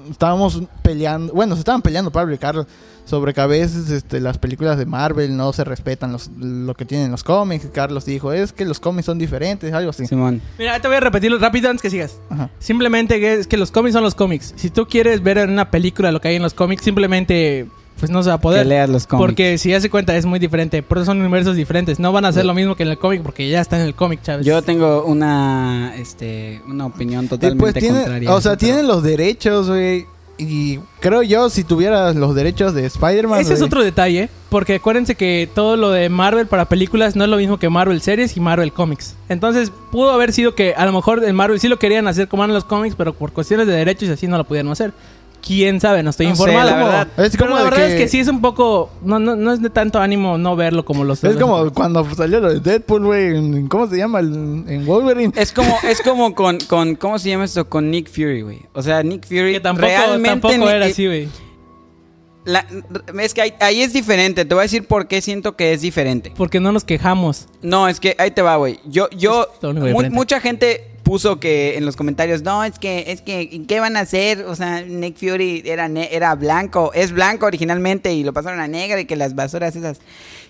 estábamos 0.09 0.61
peleando, 0.81 1.33
bueno, 1.33 1.55
se 1.55 1.59
estaban 1.59 1.81
peleando 1.81 2.11
Pablo 2.11 2.33
y 2.33 2.37
Carlos 2.37 2.65
sobre 3.05 3.33
que 3.33 3.39
a 3.41 3.47
veces 3.47 3.89
este, 3.89 4.19
las 4.19 4.37
películas 4.37 4.77
de 4.77 4.85
Marvel 4.85 5.37
no 5.37 5.53
se 5.53 5.63
respetan 5.63 6.11
los, 6.11 6.29
lo 6.37 6.73
que 6.75 6.83
tienen 6.83 7.09
los 7.09 7.23
cómics. 7.23 7.67
Carlos 7.71 8.05
dijo, 8.05 8.33
es 8.33 8.51
que 8.53 8.65
los 8.65 8.79
cómics 8.79 9.05
son 9.05 9.17
diferentes, 9.17 9.71
algo 9.73 9.91
así. 9.91 10.05
Simón. 10.07 10.41
Mira, 10.59 10.79
te 10.81 10.87
voy 10.87 10.97
a 10.97 10.99
repetirlo 10.99 11.37
rápido 11.37 11.69
antes 11.69 11.81
que 11.81 11.89
sigas. 11.89 12.19
Ajá. 12.29 12.49
Simplemente 12.59 13.19
que 13.19 13.35
es 13.35 13.47
que 13.47 13.55
los 13.57 13.71
cómics 13.71 13.93
son 13.93 14.03
los 14.03 14.13
cómics. 14.15 14.53
Si 14.57 14.69
tú 14.71 14.87
quieres 14.87 15.23
ver 15.23 15.37
en 15.37 15.51
una 15.51 15.71
película 15.71 16.11
lo 16.11 16.19
que 16.19 16.27
hay 16.29 16.35
en 16.35 16.41
los 16.43 16.53
cómics, 16.53 16.83
simplemente 16.83 17.67
pues 17.99 18.11
no 18.11 18.23
se 18.23 18.29
va 18.29 18.35
a 18.35 18.41
poder. 18.41 18.63
Que 18.63 18.69
leas 18.69 18.89
los 18.89 19.07
cómics. 19.07 19.25
Porque 19.25 19.57
si 19.57 19.69
ya 19.69 19.81
se 19.81 19.89
cuenta 19.89 20.15
es 20.15 20.25
muy 20.25 20.39
diferente. 20.39 20.83
Por 20.83 20.97
eso 20.97 21.05
son 21.05 21.19
universos 21.19 21.55
diferentes. 21.55 21.99
No 21.99 22.11
van 22.11 22.25
a 22.25 22.29
hacer 22.29 22.45
lo 22.45 22.53
mismo 22.53 22.75
que 22.75 22.83
en 22.83 22.89
el 22.89 22.97
cómic 22.97 23.21
porque 23.21 23.49
ya 23.49 23.61
está 23.61 23.79
en 23.79 23.85
el 23.85 23.95
cómic, 23.95 24.21
Chávez. 24.21 24.45
Yo 24.45 24.61
tengo 24.61 25.03
una, 25.03 25.93
este, 25.97 26.61
una 26.67 26.85
opinión 26.85 27.25
Y 27.25 27.27
totalmente 27.29 27.59
pues 27.59 27.73
tiene, 27.73 27.99
contraria. 27.99 28.33
o 28.33 28.41
sea, 28.41 28.57
tienen 28.57 28.87
los 28.87 29.03
derechos, 29.03 29.69
güey. 29.69 30.05
Y 30.39 30.79
creo 30.99 31.23
yo, 31.23 31.49
si 31.49 31.63
tuvieras 31.63 32.15
los 32.15 32.35
derechos 32.35 32.75
de 32.75 32.85
Spider-Man... 32.85 33.39
Ese 33.39 33.55
es 33.55 33.61
otro 33.63 33.83
detalle, 33.83 34.29
porque 34.49 34.75
acuérdense 34.75 35.15
que 35.15 35.49
todo 35.51 35.77
lo 35.77 35.89
de 35.89 36.09
Marvel 36.09 36.45
para 36.45 36.65
películas 36.65 37.15
no 37.15 37.23
es 37.23 37.29
lo 37.31 37.37
mismo 37.37 37.57
que 37.57 37.69
Marvel 37.69 38.01
series 38.01 38.37
y 38.37 38.39
Marvel 38.39 38.71
Comics. 38.71 39.15
Entonces, 39.29 39.71
pudo 39.91 40.11
haber 40.11 40.31
sido 40.33 40.53
que 40.53 40.75
a 40.75 40.85
lo 40.85 40.91
mejor 40.91 41.23
en 41.23 41.35
Marvel 41.35 41.59
sí 41.59 41.67
lo 41.67 41.79
querían 41.79 42.07
hacer 42.07 42.27
como 42.27 42.45
en 42.45 42.53
los 42.53 42.65
cómics, 42.65 42.93
pero 42.95 43.13
por 43.13 43.33
cuestiones 43.33 43.65
de 43.65 43.73
derechos 43.73 44.09
y 44.09 44.11
así 44.11 44.27
no 44.27 44.37
lo 44.37 44.43
pudieron 44.43 44.71
hacer. 44.71 44.93
Quién 45.45 45.79
sabe, 45.79 46.03
no 46.03 46.09
estoy 46.09 46.27
No 46.27 46.35
sé, 46.35 46.41
informado. 46.43 46.69
la 46.71 46.75
verdad. 46.77 47.07
Es 47.17 47.31
Pero 47.31 47.45
como 47.45 47.55
la 47.55 47.63
de 47.63 47.69
verdad 47.69 47.87
que- 47.87 47.93
es 47.93 47.99
que 48.01 48.07
sí 48.09 48.19
es 48.19 48.27
un 48.27 48.41
poco. 48.41 48.89
No, 49.03 49.17
no, 49.19 49.35
no 49.35 49.53
es 49.53 49.61
de 49.61 49.69
tanto 49.69 49.99
ánimo 49.99 50.37
no 50.37 50.55
verlo 50.55 50.83
como 50.83 51.03
los. 51.05 51.23
Es 51.23 51.35
los- 51.35 51.41
como 51.41 51.71
cuando 51.73 52.05
salió 52.15 52.39
lo 52.41 52.53
de 52.53 52.59
Deadpool, 52.59 53.05
güey. 53.05 53.67
¿Cómo 53.69 53.87
se 53.87 53.97
llama? 53.97 54.19
En 54.19 54.85
Wolverine. 54.85 55.31
Es 55.37 55.53
como, 55.53 55.77
es 55.87 56.01
como 56.01 56.35
con, 56.35 56.57
con, 56.59 56.95
¿cómo 56.95 57.17
se 57.19 57.29
llama 57.29 57.45
esto? 57.45 57.69
Con 57.69 57.89
Nick 57.91 58.09
Fury, 58.09 58.41
güey. 58.41 58.59
O 58.73 58.81
sea, 58.81 59.03
Nick 59.03 59.25
Fury 59.25 59.53
Que 59.53 59.59
tampoco, 59.61 59.87
realmente... 59.87 60.29
tampoco 60.29 60.69
era 60.69 60.85
así, 60.85 61.05
güey. 61.05 61.29
la- 62.45 62.65
es 63.21 63.33
que 63.33 63.41
ahí, 63.41 63.53
ahí 63.59 63.81
es 63.81 63.91
diferente. 63.93 64.45
Te 64.45 64.53
voy 64.55 64.61
a 64.61 64.63
decir 64.63 64.85
por 64.87 65.07
qué 65.07 65.21
siento 65.21 65.55
que 65.55 65.73
es 65.73 65.81
diferente. 65.81 66.31
Porque 66.37 66.59
no 66.59 66.71
nos 66.71 66.83
quejamos. 66.85 67.47
No, 67.61 67.87
es 67.89 67.99
que 67.99 68.15
ahí 68.19 68.31
te 68.31 68.41
va, 68.41 68.55
güey. 68.55 68.79
Yo, 68.85 69.09
yo, 69.11 69.47
mu- 69.61 70.09
mucha 70.11 70.39
gente 70.39 70.91
puso 71.07 71.39
que 71.39 71.77
en 71.77 71.85
los 71.85 71.95
comentarios, 71.95 72.41
no, 72.41 72.65
es 72.65 72.79
que, 72.79 73.05
es 73.07 73.21
que, 73.21 73.63
¿qué 73.65 73.79
van 73.79 73.95
a 73.95 74.01
hacer? 74.01 74.43
O 74.43 74.55
sea, 74.57 74.81
Nick 74.81 75.15
Fury 75.15 75.63
era, 75.65 75.85
era 75.85 76.35
blanco, 76.35 76.91
es 76.93 77.13
blanco 77.13 77.45
originalmente 77.45 78.11
y 78.13 78.25
lo 78.25 78.33
pasaron 78.33 78.59
a 78.59 78.67
negro 78.67 78.99
y 78.99 79.05
que 79.05 79.15
las 79.15 79.33
basuras 79.33 79.73
esas. 79.77 79.99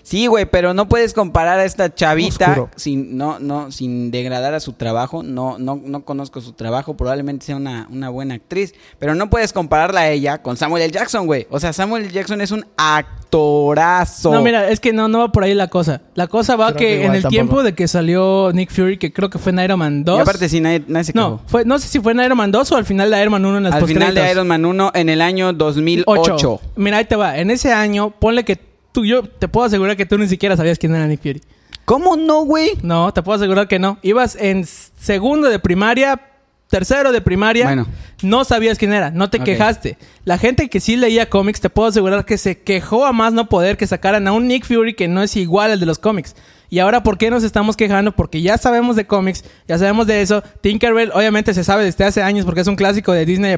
Sí, 0.08 0.26
güey, 0.26 0.46
pero 0.46 0.72
no 0.72 0.88
puedes 0.88 1.12
comparar 1.12 1.58
a 1.58 1.66
esta 1.66 1.94
chavita 1.94 2.46
Oscuro. 2.46 2.70
sin, 2.76 3.18
no, 3.18 3.38
no, 3.40 3.70
sin 3.70 4.10
degradar 4.10 4.54
a 4.54 4.60
su 4.60 4.72
trabajo. 4.72 5.22
No, 5.22 5.58
no, 5.58 5.78
no 5.84 6.02
conozco 6.06 6.40
su 6.40 6.54
trabajo, 6.54 6.96
probablemente 6.96 7.44
sea 7.44 7.56
una, 7.56 7.86
una 7.90 8.08
buena 8.08 8.36
actriz, 8.36 8.72
pero 8.98 9.14
no 9.14 9.28
puedes 9.28 9.52
compararla 9.52 10.00
a 10.00 10.10
ella 10.10 10.40
con 10.40 10.56
Samuel 10.56 10.84
L. 10.84 10.92
Jackson, 10.94 11.26
güey. 11.26 11.46
O 11.50 11.60
sea, 11.60 11.74
Samuel 11.74 12.04
L. 12.04 12.12
Jackson 12.14 12.40
es 12.40 12.52
un 12.52 12.64
actorazo. 12.78 14.32
No, 14.32 14.40
mira, 14.40 14.70
es 14.70 14.80
que 14.80 14.94
no, 14.94 15.08
no 15.08 15.18
va 15.18 15.30
por 15.30 15.44
ahí 15.44 15.52
la 15.52 15.68
cosa. 15.68 16.00
La 16.14 16.26
cosa 16.26 16.56
va 16.56 16.68
Creo 16.68 16.78
que, 16.78 16.86
que 16.86 17.04
en 17.04 17.14
el 17.14 17.22
tampoco. 17.22 17.28
tiempo 17.28 17.62
de 17.62 17.74
que 17.74 17.86
salió 17.86 18.50
Nick 18.54 18.70
Fury, 18.70 18.96
que 18.96 19.12
creo 19.12 19.28
que 19.28 19.38
fue 19.38 19.52
en 19.52 19.58
Iron 19.58 19.78
Man 19.78 20.04
2. 20.04 20.18
Y 20.18 20.22
aparte, 20.22 20.48
sí, 20.48 20.60
nadie, 20.62 20.84
nadie 20.88 21.04
se 21.04 21.12
quejó. 21.12 21.28
no, 21.28 21.40
fue, 21.46 21.66
no 21.66 21.78
sé 21.78 21.86
si 21.86 22.00
fue 22.00 22.12
en 22.12 22.20
Iron 22.20 22.38
Man 22.38 22.50
2 22.50 22.72
o 22.72 22.76
al 22.76 22.86
final 22.86 23.10
de 23.10 23.20
Iron 23.20 23.32
Man 23.32 23.44
1 23.44 23.58
en 23.58 23.62
las 23.64 23.74
Al 23.74 23.86
final 23.86 24.14
de. 24.14 24.30
Iron 24.30 24.48
Man 24.48 24.64
1 24.64 24.92
en 24.94 25.10
el 25.10 25.20
año 25.20 25.52
2008. 25.52 26.34
Ocho. 26.34 26.60
Mira, 26.76 26.96
ahí 26.96 27.04
te 27.04 27.16
va. 27.16 27.36
En 27.36 27.50
ese 27.50 27.74
año, 27.74 28.14
ponle 28.18 28.46
que 28.46 28.67
tú, 28.92 29.04
yo 29.04 29.22
te 29.22 29.48
puedo 29.48 29.66
asegurar 29.66 29.96
que 29.96 30.06
tú 30.06 30.18
ni 30.18 30.28
siquiera 30.28 30.56
sabías 30.56 30.78
quién 30.78 30.94
era 30.94 31.06
Nick 31.06 31.22
Fury. 31.22 31.40
¿Cómo 31.84 32.16
no, 32.16 32.42
güey? 32.44 32.72
No, 32.82 33.12
te 33.14 33.22
puedo 33.22 33.36
asegurar 33.36 33.66
que 33.66 33.78
no. 33.78 33.98
Ibas 34.02 34.36
en 34.36 34.66
segundo 34.66 35.48
de 35.48 35.58
primaria, 35.58 36.20
tercero 36.68 37.12
de 37.12 37.20
primaria. 37.20 37.64
Bueno. 37.64 37.86
No 38.22 38.44
sabías 38.44 38.78
quién 38.78 38.92
era, 38.92 39.10
no 39.10 39.30
te 39.30 39.40
quejaste. 39.40 39.96
La 40.24 40.36
gente 40.36 40.68
que 40.68 40.80
sí 40.80 40.96
leía 40.96 41.30
cómics, 41.30 41.60
te 41.60 41.70
puedo 41.70 41.88
asegurar 41.88 42.24
que 42.24 42.36
se 42.36 42.60
quejó 42.60 43.06
a 43.06 43.12
más 43.12 43.32
no 43.32 43.48
poder 43.48 43.76
que 43.76 43.86
sacaran 43.86 44.28
a 44.28 44.32
un 44.32 44.48
Nick 44.48 44.66
Fury 44.66 44.94
que 44.94 45.08
no 45.08 45.22
es 45.22 45.36
igual 45.36 45.70
al 45.70 45.80
de 45.80 45.86
los 45.86 45.98
cómics. 45.98 46.34
Y 46.70 46.80
ahora, 46.80 47.02
¿por 47.02 47.16
qué 47.16 47.30
nos 47.30 47.44
estamos 47.44 47.76
quejando? 47.76 48.12
Porque 48.12 48.42
ya 48.42 48.58
sabemos 48.58 48.96
de 48.96 49.06
cómics, 49.06 49.44
ya 49.66 49.78
sabemos 49.78 50.06
de 50.06 50.20
eso. 50.20 50.42
Tinkerbell, 50.60 51.12
obviamente, 51.14 51.54
se 51.54 51.64
sabe 51.64 51.84
desde 51.84 52.04
hace 52.04 52.22
años 52.22 52.44
porque 52.44 52.60
es 52.60 52.66
un 52.66 52.76
clásico 52.76 53.12
de 53.12 53.24
Disney, 53.24 53.56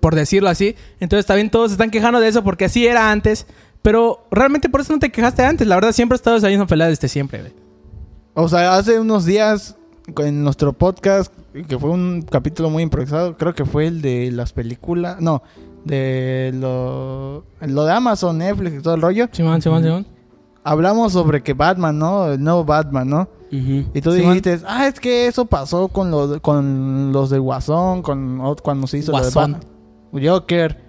por 0.00 0.14
decirlo 0.16 0.48
así. 0.48 0.74
Entonces, 0.98 1.26
también 1.26 1.50
todos 1.50 1.70
se 1.70 1.74
están 1.74 1.90
quejando 1.90 2.18
de 2.18 2.28
eso 2.28 2.42
porque 2.42 2.64
así 2.64 2.86
era 2.86 3.12
antes. 3.12 3.46
Pero 3.82 4.26
realmente 4.30 4.68
por 4.68 4.80
eso 4.80 4.92
no 4.92 4.98
te 4.98 5.10
quejaste 5.10 5.42
antes. 5.42 5.66
La 5.66 5.74
verdad, 5.76 5.92
siempre 5.92 6.14
has 6.14 6.20
estado 6.20 6.36
esa 6.36 6.48
misma 6.48 6.66
pelea 6.66 6.88
desde 6.88 7.08
siempre, 7.08 7.40
güey. 7.40 7.52
O 8.34 8.48
sea, 8.48 8.76
hace 8.76 9.00
unos 9.00 9.24
días 9.24 9.76
en 10.18 10.42
nuestro 10.42 10.72
podcast, 10.72 11.32
que 11.68 11.78
fue 11.78 11.90
un 11.90 12.22
capítulo 12.22 12.70
muy 12.70 12.82
improvisado, 12.82 13.36
creo 13.36 13.54
que 13.54 13.64
fue 13.64 13.86
el 13.86 14.02
de 14.02 14.30
las 14.30 14.52
películas, 14.52 15.20
no, 15.20 15.42
de 15.84 16.50
lo, 16.54 17.44
lo 17.60 17.84
de 17.84 17.92
Amazon, 17.92 18.38
Netflix 18.38 18.78
y 18.78 18.82
todo 18.82 18.94
el 18.94 19.02
rollo. 19.02 19.28
Simón, 19.32 19.62
Simón, 19.62 19.82
Simón. 19.82 20.06
Hablamos 20.62 21.12
sobre 21.12 21.42
que 21.42 21.54
Batman, 21.54 21.98
¿no? 21.98 22.32
El 22.32 22.42
nuevo 22.42 22.64
Batman, 22.64 23.08
¿no? 23.08 23.28
Y 23.50 24.00
tú 24.00 24.12
Simón. 24.12 24.34
dijiste, 24.34 24.60
ah, 24.66 24.86
es 24.86 25.00
que 25.00 25.26
eso 25.26 25.46
pasó 25.46 25.88
con, 25.88 26.10
lo, 26.10 26.40
con 26.40 27.12
los 27.12 27.30
de 27.30 27.38
Guasón, 27.38 28.02
con, 28.02 28.56
cuando 28.62 28.86
se 28.86 28.98
hizo 28.98 29.10
Guasón. 29.12 29.52
lo 29.52 29.58
de 29.58 29.64
Batman. 30.12 30.34
Joker, 30.34 30.84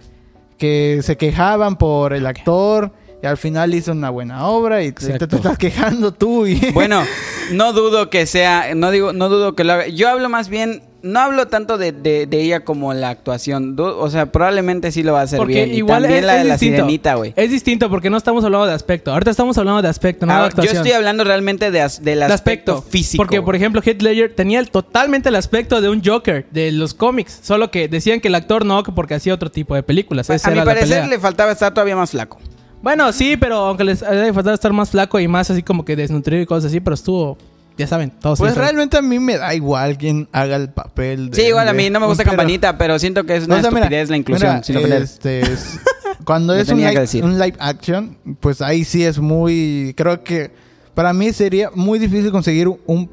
que 0.61 0.99
se 1.01 1.17
quejaban 1.17 1.75
por 1.75 2.13
el 2.13 2.27
actor 2.27 2.91
y 3.23 3.25
al 3.25 3.37
final 3.37 3.73
hizo 3.73 3.93
una 3.93 4.11
buena 4.11 4.45
obra 4.47 4.83
y 4.83 4.91
te, 4.91 4.99
te- 4.99 5.05
Exacto. 5.13 5.27
te 5.27 5.35
estás 5.37 5.57
quejando 5.57 6.11
tú 6.11 6.45
y... 6.45 6.69
Bueno, 6.71 7.03
no 7.51 7.73
dudo 7.73 8.11
que 8.11 8.27
sea, 8.27 8.75
no 8.75 8.91
digo, 8.91 9.11
no 9.11 9.27
dudo 9.27 9.55
que 9.55 9.63
lo 9.63 9.73
haga. 9.73 9.87
Yo 9.87 10.07
hablo 10.07 10.29
más 10.29 10.49
bien, 10.49 10.83
no 11.03 11.19
hablo 11.19 11.47
tanto 11.47 11.77
de, 11.77 11.91
de- 11.91 12.25
de 12.27 12.41
ella 12.41 12.61
como 12.61 12.93
la 12.93 13.09
actuación. 13.09 13.75
O 13.79 14.09
sea, 14.09 14.27
probablemente 14.31 14.91
sí 14.91 15.03
lo 15.03 15.13
va 15.13 15.21
a 15.21 15.23
hacer 15.23 15.37
Porque 15.39 15.53
bien. 15.65 15.73
Y 15.73 15.77
igual 15.77 16.03
también 16.03 16.19
es, 16.19 16.25
la 16.25 16.33
de 16.35 16.43
la 16.43 16.53
distinto. 16.53 16.75
sirenita, 16.77 17.15
güey. 17.15 17.33
Es 17.35 17.49
distinto 17.51 17.89
porque 17.89 18.09
no 18.09 18.17
estamos 18.17 18.43
hablando 18.43 18.67
de 18.67 18.73
aspecto. 18.73 19.11
Ahorita 19.11 19.31
estamos 19.31 19.57
hablando 19.57 19.81
de 19.81 19.87
aspecto, 19.89 20.25
no 20.25 20.33
de 20.33 20.39
Ah, 20.39 20.49
yo 20.57 20.63
estoy 20.71 20.91
hablando 20.91 21.23
realmente 21.23 21.71
de 21.71 21.81
as- 21.81 22.03
del 22.03 22.19
de 22.19 22.25
aspecto, 22.25 22.81
físico. 22.81 23.21
Porque, 23.21 23.41
por 23.41 23.55
ejemplo, 23.55 23.81
Heath 23.83 24.01
Ledger 24.01 24.33
tenía 24.35 24.59
el- 24.59 24.69
totalmente 24.69 25.29
el 25.29 25.35
aspecto 25.35 25.81
de 25.81 25.89
un 25.89 26.03
Joker 26.03 26.45
de 26.51 26.71
los 26.71 26.93
cómics. 26.93 27.39
Solo 27.41 27.71
que 27.71 27.87
decían 27.87 28.19
que 28.19 28.27
el 28.27 28.35
actor 28.35 28.65
no, 28.65 28.83
que 28.83 28.91
porque 28.91 29.15
hacía 29.15 29.33
otro 29.33 29.49
tipo 29.49 29.75
de 29.75 29.83
películas. 29.83 30.29
Esa 30.29 30.49
a 30.49 30.51
mi 30.51 30.61
parecer 30.61 31.07
le 31.07 31.19
faltaba 31.19 31.51
estar 31.51 31.73
todavía 31.73 31.95
más 31.95 32.11
flaco. 32.11 32.37
Bueno, 32.83 33.11
sí, 33.13 33.37
pero 33.37 33.57
aunque 33.57 33.83
les 33.83 34.01
haya 34.01 34.33
faltado 34.33 34.55
estar 34.55 34.73
más 34.73 34.89
flaco 34.89 35.19
y 35.19 35.27
más 35.27 35.51
así 35.51 35.61
como 35.61 35.85
que 35.85 35.95
desnutrido 35.95 36.41
y 36.41 36.45
cosas 36.47 36.65
así, 36.71 36.79
pero 36.79 36.95
estuvo, 36.95 37.37
ya 37.81 37.87
saben, 37.87 38.11
todos. 38.11 38.39
Pues 38.39 38.53
saben. 38.53 38.65
realmente 38.67 38.97
a 38.97 39.01
mí 39.01 39.19
me 39.19 39.37
da 39.37 39.53
igual 39.53 39.97
quién 39.97 40.29
haga 40.31 40.55
el 40.55 40.69
papel 40.69 41.29
de... 41.31 41.35
Sí, 41.35 41.47
igual 41.47 41.67
a 41.67 41.73
mí 41.73 41.89
no 41.89 41.99
me 41.99 42.05
gusta 42.05 42.23
pero- 42.23 42.37
Campanita, 42.37 42.77
pero 42.77 42.97
siento 42.99 43.23
que 43.25 43.35
es 43.35 43.45
una 43.45 43.57
O 43.57 43.61
sea, 43.61 43.71
mira, 43.71 43.89
la 43.89 44.17
inclusión. 44.17 44.51
mira, 44.51 44.63
sin 44.63 44.77
ofender. 44.77 45.01
este, 45.01 45.41
es- 45.41 45.79
cuando 46.25 46.53
es 46.55 46.69
un 46.69 46.79
live, 46.79 46.99
decir. 46.99 47.23
un 47.23 47.37
live 47.39 47.55
action, 47.59 48.17
pues 48.39 48.61
ahí 48.61 48.83
sí 48.85 49.03
es 49.03 49.19
muy... 49.19 49.93
Creo 49.97 50.23
que 50.23 50.51
para 50.93 51.13
mí 51.13 51.31
sería 51.33 51.69
muy 51.73 51.99
difícil 51.99 52.31
conseguir 52.31 52.67
un 52.85 53.09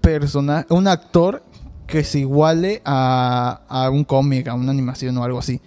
personaje, 0.00 0.66
un 0.70 0.86
actor 0.88 1.42
que 1.86 2.04
se 2.04 2.20
iguale 2.20 2.80
a, 2.84 3.60
a 3.68 3.90
un 3.90 4.04
cómic, 4.04 4.48
a 4.48 4.54
una 4.54 4.70
animación 4.70 5.16
o 5.18 5.24
algo 5.24 5.38
así. 5.38 5.60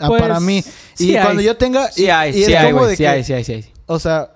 Ah, 0.00 0.08
Pues, 0.08 0.22
para 0.22 0.40
mí. 0.40 0.62
sí 0.94 1.10
y 1.10 1.16
hay. 1.16 1.22
cuando 1.22 1.42
yo 1.42 1.56
tenga... 1.56 1.88
Sí 1.88 2.04
y- 2.04 2.10
hay, 2.10 2.36
y 2.36 2.40
es 2.40 2.46
sí 2.46 2.54
hay, 2.54 2.66
como 2.72 2.78
güey. 2.84 2.90
de 2.90 2.96
Sí 2.96 3.02
que- 3.02 3.08
hay, 3.08 3.24
sí 3.24 3.32
hay, 3.32 3.44
sí 3.44 3.52
hay. 3.52 3.64
O 3.86 3.98
sea, 3.98 4.30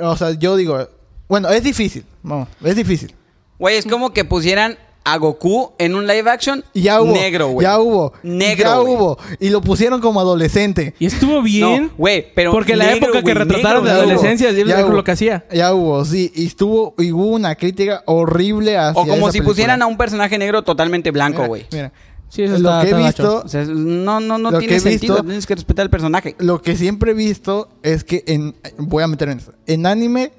o 0.00 0.16
sea, 0.16 0.32
yo 0.32 0.56
digo... 0.56 0.88
Bueno, 1.28 1.48
es 1.48 1.62
difícil. 1.62 2.04
Vamos, 2.22 2.48
es 2.62 2.76
difícil. 2.76 3.14
Güey, 3.58 3.76
es 3.76 3.86
como 3.86 4.12
que 4.12 4.24
pusieran 4.24 4.76
a 5.04 5.18
Goku 5.18 5.72
en 5.78 5.94
un 5.94 6.06
live 6.06 6.28
action 6.28 6.64
Y 6.74 6.82
ya 6.82 7.00
hubo. 7.00 7.12
negro, 7.12 7.48
güey. 7.48 7.64
Ya 7.64 7.78
hubo. 7.78 8.12
Negro, 8.24 8.64
Ya 8.64 8.80
hubo. 8.80 9.18
Y 9.38 9.50
lo 9.50 9.60
pusieron 9.60 10.00
como 10.00 10.20
adolescente. 10.20 10.94
Y 10.98 11.06
estuvo 11.06 11.42
bien. 11.42 11.84
No, 11.86 11.90
güey, 11.96 12.32
pero 12.34 12.50
porque 12.50 12.74
la 12.74 12.92
época 12.92 13.22
que 13.22 13.32
retrataron 13.32 13.84
de 13.84 13.90
negro, 13.90 13.94
Ya 14.00 14.04
hubo. 14.04 14.10
adolescencia 14.12 14.50
es 14.50 14.56
Ya 14.56 14.80
lo 14.80 14.88
hubo. 14.88 15.04
que 15.04 15.10
hacía. 15.12 15.44
Ya 15.52 15.72
hubo, 15.72 16.04
sí. 16.04 16.32
Y 16.34 16.46
estuvo, 16.46 16.94
y 16.98 17.12
hubo 17.12 17.26
una 17.28 17.54
crítica 17.54 18.02
horrible 18.06 18.76
hacia 18.76 19.00
O 19.00 19.06
como 19.06 19.12
esa 19.14 19.32
si 19.32 19.38
película. 19.38 19.44
pusieran 19.52 19.82
a 19.82 19.86
un 19.86 19.96
personaje 19.96 20.38
negro 20.38 20.62
totalmente 20.62 21.10
blanco, 21.12 21.46
güey. 21.46 21.66
Mira, 21.72 21.92
Sí, 22.28 22.42
eso 22.42 22.58
lo 22.58 22.70
está- 22.70 22.82
que 22.82 22.90
he 22.90 23.04
visto, 23.06 23.42
O 23.44 23.48
sea, 23.48 23.64
no, 23.64 24.18
no, 24.18 24.38
no 24.38 24.50
Lo 24.50 24.58
tiene 24.58 24.80
sentido. 24.80 25.14
visto- 25.14 25.24
Tienes 25.24 25.46
que 25.46 25.54
respetar 25.54 25.84
al 25.84 25.90
personaje. 25.90 26.34
lo 26.40 26.60
que 26.60 26.76
siempre 26.76 27.12
he 27.12 27.14
visto 27.14 27.68
es 27.84 28.02
que 28.02 28.24
en 28.26 28.56
voy 28.78 29.04
a 29.04 29.06
meter 29.06 29.28
en 29.28 29.38
eso. 29.38 29.52
En 29.68 29.86
anime 29.86 30.32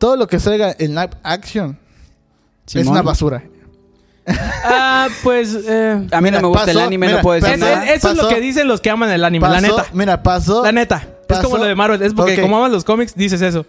todo 0.00 0.16
lo 0.16 0.26
que 0.26 0.40
salga 0.40 0.74
en 0.76 0.96
live 0.96 1.10
action 1.22 1.78
es 2.74 2.86
una 2.88 3.02
basura. 3.02 3.44
Ah, 4.64 5.08
pues... 5.22 5.54
eh, 5.66 6.06
A 6.12 6.20
mí 6.20 6.30
no 6.30 6.38
Mira, 6.38 6.40
me 6.40 6.48
gusta 6.48 6.70
el 6.70 6.78
anime, 6.80 7.06
mira, 7.06 7.18
no 7.18 7.22
puedo 7.22 7.40
decir 7.40 7.58
nada. 7.58 7.84
es- 7.86 7.98
eso 7.98 8.10
es 8.10 8.16
lo 8.16 8.28
que 8.28 8.40
dicen 8.40 8.68
los 8.68 8.80
que 8.80 8.90
aman 8.90 9.10
el 9.10 9.24
anime, 9.24 9.48
la 9.48 9.60
neta. 9.60 9.86
Mira, 9.92 10.22
pasó. 10.22 10.64
La 10.64 10.72
neta. 10.72 11.06
es 11.28 11.38
como 11.40 11.58
lo 11.58 11.64
de 11.64 11.74
Marvel. 11.74 12.02
Es 12.02 12.14
porque 12.14 12.40
como 12.40 12.56
amas 12.58 12.70
los 12.72 12.84
cómics, 12.84 13.14
dices 13.14 13.40
eso. 13.42 13.64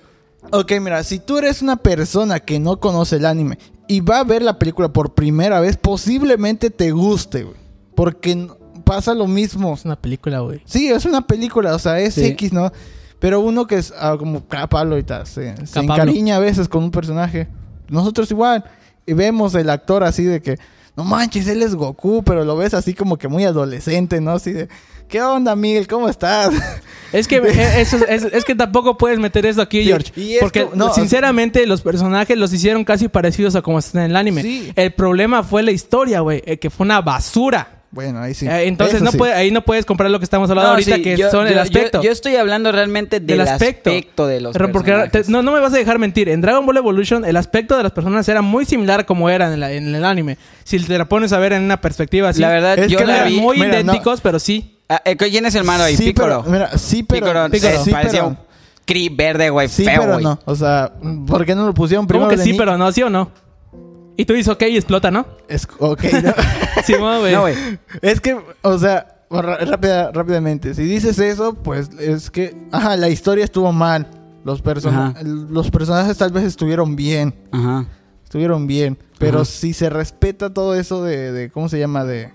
Ok, 0.52 0.72
mira, 0.82 1.04
si 1.04 1.20
tú 1.20 1.38
eres 1.38 1.62
una 1.62 1.76
persona 1.78 2.39
que 2.39 2.60
no 2.60 2.80
conoce 2.80 3.17
el 3.17 3.26
anime 3.26 3.60
y 3.88 4.00
va 4.02 4.20
a 4.20 4.24
ver 4.24 4.41
la 4.41 4.58
película 4.58 4.91
por 4.91 5.13
primera 5.13 5.60
vez, 5.60 5.78
posiblemente 5.78 6.70
te 6.72 6.91
guste, 6.91 7.44
güey. 7.44 7.56
Porque 7.96 8.48
pasa 8.84 9.13
lo 9.13 9.28
mismo. 9.28 9.74
Es 9.74 9.86
una 9.86 9.96
película, 9.96 10.39
güey. 10.39 10.62
Sí, 10.65 10.89
es 10.89 11.06
una 11.06 11.22
película, 11.28 11.76
o 11.76 11.80
sea, 11.80 12.00
es 12.00 12.15
Sí. 12.15 12.26
X, 12.26 12.52
¿no? 12.54 12.72
Pero 13.22 13.40
uno 13.40 13.68
que 13.68 13.76
es 13.76 13.94
ah, 14.00 14.16
como 14.18 14.48
Capalo 14.48 14.94
ahorita, 14.94 15.28
se, 15.28 15.68
se 15.68 15.80
encariña 15.80 16.38
a 16.38 16.40
veces 16.40 16.68
con 16.68 16.84
un 16.84 16.90
personaje. 16.90 17.48
Nosotros 17.88 18.32
igual. 18.32 18.66
Y 19.06 19.14
vemos 19.14 19.54
el 19.54 19.70
actor 19.70 20.04
así 20.04 20.24
de 20.24 20.42
que, 20.42 20.58
no 20.98 21.04
manches, 21.04 21.48
él 21.48 21.62
es 21.62 21.76
Goku, 21.76 22.24
pero 22.24 22.44
lo 22.46 22.58
ves 22.58 22.74
así 22.74 22.96
como 22.96 23.18
que 23.18 23.28
muy 23.28 23.46
adolescente, 23.46 24.20
¿no? 24.22 24.32
Así 24.32 24.52
de, 24.54 24.70
¿qué 25.08 25.22
onda, 25.22 25.56
Miguel? 25.56 25.88
¿Cómo 25.88 26.10
estás? 26.10 26.52
Es 27.14 27.28
que 27.28 27.36
eh, 27.38 27.82
eso, 27.82 27.98
es, 28.08 28.24
es 28.24 28.46
que 28.46 28.56
tampoco 28.56 28.98
puedes 28.98 29.20
meter 29.20 29.46
eso 29.46 29.62
aquí, 29.62 29.82
Sí, 29.82 29.88
George. 29.90 30.14
y 30.16 30.38
porque 30.40 30.70
no, 30.74 30.94
sinceramente 30.94 31.68
los 31.68 31.82
personajes 31.82 32.38
los 32.38 32.54
hicieron 32.54 32.86
casi 32.86 33.10
parecidos 33.10 33.54
a 33.56 33.62
como 33.62 33.80
están 33.80 34.04
en 34.04 34.12
el 34.12 34.16
anime. 34.16 34.42
Sí. 34.42 34.72
El 34.78 34.94
problema 34.94 35.44
fue 35.44 35.62
la 35.62 35.72
historia, 35.72 36.22
güey, 36.22 36.42
eh, 36.46 36.58
que 36.58 36.70
fue 36.70 36.86
una 36.86 37.02
basura. 37.02 37.81
Bueno, 37.91 38.21
ahí 38.21 38.34
sí. 38.34 38.47
Eh, 38.47 38.67
entonces 38.67 38.95
Eso 38.95 39.04
no 39.06 39.12
sí. 39.12 39.17
puede, 39.17 39.34
ahí 39.34 39.51
no 39.51 39.62
puedes 39.63 39.86
comprar 39.86 40.10
lo 40.10 40.17
que 40.19 40.23
estamos 40.23 40.49
hablando 40.49 40.69
No, 40.69 40.73
ahorita, 40.75 40.95
sí, 40.95 41.01
que 41.01 41.17
yo- 41.17 41.30
son 41.30 41.45
el 41.47 41.56
yo- 41.56 41.62
aspecto. 41.62 41.97
Yo, 41.99 42.04
yo 42.06 42.12
estoy 42.12 42.36
hablando 42.38 42.71
realmente 42.71 43.19
del, 43.19 43.41
aspecto. 43.41 43.91
de 44.27 44.39
los 44.41 44.56
porque 44.58 44.91
personajes. 44.91 45.25
te- 45.27 45.32
no, 45.32 45.41
no 45.43 45.51
me 45.51 45.60
vas 45.60 45.73
a 45.73 45.77
dejar 45.77 45.99
mentir. 45.99 46.30
En 46.30 46.39
Dragon 46.41 46.65
Ball 46.65 46.77
Evolution, 46.77 47.25
el 47.25 47.36
aspecto 47.36 47.75
de 47.75 47.84
las 47.84 47.91
personas 47.91 48.27
era 48.30 48.41
muy 48.41 48.63
similar 48.65 49.01
a 49.01 49.06
como 49.06 49.30
eran 49.30 49.54
en, 49.54 49.60
la- 49.60 49.71
en 49.73 49.93
el 49.93 50.06
anime. 50.06 50.38
Si 50.63 50.80
te 50.80 50.97
la 50.97 51.06
pones 51.06 51.34
a 51.34 51.39
ver 51.39 51.54
en 51.54 51.63
una 51.63 51.82
perspectiva 51.82 52.30
así. 52.30 52.39
La 52.41 52.49
verdad, 52.49 52.80
Es 52.80 52.88
yo 52.89 52.97
que 52.97 53.06
la 53.06 53.13
mira, 53.13 53.25
vi. 53.25 53.39
muy 53.41 53.58
mira, 53.58 53.67
no. 53.69 53.73
idénticos, 53.75 54.21
pero 54.21 54.39
sí. 54.39 54.77
Ah, 54.88 55.01
eh, 55.06 55.15
¿Quién 55.17 55.45
es 55.45 55.56
el 55.56 55.63
malo 55.63 55.84
ahí? 55.84 55.95
Sí, 55.97 56.06
Pícoro. 56.06 56.41
pero, 56.43 56.51
mira, 56.51 56.77
sí, 56.77 57.04
pero, 57.04 57.25
Pícoro. 57.27 57.45
eh, 57.47 57.80
sí, 57.84 57.91
parecía 57.91 58.19
pero, 58.21 58.27
un 58.27 58.38
cri 58.86 59.10
verde, 59.10 59.49
güey, 59.49 59.67
sí, 59.69 59.84
feo, 59.86 60.01
pero 60.01 60.13
güey. 60.13 60.23
no. 60.25 60.39
O 60.45 60.56
sea, 60.56 60.91
¿por 61.27 61.45
qué 61.45 61.56
no 61.56 61.65
lo 61.65 61.73
pusieron 61.73 62.06
¿Cómo 62.06 62.08
primero 62.08 62.30
que 62.30 62.38
de 62.38 62.43
sí, 62.43 62.54
pero 62.54 62.77
no? 62.77 62.91
¿Sí 62.91 63.01
o 63.04 63.10
no? 63.10 63.32
Y 64.22 64.26
tú 64.26 64.34
dices, 64.34 64.54
ok, 64.54 64.62
y 64.70 64.76
explota, 64.78 65.10
¿no? 65.10 65.26
Es, 65.48 65.68
ok, 65.80 66.04
no. 66.24 66.34
Sí, 66.86 66.94
güey. 66.94 67.34
No, 67.34 67.42
güey. 67.42 67.56
Es 68.04 68.22
que, 68.22 68.38
o 68.62 68.78
sea, 68.78 69.24
rápida- 69.32 70.12
rápidamente, 70.12 70.76
si 70.76 70.84
dices 70.84 71.18
eso, 71.18 71.56
pues 71.56 71.90
es 72.00 72.30
que, 72.30 72.56
ajá, 72.72 72.98
la 72.98 73.10
historia 73.10 73.44
estuvo 73.44 73.72
mal. 73.72 74.06
Los, 74.44 74.62
persona- 74.62 75.08
Ajá. 75.16 75.24
los 75.24 75.72
personajes 75.72 76.18
tal 76.18 76.32
vez 76.32 76.44
estuvieron 76.44 76.96
bien, 76.96 77.34
Ajá. 77.52 77.86
estuvieron 78.24 78.68
bien, 78.68 79.00
pero 79.18 79.38
Ajá. 79.42 79.46
si 79.46 79.74
se 79.74 79.90
respeta 79.90 80.54
todo 80.54 80.76
eso 80.76 81.04
de, 81.04 81.32
de 81.32 81.50
¿cómo 81.50 81.68
se 81.68 81.80
llama? 81.80 82.06
De, 82.06 82.32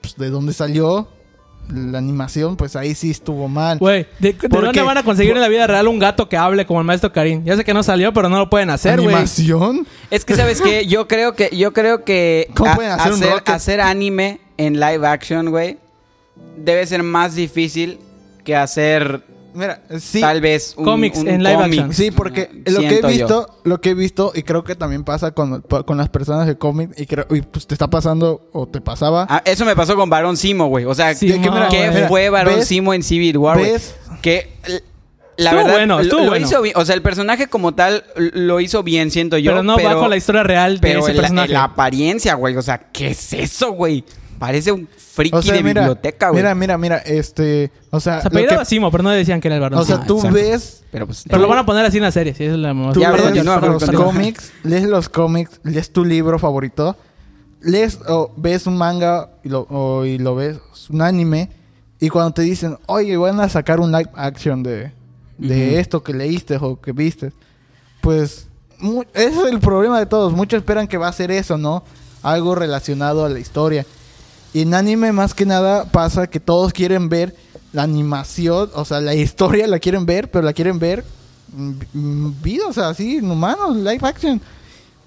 pues, 0.00 0.16
de 0.16 0.30
dónde 0.30 0.52
salió 0.54 1.08
la 1.72 1.98
animación, 1.98 2.56
pues 2.56 2.76
ahí 2.76 2.94
sí 2.94 3.10
estuvo 3.10 3.48
mal. 3.48 3.78
Güey, 3.78 4.06
¿de, 4.18 4.32
de 4.32 4.48
¿Por 4.48 4.64
dónde 4.64 4.72
qué? 4.80 4.82
van 4.82 4.98
a 4.98 5.02
conseguir 5.02 5.32
en 5.34 5.40
la 5.40 5.48
vida 5.48 5.66
real 5.66 5.88
un 5.88 5.98
gato 5.98 6.28
que 6.28 6.36
hable 6.36 6.66
como 6.66 6.80
el 6.80 6.86
maestro 6.86 7.12
Karim? 7.12 7.44
Ya 7.44 7.56
sé 7.56 7.64
que 7.64 7.74
no 7.74 7.82
salió, 7.82 8.12
pero 8.12 8.28
no 8.28 8.38
lo 8.38 8.50
pueden 8.50 8.70
hacer, 8.70 9.00
güey. 9.00 9.14
¿Animación? 9.14 9.86
Es 10.10 10.24
que, 10.24 10.34
¿sabes 10.36 10.60
qué? 10.60 10.86
Yo 10.86 11.08
creo 11.08 11.34
que... 11.34 11.50
Yo 11.56 11.72
creo 11.72 12.04
que... 12.04 12.48
¿Cómo 12.56 12.70
a- 12.70 12.74
pueden 12.76 12.92
hacer 12.92 13.12
un 13.12 13.18
hacer, 13.20 13.32
Rocket? 13.32 13.48
hacer 13.54 13.80
anime 13.80 14.40
en 14.56 14.78
live 14.78 15.06
action, 15.06 15.50
güey, 15.50 15.78
debe 16.56 16.86
ser 16.86 17.02
más 17.02 17.34
difícil 17.34 17.98
que 18.44 18.54
hacer 18.56 19.22
Mira, 19.54 19.82
sí. 20.00 20.20
tal 20.20 20.40
vez 20.40 20.74
un, 20.76 20.84
Cómics 20.84 21.18
un 21.18 21.28
en 21.28 21.42
live 21.42 21.54
cómic. 21.54 21.78
action. 21.80 21.94
Sí, 21.94 22.10
porque 22.10 22.50
Ah, 22.66 22.70
lo 22.70 22.80
que 22.80 22.88
he 22.98 23.00
yo. 23.02 23.08
visto, 23.08 23.60
lo 23.64 23.80
que 23.80 23.90
he 23.90 23.94
visto, 23.94 24.32
y 24.34 24.42
creo 24.42 24.64
que 24.64 24.74
también 24.74 25.04
pasa 25.04 25.30
con, 25.30 25.62
con 25.62 25.96
las 25.96 26.08
personas 26.08 26.46
de 26.46 26.58
cómic, 26.58 26.90
y 26.96 27.06
creo, 27.06 27.26
y 27.30 27.40
pues 27.42 27.66
te 27.66 27.74
está 27.74 27.88
pasando, 27.88 28.48
o 28.52 28.66
te 28.66 28.80
pasaba. 28.80 29.26
Ah, 29.30 29.42
eso 29.44 29.64
me 29.64 29.76
pasó 29.76 29.96
con 29.96 30.10
Barón 30.10 30.36
Simo, 30.36 30.66
güey. 30.66 30.84
O 30.84 30.94
sea, 30.94 31.14
Sí, 31.14 31.28
¿qué, 31.28 31.38
mira, 31.38 31.68
qué 31.70 31.90
mira, 31.90 32.08
fue 32.08 32.28
Barón. 32.30 32.64
Simo 32.64 32.92
en 32.94 33.02
Civil 33.02 33.38
War? 33.38 33.58
¿Ves? 33.58 33.94
Que 34.20 34.50
la 35.36 35.50
Estuvo 35.50 35.62
verdad 35.64 35.72
bueno, 35.78 35.96
lo- 35.96 36.02
estuvo 36.02 36.20
lo, 36.20 36.26
bueno. 36.30 36.46
hizo 36.46 36.62
bien. 36.62 36.76
O 36.76 36.84
sea, 36.84 36.94
el 36.94 37.02
personaje 37.02 37.46
como 37.48 37.74
tal 37.74 38.04
lo 38.16 38.60
hizo 38.60 38.82
bien, 38.82 39.10
siento 39.10 39.36
yo. 39.38 39.50
pero 39.52 39.62
no 39.62 39.76
va 39.76 39.94
con 39.96 40.10
la 40.10 40.16
historia 40.16 40.42
real 40.44 40.74
de 40.80 40.80
pero 40.88 41.00
ese 41.00 41.12
personaje. 41.14 41.48
en 41.48 41.54
la 41.54 41.64
apariencia, 41.64 42.34
güey. 42.34 42.56
O 42.56 42.62
sea, 42.62 42.78
¿qué 42.92 43.08
es 43.08 43.32
eso, 43.32 43.72
güey? 43.72 44.04
Parece 44.38 44.70
un 44.72 44.88
friki 45.14 45.36
O 45.36 45.42
sea, 45.42 45.54
de 45.54 45.62
mira, 45.62 45.82
biblioteca, 45.82 46.28
güey. 46.30 46.42
mira, 46.42 46.54
mira, 46.54 46.76
mira, 46.78 46.96
este, 46.98 47.70
o 47.90 48.00
sea, 48.00 48.18
Se 48.20 48.24
lo 48.24 48.28
apellidaba 48.28 48.60
que- 48.60 48.64
Simo, 48.66 48.90
pero 48.90 49.02
no 49.04 49.10
decían 49.10 49.40
que 49.40 49.48
era 49.48 49.54
el 49.56 49.60
varón. 49.60 49.78
o 49.78 49.84
sea, 49.84 49.96
Ah, 49.96 50.04
tú 50.06 50.16
exacto. 50.16 50.34
ves, 50.34 50.82
Pero 50.90 51.06
pues... 51.06 51.24
pero 51.28 51.40
lo 51.40 51.48
van 51.48 51.58
a 51.58 51.66
poner 51.66 51.84
así 51.86 51.96
en 51.98 52.02
la 52.04 52.12
serie, 52.12 52.34
sí, 52.34 52.44
esa 52.44 52.54
es 52.54 52.58
la 52.58 52.72
tú 52.92 53.00
Ya, 53.00 53.10
ves 53.12 53.22
continúa, 53.22 53.60
los 53.60 53.82
continúa. 53.84 54.04
cómics, 54.06 54.52
lees 54.64 54.84
los 54.84 55.08
cómics, 55.08 55.60
lees 55.62 55.92
tu 55.92 56.04
libro 56.04 56.38
favorito, 56.38 56.96
lees 57.60 57.98
o 58.08 58.32
ves 58.36 58.66
un 58.66 58.76
manga 58.76 59.30
y 59.42 59.48
lo, 59.48 59.66
o- 59.70 60.04
y 60.04 60.18
lo 60.18 60.34
ves 60.34 60.58
un 60.90 61.00
anime 61.02 61.50
y 62.00 62.08
cuando 62.08 62.32
te 62.34 62.42
dicen, 62.42 62.76
oye, 62.86 63.16
van 63.16 63.40
a 63.40 63.48
sacar 63.48 63.80
un 63.80 63.90
live 63.92 64.10
action 64.14 64.62
de, 64.62 64.92
de 65.38 65.80
esto 65.80 66.02
que 66.02 66.12
leíste 66.12 66.58
o 66.60 66.80
que 66.80 66.92
viste, 66.92 67.32
pues 68.00 68.48
ese 69.14 69.40
es 69.40 69.46
el 69.50 69.60
problema 69.60 69.98
de 69.98 70.06
todos. 70.06 70.32
Muchos 70.32 70.58
esperan 70.58 70.86
que 70.86 70.98
va 70.98 71.08
a 71.08 71.12
ser 71.12 71.30
eso, 71.30 71.56
¿no? 71.56 71.84
Algo 72.22 72.54
relacionado 72.54 73.24
a 73.24 73.28
la 73.28 73.38
historia. 73.38 73.86
Y 74.54 74.62
en 74.62 74.72
anime 74.72 75.12
más 75.12 75.34
que 75.34 75.44
nada 75.44 75.84
pasa 75.84 76.26
que 76.28 76.40
todos 76.40 76.72
quieren 76.72 77.10
ver 77.10 77.34
la 77.72 77.82
animación, 77.82 78.70
o 78.74 78.84
sea, 78.86 79.00
la 79.00 79.14
historia 79.14 79.66
la 79.66 79.78
quieren 79.80 80.06
ver, 80.06 80.30
pero 80.30 80.44
la 80.44 80.52
quieren 80.54 80.78
ver 80.78 81.04
vida, 81.52 82.64
o 82.68 82.72
sea, 82.72 82.88
así, 82.88 83.18
humanos, 83.18 83.76
live 83.76 83.98
action. 84.02 84.40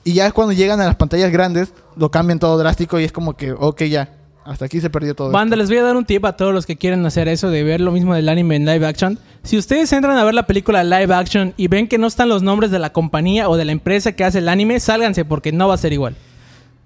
Y 0.03 0.13
ya 0.13 0.31
cuando 0.31 0.53
llegan 0.53 0.79
a 0.81 0.85
las 0.85 0.95
pantallas 0.95 1.31
grandes, 1.31 1.73
lo 1.95 2.09
cambian 2.11 2.39
todo 2.39 2.57
drástico 2.57 2.99
y 2.99 3.03
es 3.03 3.11
como 3.11 3.35
que, 3.35 3.51
ok, 3.51 3.83
ya, 3.83 4.13
hasta 4.45 4.65
aquí 4.65 4.79
se 4.79 4.89
perdió 4.89 5.13
todo. 5.15 5.31
Banda, 5.31 5.55
les 5.57 5.67
voy 5.69 5.77
a 5.77 5.83
dar 5.83 5.97
un 5.97 6.05
tip 6.05 6.23
a 6.25 6.37
todos 6.37 6.53
los 6.53 6.65
que 6.65 6.77
quieren 6.77 7.05
hacer 7.05 7.27
eso 7.27 7.49
de 7.49 7.63
ver 7.63 7.81
lo 7.81 7.91
mismo 7.91 8.13
del 8.15 8.29
anime 8.29 8.55
en 8.55 8.65
live 8.65 8.85
action. 8.87 9.19
Si 9.43 9.57
ustedes 9.57 9.91
entran 9.91 10.17
a 10.17 10.23
ver 10.23 10.33
la 10.33 10.47
película 10.47 10.83
live 10.83 11.13
action 11.13 11.53
y 11.57 11.67
ven 11.67 11.87
que 11.87 11.97
no 11.97 12.07
están 12.07 12.29
los 12.29 12.43
nombres 12.43 12.71
de 12.71 12.79
la 12.79 12.91
compañía 12.93 13.49
o 13.49 13.57
de 13.57 13.65
la 13.65 13.73
empresa 13.73 14.13
que 14.13 14.23
hace 14.23 14.37
el 14.39 14.47
anime, 14.49 14.79
sálganse 14.79 15.25
porque 15.25 15.51
no 15.51 15.67
va 15.67 15.73
a 15.73 15.77
ser 15.77 15.91
igual. 15.93 16.15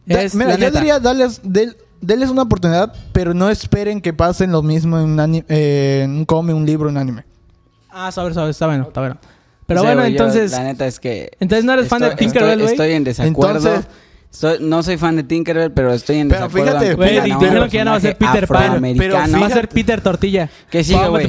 Da- 0.06 0.24
mira, 0.34 0.58
yo 0.58 0.72
diría 0.72 1.00
darles, 1.00 1.42
del- 1.44 1.76
denles 2.02 2.30
una 2.30 2.42
oportunidad, 2.44 2.94
pero 3.14 3.34
no 3.34 3.50
esperen 3.50 4.02
que 4.02 4.14
pasen 4.14 4.52
lo 4.52 4.62
mismo 4.62 4.98
en 5.00 5.06
un, 5.06 5.20
ani- 5.20 5.44
eh, 5.48 6.02
en 6.04 6.12
un 6.12 6.26
cómic, 6.26 6.56
un 6.56 6.66
libro, 6.66 6.90
un 6.90 6.98
anime. 6.98 7.24
Ah, 7.90 8.12
saber, 8.12 8.34
saber, 8.34 8.50
está 8.52 8.68
bueno, 8.68 8.86
está 8.88 9.02
bueno. 9.02 9.18
Pero 9.68 9.84
bueno, 9.84 10.02
yo, 10.02 10.08
entonces... 10.08 10.52
la 10.52 10.64
neta 10.64 10.86
es 10.88 11.00
que... 11.00 11.32
Entonces 11.40 11.64
no 11.64 11.74
eres 11.74 11.88
fan 11.88 12.02
de 12.02 12.12
Tinkerbell, 12.16 12.60
estoy- 12.60 12.64
güey. 12.64 12.74
Estoy 12.74 12.92
en 12.94 13.04
desacuerdo. 13.04 13.58
Entonces- 13.58 13.88
Estoy- 14.32 14.58
no 14.62 14.82
soy 14.82 14.98
fan 14.98 15.18
de 15.18 15.24
Tinkerbell, 15.24 15.72
pero 15.74 15.94
estoy 15.94 16.18
en 16.20 16.30
Pero 16.30 16.44
desacuerdo. 16.48 16.68
fíjate, 16.72 16.86
ante 16.92 16.96
Güey, 16.96 17.10
que 17.10 17.14
fíjate, 17.22 17.34
un 17.34 17.40
dijeron 17.42 17.70
que 17.70 17.78
ya 17.78 17.84
no 17.86 17.92
va 17.92 17.98
a 17.98 18.00
ser 18.00 18.18
Peter 18.18 18.48
Pan, 18.48 18.64
afroamericano. 18.64 19.40
Va 19.42 19.46
a 19.46 19.50
ser 19.50 19.68
Peter 19.68 20.00
Tortilla. 20.02 20.50
¿Qué 20.70 20.84
sigue, 20.86 21.08
güey? 21.10 21.28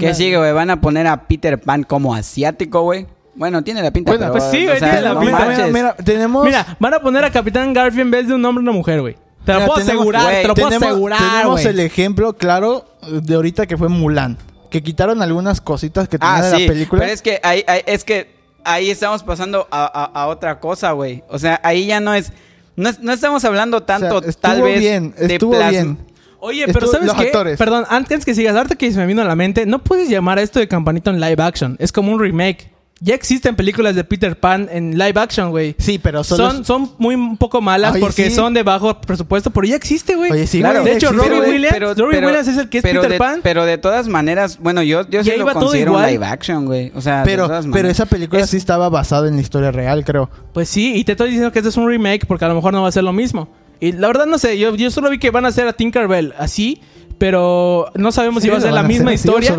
¿Qué 0.00 0.14
sigue, 0.14 0.36
güey? 0.38 0.52
¿Van 0.54 0.70
a 0.70 0.80
poner 0.80 1.06
a 1.06 1.26
Peter 1.28 1.60
Pan 1.60 1.82
como 1.82 2.14
asiático, 2.14 2.80
güey? 2.82 3.06
Bueno, 3.34 3.62
tiene 3.62 3.82
la 3.82 3.90
pinta, 3.90 4.12
Bueno, 4.12 4.32
pero, 4.32 4.32
pues 4.32 4.44
sí, 4.50 4.64
o 4.64 4.68
güey, 4.68 4.78
sea, 4.78 4.90
tiene 4.90 5.02
la 5.08 5.14
no 5.14 5.20
pinta. 5.20 5.66
mira, 5.72 5.94
tenemos... 5.96 6.46
Mira, 6.46 6.76
van 6.78 6.94
a 6.94 7.00
poner 7.00 7.24
a 7.24 7.30
Capitán 7.30 7.72
Garfield 7.72 8.02
en 8.06 8.10
vez 8.10 8.28
de 8.28 8.34
un 8.34 8.44
hombre 8.44 8.62
y 8.62 8.68
una 8.68 8.72
mujer, 8.72 9.00
güey. 9.00 9.16
Te 9.44 9.52
lo 9.52 9.58
Mira, 9.60 9.66
puedo 9.66 9.78
tenemos- 9.84 10.00
asegurar, 10.00 10.22
güey, 10.24 10.42
te 10.42 10.48
lo 10.48 10.54
puedo 10.54 10.68
tenemos, 10.68 10.88
asegurar, 10.88 11.18
tenemos 11.20 11.52
güey. 11.62 11.66
el 11.66 11.80
ejemplo 11.80 12.32
claro 12.36 12.84
de 13.10 13.34
ahorita 13.34 13.66
que 13.66 13.76
fue 13.76 13.88
Mulan. 13.88 14.38
Que 14.70 14.82
quitaron 14.82 15.22
algunas 15.22 15.60
cositas 15.60 16.08
que 16.08 16.18
tenía 16.18 16.36
Ah, 16.36 16.42
de 16.42 16.56
sí. 16.56 16.62
la 16.62 16.68
película. 16.72 17.00
Pero 17.02 17.12
es 17.12 17.22
que 17.22 17.40
ahí, 17.42 17.62
ahí- 17.66 17.82
es 17.86 18.04
que 18.04 18.34
ahí 18.64 18.90
estamos 18.90 19.22
pasando 19.22 19.68
a, 19.70 19.84
a- 19.84 20.22
a 20.22 20.26
otra 20.28 20.58
cosa, 20.58 20.92
güey. 20.92 21.22
O 21.28 21.38
sea, 21.38 21.60
ahí 21.62 21.86
ya 21.86 22.00
no 22.00 22.14
es, 22.14 22.32
no, 22.76 22.88
es- 22.88 23.00
no 23.00 23.12
estamos 23.12 23.44
hablando 23.44 23.82
tanto, 23.82 24.16
O 24.16 24.22
sea, 24.22 24.32
tal 24.32 24.52
estuvo 24.52 24.64
vez 24.66 24.80
bien, 24.80 25.14
de 25.16 25.34
estuvo 25.34 25.52
plas- 25.54 25.70
bien. 25.70 25.98
Oye, 26.40 26.66
pero 26.66 26.78
Estuvo- 26.80 26.92
¿sabes 26.92 27.06
los 27.06 27.16
qué? 27.16 27.26
actores. 27.26 27.58
Perdón, 27.58 27.84
antes 27.88 28.24
que 28.24 28.34
sigas, 28.34 28.54
ahorita 28.56 28.74
que 28.74 28.90
se 28.92 28.98
me 28.98 29.06
vino 29.06 29.22
a 29.22 29.24
la 29.24 29.36
mente, 29.36 29.64
no 29.64 29.78
puedes 29.78 30.08
llamar 30.10 30.38
a 30.38 30.42
esto 30.42 30.58
de 30.58 30.68
Campanito 30.68 31.10
en 31.10 31.20
live 31.20 31.42
action. 31.42 31.76
Es 31.78 31.92
como 31.92 32.12
un 32.12 32.20
remake. 32.20 32.70
Ya 33.04 33.14
existen 33.14 33.54
películas 33.54 33.94
de 33.94 34.02
Peter 34.02 34.34
Pan 34.34 34.66
en 34.72 34.96
live 34.96 35.20
action, 35.20 35.50
güey. 35.50 35.74
Sí, 35.78 35.98
pero 35.98 36.24
solo... 36.24 36.50
Son, 36.50 36.64
son 36.64 36.92
muy 36.96 37.14
un 37.14 37.36
poco 37.36 37.60
malas 37.60 37.92
Oye, 37.92 38.00
porque 38.00 38.30
sí. 38.30 38.34
son 38.34 38.54
de 38.54 38.62
bajo 38.62 38.98
presupuesto, 39.02 39.50
pero 39.50 39.66
ya 39.66 39.76
existe, 39.76 40.14
güey. 40.16 40.32
Oye, 40.32 40.46
sí, 40.46 40.60
Claro, 40.60 40.82
de 40.82 40.94
hecho, 40.94 41.12
Robbie. 41.12 41.38
Williams- 41.40 41.98
Robbie 41.98 42.24
Williams 42.24 42.48
es 42.48 42.56
el 42.56 42.70
que 42.70 42.78
es 42.78 42.82
Peter 42.82 43.06
de- 43.06 43.18
Pan. 43.18 43.40
Pero 43.42 43.66
de 43.66 43.76
todas 43.76 44.08
maneras, 44.08 44.58
bueno, 44.58 44.82
yo, 44.82 45.06
yo 45.10 45.22
sí 45.22 45.32
lo 45.36 45.52
considero 45.52 45.92
un 45.92 46.02
live 46.02 46.24
action, 46.24 46.64
güey. 46.64 46.92
O 46.94 47.02
sea, 47.02 47.18
de 47.18 47.24
Pero, 47.26 47.46
pero 47.70 47.88
esa 47.90 48.06
película 48.06 48.40
Es- 48.40 48.48
sí 48.48 48.56
estaba 48.56 48.88
basada 48.88 49.28
en 49.28 49.34
la 49.36 49.42
historia 49.42 49.70
real, 49.70 50.02
creo. 50.02 50.30
Pues 50.54 50.70
sí, 50.70 50.94
y 50.96 51.04
te 51.04 51.12
estoy 51.12 51.26
diciendo 51.28 51.52
que 51.52 51.58
este 51.58 51.68
es 51.68 51.76
un 51.76 51.86
remake 51.86 52.24
porque 52.26 52.46
a 52.46 52.48
lo 52.48 52.54
mejor 52.54 52.72
no 52.72 52.80
va 52.80 52.88
a 52.88 52.92
ser 52.92 53.04
lo 53.04 53.12
mismo. 53.12 53.48
Y 53.80 53.92
la 53.92 54.06
verdad 54.06 54.24
no 54.24 54.38
sé, 54.38 54.58
yo, 54.58 54.74
yo 54.76 54.90
solo 54.90 55.10
vi 55.10 55.18
que 55.18 55.30
van 55.30 55.44
a 55.44 55.48
hacer 55.48 55.68
a 55.68 55.74
Tinkerbell 55.74 56.32
así, 56.38 56.80
pero 57.18 57.90
no 57.94 58.12
sabemos 58.12 58.42
si 58.42 58.48
va 58.48 58.58
a 58.58 58.60
ser 58.60 58.72
la 58.72 58.82
misma 58.82 59.12
historia. 59.12 59.56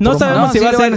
No 0.00 0.18
sabemos 0.18 0.52
si 0.52 0.58
va 0.58 0.70
a 0.70 0.76
ser, 0.76 0.90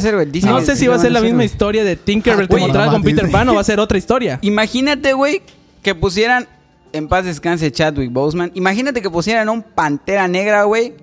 no 0.46 0.62
sé 0.62 0.76
si 0.76 0.88
va 0.88 0.96
a 0.96 1.00
ser 1.00 1.12
la 1.12 1.22
misma 1.22 1.44
historia 1.44 1.84
de 1.84 1.96
Tinkerbell 1.96 2.48
Ah, 2.52 2.68
nada 2.68 2.92
con 2.92 3.04
Peter. 3.04 3.30
Pan 3.30 3.48
o 3.50 3.56
va 3.56 3.62
a 3.62 3.64
ser 3.64 3.80
otra 3.80 3.98
historia. 3.98 4.40
Imagínate, 4.42 5.14
güey, 5.14 5.42
que 5.82 5.96
pusieran 5.96 6.48
en 6.92 7.08
paz 7.08 7.26
descanse 7.26 7.72
Chadwick 7.72 8.12
Boseman. 8.12 8.52
Imagínate 8.56 9.02
que 9.02 9.10
pusieran 9.10 9.50
un 9.50 9.62
pantera 9.62 10.28
negra, 10.28 10.64
güey, 10.64 10.94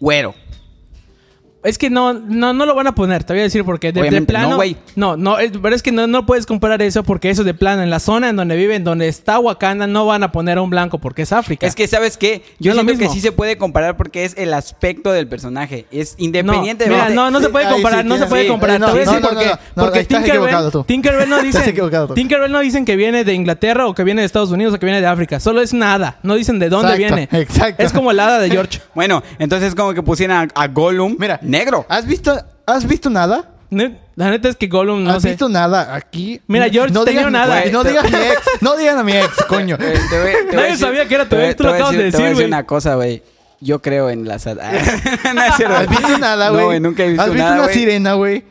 güero. 0.00 0.34
Es 1.66 1.78
que 1.78 1.90
no, 1.90 2.14
no, 2.14 2.52
no 2.52 2.66
lo 2.66 2.74
van 2.74 2.86
a 2.86 2.94
poner, 2.94 3.24
te 3.24 3.32
voy 3.32 3.40
a 3.40 3.44
decir 3.44 3.64
porque 3.64 3.92
de, 3.92 4.02
de 4.02 4.20
no, 4.20 4.26
plano. 4.26 4.58
No, 4.94 5.16
no, 5.16 5.38
es- 5.38 5.52
pero 5.60 5.74
es 5.74 5.82
que 5.82 5.92
no, 5.92 6.06
no 6.06 6.24
puedes 6.26 6.46
comparar 6.46 6.80
eso 6.82 7.02
porque 7.02 7.30
eso 7.30 7.44
de 7.44 7.54
plano, 7.54 7.82
en 7.82 7.90
la 7.90 7.98
zona 8.00 8.28
en 8.28 8.36
donde 8.36 8.56
viven, 8.56 8.84
donde 8.84 9.08
está 9.08 9.38
Wakanda, 9.38 9.86
no 9.86 10.06
van 10.06 10.22
a 10.22 10.32
poner 10.32 10.58
a 10.58 10.62
un 10.62 10.70
blanco 10.70 10.98
porque 10.98 11.22
es 11.22 11.32
África. 11.32 11.66
Es 11.66 11.74
que, 11.74 11.86
¿sabes 11.86 12.16
qué? 12.16 12.42
Yo 12.58 12.74
No 12.74 12.82
lo 12.82 12.96
que 12.98 13.08
sí 13.08 13.20
se 13.20 13.32
puede 13.32 13.58
comparar 13.58 13.96
porque 13.96 14.24
es 14.24 14.34
el 14.36 14.54
aspecto 14.54 15.12
del 15.12 15.28
personaje. 15.28 15.86
Es 15.90 16.16
No, 16.18 16.24
independiente 16.24 16.86
mira, 16.88 17.08
no, 17.10 17.30
no 17.30 17.40
se 17.40 17.48
puede 17.48 17.68
comparar, 17.68 18.02
sí 18.02 18.08
no 18.08 18.18
se 18.18 18.26
puede 18.26 18.44
sí. 18.44 18.48
comparar. 18.48 18.80
No, 18.80 18.86
te 18.86 18.92
voy 18.92 19.02
a 19.02 19.04
no, 19.04 19.12
decir 19.12 19.22
no, 19.22 19.28
por 19.28 19.38
qué. 19.38 19.46
no, 19.46 19.52
no, 19.74 19.82
porque 19.82 20.00
estás 20.00 20.24
equivocado 20.24 20.70
tú. 20.70 20.84
Tinkerbell, 20.84 21.26
Tinkerbell 21.26 21.28
no 21.28 21.42
dicen. 21.42 22.14
Tinkerbell 22.14 22.52
no 22.52 22.60
dicen 22.60 22.84
que 22.84 22.96
viene 22.96 23.24
de 23.24 23.34
Inglaterra 23.34 23.86
o 23.86 23.94
que 23.94 24.04
viene 24.04 24.22
de 24.22 24.26
Estados 24.26 24.50
Unidos 24.50 24.74
o 24.74 24.78
que 24.78 24.86
viene 24.86 25.00
de 25.00 25.06
África. 25.06 25.40
Solo 25.40 25.60
es 25.60 25.72
nada. 25.72 26.18
No 26.22 26.34
dicen 26.34 26.58
de 26.58 26.68
dónde 26.68 26.94
Exacto, 26.94 27.14
viene. 27.16 27.28
exacto. 27.42 27.82
Es 27.82 27.92
como 27.92 28.10
el 28.10 28.20
hada 28.20 28.38
de 28.38 28.50
George. 28.50 28.80
Bueno, 28.94 29.22
entonces 29.38 29.74
como 29.74 29.92
que 29.92 30.02
pusieran 30.02 30.50
a, 30.54 30.62
a 30.62 30.68
Gollum 30.68 31.16
Mira, 31.18 31.38
negro. 31.58 31.86
¿Has 31.88 32.06
visto, 32.06 32.36
¿has 32.66 32.86
visto 32.86 33.10
nada? 33.10 33.50
Ne- 33.70 33.98
La 34.14 34.30
neta 34.30 34.48
es 34.48 34.56
que 34.56 34.68
Gollum, 34.68 35.02
no 35.04 35.10
¿Has 35.10 35.22
sé. 35.22 35.30
visto 35.30 35.48
nada 35.48 35.94
aquí? 35.94 36.40
Mira, 36.46 36.68
George, 36.70 36.92
no 36.94 37.04
tenía 37.04 37.20
digas, 37.26 37.32
nada. 37.32 37.60
güey, 37.60 37.72
No 37.72 37.82
Te- 37.82 37.88
digas 37.90 38.04
mi 38.10 38.16
ex. 38.18 38.40
No 38.60 38.76
digan 38.76 38.98
a 38.98 39.02
mi 39.02 39.12
ex, 39.12 39.28
coño. 39.48 39.76
Te 39.76 39.84
voy- 39.90 39.98
te 40.08 40.20
voy 40.22 40.30
a 40.30 40.56
Nadie 40.56 40.76
sabía 40.76 41.06
que 41.08 41.14
era 41.16 41.28
tu 41.28 41.36
ex, 41.36 41.56
tú 41.56 41.64
lo 41.64 41.70
acabas 41.70 41.92
de 41.92 42.10
Te 42.10 42.16
voy 42.16 42.20
a 42.20 42.28
decir, 42.28 42.34
güey. 42.34 42.46
una 42.46 42.64
cosa, 42.64 42.94
güey. 42.94 43.22
Yo 43.60 43.80
creo 43.82 44.10
en 44.10 44.28
las... 44.28 44.44
no, 44.46 44.52
es 44.52 45.56
cierto. 45.56 45.76
¿Has 45.76 45.88
visto 45.88 46.18
nada, 46.18 46.50
güey? 46.50 46.60
No, 46.60 46.66
güey, 46.66 46.80
nunca 46.80 47.04
he 47.04 47.08
visto 47.08 47.22
¿Has 47.22 47.30
visto 47.30 47.44
nada, 47.48 47.62
una 47.64 47.72
sirena, 47.72 48.12
güey? 48.14 48.44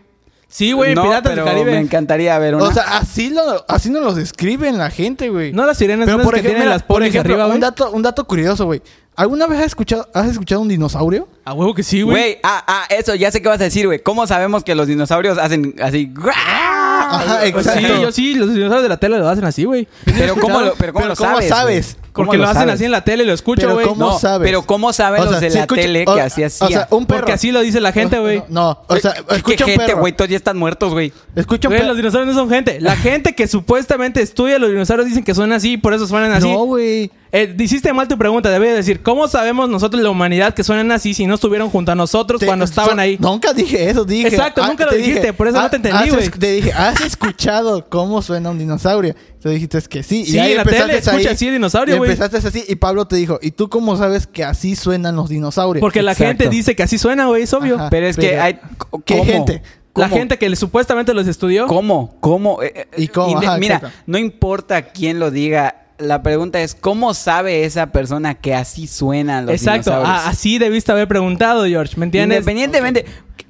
Sí, 0.47 0.72
güey, 0.72 0.95
no, 0.95 1.03
Piratas 1.03 1.32
pero 1.34 1.43
del 1.45 1.53
Caribe. 1.53 1.72
me 1.72 1.80
encantaría 1.80 2.38
ver 2.39 2.56
una. 2.56 2.66
O 2.66 2.72
sea, 2.74 2.84
así, 2.97 3.30
lo, 3.30 3.66
así 3.68 3.89
nos 3.89 4.03
los 4.03 4.16
describen 4.16 4.78
la 4.78 4.89
gente, 4.89 5.30
güey. 5.30 5.51
no 5.53 5.66
las 5.66 5.78
sirenas, 5.78 6.06
Pero 6.06 6.22
por 6.24 6.34
que 6.34 6.39
ejemplo, 6.39 6.49
tienen 6.51 6.64
mira, 6.68 6.76
las 6.76 6.84
por 6.84 7.03
ejemplo, 7.03 7.34
arriba, 7.34 7.45
un 7.45 7.51
güey. 7.51 7.62
dato, 7.62 7.91
un 7.91 8.01
dato 8.01 8.26
curioso, 8.26 8.66
güey. 8.66 8.82
¿Alguna 9.16 9.47
vez 9.47 9.60
has 9.60 9.66
escuchado, 9.68 10.08
has 10.14 10.28
escuchado 10.28 10.62
un 10.62 10.68
dinosaurio? 10.68 11.28
A 11.46 11.54
huevo 11.54 11.74
que 11.76 11.84
sí, 11.84 12.02
güey. 12.02 12.18
Güey, 12.18 12.39
ah, 12.43 12.64
ah, 12.66 12.86
eso, 12.89 13.14
ya 13.14 13.30
sé 13.32 13.39
qué 13.41 13.48
vas 13.48 13.62
a 13.62 13.66
decir, 13.66 13.86
güey. 13.86 14.00
¿Cómo 14.02 14.26
sabemos 14.26 14.64
que 14.64 14.74
los 14.74 14.88
dinosaurios 14.88 15.38
hacen 15.38 15.76
así? 15.82 16.12
Ajá, 16.32 17.39
Pues 17.52 17.68
exacto. 17.68 17.96
sí, 17.96 18.02
yo 18.02 18.12
sí, 18.12 18.34
los 18.34 18.50
dinosaurios 18.50 18.82
de 18.84 18.89
la 18.89 18.98
tele 18.98 19.20
lo 19.20 19.30
hacen 19.30 19.46
así, 19.46 19.64
güey. 19.64 19.88
Pero 20.06 20.36
¿cómo 20.38 20.62
lo, 20.62 20.74
pero 20.74 20.91
cómo 20.91 21.04
Pero 21.04 21.14
lo 21.14 21.16
¿cómo 21.16 21.32
sabes? 21.36 21.50
sabes? 21.50 21.98
Porque 22.16 22.38
lo, 22.38 22.47
hacen 22.47 22.70
así 22.70 22.86
en 22.86 22.91
la 22.91 23.03
tele 23.03 23.24
y 23.24 23.28
lo 23.28 23.34
escucho, 23.34 23.61
Pero 23.61 23.74
güey. 23.76 23.86
¿cómo 23.88 24.05
No, 24.11 24.20
sabes? 24.20 24.47
pero 24.47 24.61
¿cómo 24.63 24.93
saben 24.93 25.20
O 25.22 25.24
sea, 25.24 25.32
los 25.34 25.41
de 25.41 25.49
si 25.51 25.55
la 25.57 25.63
escucha- 25.63 25.82
tele 25.82 26.05
o- 26.07 26.16
que 26.16 26.22
así 26.22 26.43
hacía? 26.43 26.68
O 26.68 26.70
sea, 26.70 26.88
un 26.91 27.05
perro. 27.05 27.20
Porque 27.20 27.34
así 27.34 27.51
lo 27.51 27.61
dice 27.61 27.82
la 27.82 27.91
gente, 27.91 28.20
güey. 28.20 28.43
No, 28.49 28.82
o 28.88 28.95
sea, 28.97 29.13
¿Qué- 29.13 29.36
escucha 29.36 29.57
qué 29.57 29.63
un 29.63 29.70
gente, 29.72 29.86
perro. 29.88 29.99
güey? 29.99 30.13
Todos 30.13 30.30
ya 30.30 30.38
están 30.38 30.57
muertos, 30.57 30.93
güey. 30.93 31.11
Escucha 31.36 31.68
un 31.68 31.76
perro. 31.76 31.88
los 31.88 31.97
dinosaurios 31.97 32.34
no 32.36 32.39
son 32.41 32.49
gente. 32.49 32.80
La 32.82 32.95
gente 32.95 33.36
que 33.36 33.47
supuestamente 33.47 34.22
estudia 34.22 34.57
los 34.59 34.70
dinosaurios 34.70 35.07
dicen 35.07 35.24
que 35.24 35.36
suenan 35.36 35.57
así 35.57 35.74
y 35.74 35.78
por 35.78 35.93
eso 35.93 36.07
suenan 36.07 36.32
así. 36.32 36.49
No, 36.51 36.66
güey. 36.66 37.11
Eh, 37.32 37.53
hiciste 37.59 37.91
mal 37.91 38.07
tu 38.07 38.18
pregunta, 38.18 38.49
debí 38.49 38.68
decir, 38.68 39.01
¿cómo 39.01 39.28
sabemos 39.28 39.68
nosotros 39.68 40.01
la 40.01 40.09
humanidad 40.09 40.53
que 40.53 40.63
suenan 40.63 40.89
así 40.93 41.13
si 41.13 41.26
no 41.28 41.36
estuvieron 41.36 41.70
junto 41.70 41.91
a 41.91 41.95
nosotros 41.95 42.39
Te- 42.39 42.45
cuando 42.45 42.63
estaban 42.63 42.95
so- 42.95 43.01
ahí? 43.01 43.18
Nunca 43.20 43.51
dije 43.51 43.89
eso, 43.89 44.05
dije. 44.05 44.30
Exacto, 44.30 44.66
nunca 44.66 44.86
lo 44.86 44.91
te 44.91 44.97
dijiste, 44.99 45.34
por 45.34 45.49
eso 45.49 45.59
no 45.61 45.70
te 45.70 45.76
entendí, 45.76 46.11
güey. 46.11 46.24
es- 46.24 46.32
Te 46.32 46.51
dije, 46.53 46.72
¿has 46.72 47.01
escuchado 47.01 47.89
cómo 47.89 48.22
suena 48.22 48.51
un 48.51 48.57
dinosaurio? 48.59 49.16
Tú 49.41 49.49
dijiste 49.49 49.82
que 49.82 50.01
sí. 50.01 50.26
Sí, 50.26 50.39
ahí 50.39 50.51
en 50.51 50.57
la 50.57 50.63
tele 50.63 50.97
escucha 50.97 51.32
así 51.32 51.47
el 51.47 51.55
dinosaurio, 51.55 51.95
y 51.95 51.97
güey. 51.97 52.05
Empezaste 52.12 52.47
así 52.47 52.64
y 52.68 52.76
Pablo 52.76 53.08
te 53.08 53.16
dijo, 53.16 53.39
¿y 53.41 53.51
tú 53.51 53.70
cómo 53.70 53.95
sabes 53.97 54.28
que 54.28 54.43
así 54.43 54.76
suenan 54.76 55.16
los 55.16 55.30
dinosaurios? 55.30 55.82
Porque 55.82 56.01
la 56.01 56.16
gente 56.16 56.49
dice 56.49 56.76
que 56.76 56.84
así 56.84 56.97
suena, 56.97 57.26
güey, 57.28 57.43
es 57.43 57.53
obvio. 57.53 57.76
Ajá. 57.76 57.89
Pero 57.89 58.08
es 58.08 58.18
que 58.18 58.39
hay... 58.39 58.60
¿Qué 59.06 59.18
¿cómo? 59.18 59.26
gente? 59.26 59.62
La 59.95 60.10
¿Cómo? 60.10 60.18
gente 60.18 60.38
que 60.38 60.49
le- 60.49 60.56
supuestamente 60.58 61.14
los 61.14 61.26
estudió. 61.28 61.68
¿Cómo? 61.68 62.16
¿Cómo? 62.20 62.62
Eh, 62.62 62.74
eh, 62.76 62.88
¿Y 62.97 63.08
cómo? 63.08 63.38
Ajá, 63.38 63.58
Mira, 63.58 63.76
exacto. 63.76 63.97
no 64.08 64.18
importa 64.18 64.82
quién 64.89 65.20
lo 65.20 65.32
diga. 65.32 65.84
La 65.97 66.22
pregunta 66.22 66.62
es, 66.62 66.76
¿cómo 66.76 67.14
sabe 67.14 67.64
esa 67.64 67.93
persona 67.93 68.34
que 68.36 68.53
así 68.53 68.86
suenan 68.88 69.45
los 69.45 69.56
Exacto, 69.56 69.91
dinosaurios? 69.91 70.28
así 70.28 70.58
debiste 70.58 70.91
haber 70.91 71.08
preguntado, 71.08 71.66
George, 71.66 71.93
¿me 71.95 72.06
entiendes? 72.06 72.39
Independientemente, 72.39 73.06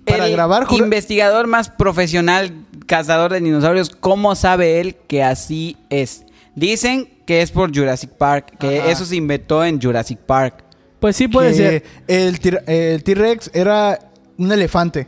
Para 0.06 0.28
el 0.28 0.34
grabar, 0.34 0.68
investigador 0.70 1.48
más 1.48 1.70
profesional, 1.70 2.52
cazador 2.86 3.34
de 3.34 3.42
dinosaurios, 3.42 3.90
¿cómo 3.90 4.36
sabe 4.36 4.80
él 4.80 4.96
que 5.08 5.24
así 5.24 5.78
es? 5.90 6.26
Dicen 6.54 7.10
que 7.26 7.42
es 7.42 7.52
por 7.52 7.76
Jurassic 7.76 8.12
Park, 8.12 8.58
que 8.60 8.80
Ajá. 8.80 8.92
eso 8.92 9.06
se 9.06 9.16
inventó 9.16 9.64
en 9.66 9.82
Jurassic 9.82 10.20
Park. 10.20 10.64
Pues 11.00 11.16
sí 11.16 11.28
puede 11.28 11.50
que 11.52 11.56
ser. 11.56 11.84
El 12.08 12.40
tir- 12.40 12.64
el 12.68 13.04
T-Rex 13.04 13.52
era 13.54 14.00
un 14.38 14.52
elefante. 14.52 15.08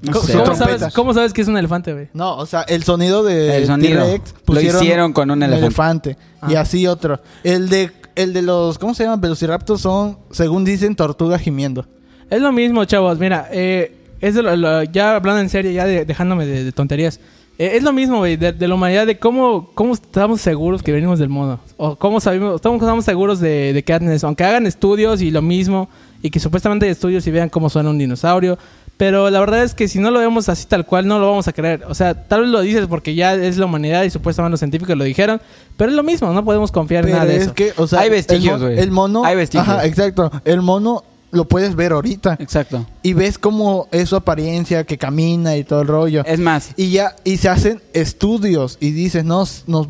No 0.00 0.12
¿Cómo 0.12 0.54
sabes, 0.54 0.94
¿Cómo 0.94 1.12
sabes 1.12 1.32
que 1.32 1.40
es 1.42 1.48
un 1.48 1.56
elefante, 1.58 1.92
güey? 1.92 2.08
No, 2.14 2.36
o 2.36 2.46
sea, 2.46 2.62
el 2.62 2.84
sonido 2.84 3.24
de 3.24 3.56
El 3.56 3.66
sonido. 3.66 4.04
T-Rex 4.04 4.34
Lo 4.46 4.60
hicieron 4.60 5.12
con 5.12 5.30
un 5.30 5.42
elefante. 5.42 6.16
Y 6.48 6.54
Ah. 6.54 6.60
así 6.60 6.86
otro. 6.86 7.20
El 7.42 7.68
de 7.68 7.90
el 8.14 8.32
de 8.32 8.42
los 8.42 8.78
¿cómo 8.78 8.94
se 8.94 9.04
llaman? 9.04 9.20
Velociraptors 9.20 9.80
son, 9.80 10.18
según 10.30 10.64
dicen, 10.64 10.94
tortugas 10.96 11.40
gimiendo. 11.40 11.86
Es 12.30 12.40
lo 12.40 12.52
mismo, 12.52 12.84
chavos. 12.84 13.18
Mira, 13.18 13.48
eh, 13.50 13.96
es 14.20 14.34
de 14.34 14.42
lo- 14.42 14.56
lo- 14.56 14.82
ya 14.84 15.16
hablando 15.16 15.40
en 15.40 15.48
serio, 15.48 15.70
ya 15.72 15.84
de- 15.86 16.04
dejándome 16.04 16.46
de, 16.46 16.64
de 16.64 16.72
tonterías. 16.72 17.20
Eh, 17.58 17.72
es 17.76 17.82
lo 17.82 17.92
mismo, 17.92 18.18
güey, 18.18 18.36
de, 18.36 18.52
de 18.52 18.68
la 18.68 18.74
humanidad, 18.76 19.06
de 19.06 19.18
cómo, 19.18 19.70
cómo 19.74 19.92
estamos 19.94 20.40
seguros 20.40 20.82
que 20.82 20.92
venimos 20.92 21.18
del 21.18 21.28
mono. 21.28 21.58
O 21.76 21.96
cómo 21.96 22.20
sabemos, 22.20 22.60
cómo 22.60 22.76
estamos 22.76 23.04
seguros 23.04 23.40
de, 23.40 23.72
de 23.72 23.82
que 23.82 23.92
hacen 23.92 24.10
eso. 24.12 24.26
Aunque 24.28 24.44
hagan 24.44 24.66
estudios 24.66 25.20
y 25.22 25.30
lo 25.32 25.42
mismo, 25.42 25.88
y 26.22 26.30
que 26.30 26.38
supuestamente 26.40 26.86
hay 26.86 26.92
estudios 26.92 27.26
y 27.26 27.30
vean 27.32 27.48
cómo 27.48 27.68
suena 27.68 27.90
un 27.90 27.98
dinosaurio. 27.98 28.58
Pero 28.96 29.30
la 29.30 29.38
verdad 29.38 29.62
es 29.62 29.74
que 29.74 29.86
si 29.86 30.00
no 30.00 30.10
lo 30.10 30.18
vemos 30.18 30.48
así 30.48 30.66
tal 30.66 30.84
cual, 30.84 31.06
no 31.06 31.20
lo 31.20 31.28
vamos 31.30 31.46
a 31.46 31.52
creer. 31.52 31.84
O 31.88 31.94
sea, 31.94 32.26
tal 32.26 32.40
vez 32.42 32.50
lo 32.50 32.60
dices 32.62 32.86
porque 32.88 33.14
ya 33.14 33.34
es 33.34 33.56
la 33.56 33.66
humanidad 33.66 34.02
y 34.02 34.10
supuestamente 34.10 34.52
los 34.52 34.60
científicos 34.60 34.96
lo 34.96 35.04
dijeron. 35.04 35.40
Pero 35.76 35.90
es 35.90 35.96
lo 35.96 36.02
mismo, 36.02 36.32
no 36.32 36.44
podemos 36.44 36.72
confiar 36.72 37.04
en 37.06 37.12
nada 37.12 37.24
de 37.24 37.36
es 37.36 37.42
eso. 37.44 37.54
que, 37.54 37.72
o 37.76 37.86
sea, 37.86 38.00
Hay 38.00 38.10
vestigios, 38.10 38.54
el, 38.54 38.60
mo- 38.60 38.66
güey. 38.66 38.78
el 38.80 38.90
mono 38.90 39.24
Hay 39.24 39.36
vestigios. 39.36 39.68
Ajá, 39.68 39.86
exacto. 39.86 40.32
El 40.44 40.62
mono 40.62 41.04
lo 41.30 41.46
puedes 41.46 41.74
ver 41.76 41.92
ahorita 41.92 42.36
Exacto. 42.40 42.86
y 43.02 43.12
ves 43.12 43.38
cómo 43.38 43.86
es 43.92 44.08
su 44.08 44.16
apariencia, 44.16 44.84
que 44.84 44.96
camina 44.98 45.56
y 45.56 45.64
todo 45.64 45.82
el 45.82 45.88
rollo. 45.88 46.22
Es 46.24 46.38
más, 46.40 46.70
Y 46.76 46.90
ya, 46.90 47.14
y 47.24 47.36
se 47.36 47.48
hacen 47.48 47.80
estudios 47.92 48.78
y 48.80 48.90
dices, 48.92 49.24
nos, 49.24 49.64
nos 49.66 49.88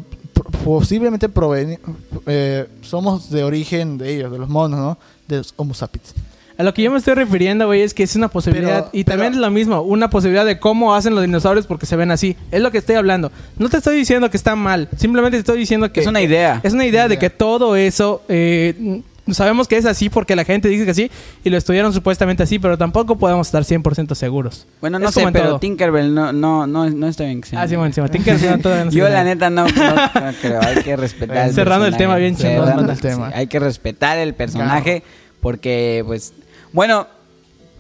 posiblemente 0.65 1.29
proveni- 1.33 1.79
eh, 2.27 2.67
somos 2.83 3.31
de 3.31 3.45
origen 3.45 3.99
de 3.99 4.15
ellos, 4.17 4.33
de 4.33 4.39
los 4.39 4.49
monos, 4.49 4.79
¿no? 4.81 4.99
De 5.27 5.39
los 5.39 5.53
Homo 5.57 5.75
sapiens. 5.75 6.15
A 6.57 6.65
lo 6.65 6.75
que 6.75 6.83
yo 6.83 6.91
me 6.91 6.99
estoy 6.99 7.15
refiriendo, 7.15 7.67
güey, 7.67 7.83
es 7.83 7.95
que 7.95 8.03
es 8.03 8.17
una 8.17 8.27
posibilidad. 8.29 8.87
Pero- 8.87 8.91
y 8.93 9.05
pero- 9.05 9.17
también 9.19 9.35
es 9.35 9.39
lo 9.39 9.51
mismo, 9.51 9.81
una 9.83 10.11
posibilidad 10.11 10.45
de 10.45 10.59
cómo 10.59 10.93
hacen 10.95 11.15
los 11.15 11.23
dinosaurios 11.23 11.67
porque 11.67 11.87
se 11.87 11.95
ven 11.95 12.11
así. 12.11 12.37
Es 12.51 12.61
lo 12.61 12.73
que 12.73 12.79
estoy 12.79 12.97
hablando. 12.97 13.31
No 13.59 13.69
te 13.69 13.77
estoy 13.77 13.97
diciendo 13.97 14.29
que 14.29 14.37
está 14.37 14.57
mal. 14.57 14.89
Simplemente 14.97 15.37
te 15.37 15.41
estoy 15.41 15.59
diciendo 15.59 15.93
que... 15.93 16.01
es 16.01 16.07
una 16.09 16.21
idea. 16.21 16.61
Es 16.65 16.73
una 16.73 16.85
idea 16.85 17.03
de 17.07 17.15
Idea. 17.15 17.21
que 17.21 17.31
todo 17.31 17.77
eso... 17.77 18.23
eh, 18.29 19.03
sabemos 19.35 19.69
que 19.69 19.77
es 19.77 19.85
así 19.87 20.09
porque 20.09 20.35
la 20.37 20.45
gente 20.45 20.69
dice 20.69 20.85
que 20.87 20.95
sí 20.95 21.11
y 21.45 21.51
lo 21.51 21.57
estudiaron 21.57 21.93
supuestamente 21.93 22.43
así, 22.43 22.59
pero 22.59 22.77
tampoco 22.79 23.17
podemos 23.19 23.47
estar 23.49 23.63
100% 23.65 24.15
seguros. 24.15 24.67
Bueno, 24.81 24.99
no 24.99 25.09
Es 25.09 25.15
sé, 25.15 25.27
pero 25.33 25.49
todo. 25.51 25.59
Tinkerbell 25.61 26.15
no, 26.15 26.33
no, 26.33 26.67
no, 26.67 26.89
no 26.91 27.07
está 27.09 27.25
bien 27.25 27.41
que 27.41 27.49
sea. 27.49 27.63
Ah, 27.63 27.69
sí, 27.69 27.75
bueno, 27.77 27.87
encima. 27.87 28.09
Tinker 28.09 28.41
no, 28.43 28.59
todavía 28.59 28.85
no 28.87 28.91
se 28.93 28.97
Yo 28.99 29.09
la 29.09 29.25
neta 29.25 29.51
no, 29.51 29.67
no- 29.67 29.95
no 29.95 30.33
creo, 30.41 30.61
hay 30.67 30.83
que 30.83 30.97
respetar 30.97 31.49
el 31.49 31.55
Cerrando 31.55 31.87
el 31.87 31.97
tema 31.97 32.17
bien 32.17 32.37
chingón, 32.37 32.53
Cerrando 32.53 32.77
banda. 32.77 32.93
el 32.95 33.01
tema. 33.01 33.29
Sí, 33.29 33.35
Hay 33.37 33.47
que 33.47 33.59
respetar 33.61 34.19
el 34.19 34.35
personaje 34.35 35.03
porque, 35.41 36.03
pues, 36.07 36.33
bueno, 36.73 37.07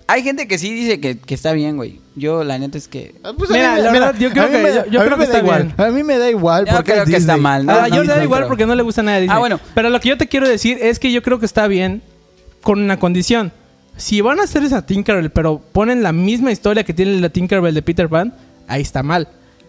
hay 0.08 0.22
gente 0.24 0.48
que 0.48 0.58
sí 0.58 0.72
dice 0.74 0.98
que, 1.00 1.18
que 1.18 1.34
está 1.34 1.52
bien, 1.52 1.76
güey. 1.76 2.00
Yo 2.16 2.42
la 2.42 2.58
neta 2.58 2.76
es 2.78 2.88
que... 2.88 3.14
Ah, 3.22 3.32
pues 3.38 3.50
Mira, 3.50 3.78
la 3.78 3.92
verdad, 3.92 4.14
yo 4.18 4.30
creo 4.30 4.44
a 4.44 4.46
mí 4.48 4.52
que- 4.52 4.62
me- 4.62 4.68
yo- 4.74 4.86
yo 4.86 5.00
a 5.00 5.04
mí 5.04 5.06
creo 5.06 5.10
me 5.10 5.16
que 5.18 5.22
está 5.24 5.38
igual. 5.38 5.62
bien. 5.76 5.86
A 5.86 5.90
mí 5.92 6.02
me 6.02 6.18
da 6.18 6.28
igual 6.30 6.66
Yo 6.66 6.74
porque 6.76 6.92
creo 6.92 7.04
es 7.04 7.10
que 7.10 7.16
está 7.16 7.36
mal, 7.36 7.64
¿no? 7.66 7.72
A 7.72 7.82
no, 7.88 7.94
George 7.94 8.08
le 8.08 8.14
da 8.16 8.24
igual 8.24 8.40
pero- 8.40 8.48
porque 8.48 8.66
no 8.66 8.74
le 8.74 8.82
gusta 8.82 9.02
nada 9.04 9.16
de 9.18 9.22
Disney. 9.22 9.36
Ah, 9.36 9.38
bueno. 9.38 9.60
Pero 9.74 9.90
lo 9.90 10.00
que 10.00 10.08
yo 10.08 10.18
te 10.18 10.26
quiero 10.26 10.48
decir 10.48 10.78
es 10.80 10.98
que 10.98 11.12
yo 11.12 11.22
creo 11.22 11.38
que 11.38 11.46
está 11.46 11.68
bien 11.68 12.02
con 12.62 12.80
una 12.82 12.98
condición. 12.98 13.52
Si 13.96 14.20
van 14.20 14.40
a 14.40 14.44
hacer 14.44 14.62
esa 14.64 14.86
Tinkerbell, 14.86 15.30
pero 15.30 15.58
ponen 15.72 16.02
la 16.02 16.12
misma 16.12 16.52
historia 16.52 16.84
que 16.84 16.94
tiene 16.94 17.20
la 17.20 17.28
Tinkerbell 17.28 17.74
de 17.74 17.82
Peter 17.82 18.08
Pan, 18.08 18.34
ahí 18.66 18.80
está 18.82 19.02
mal. 19.02 19.28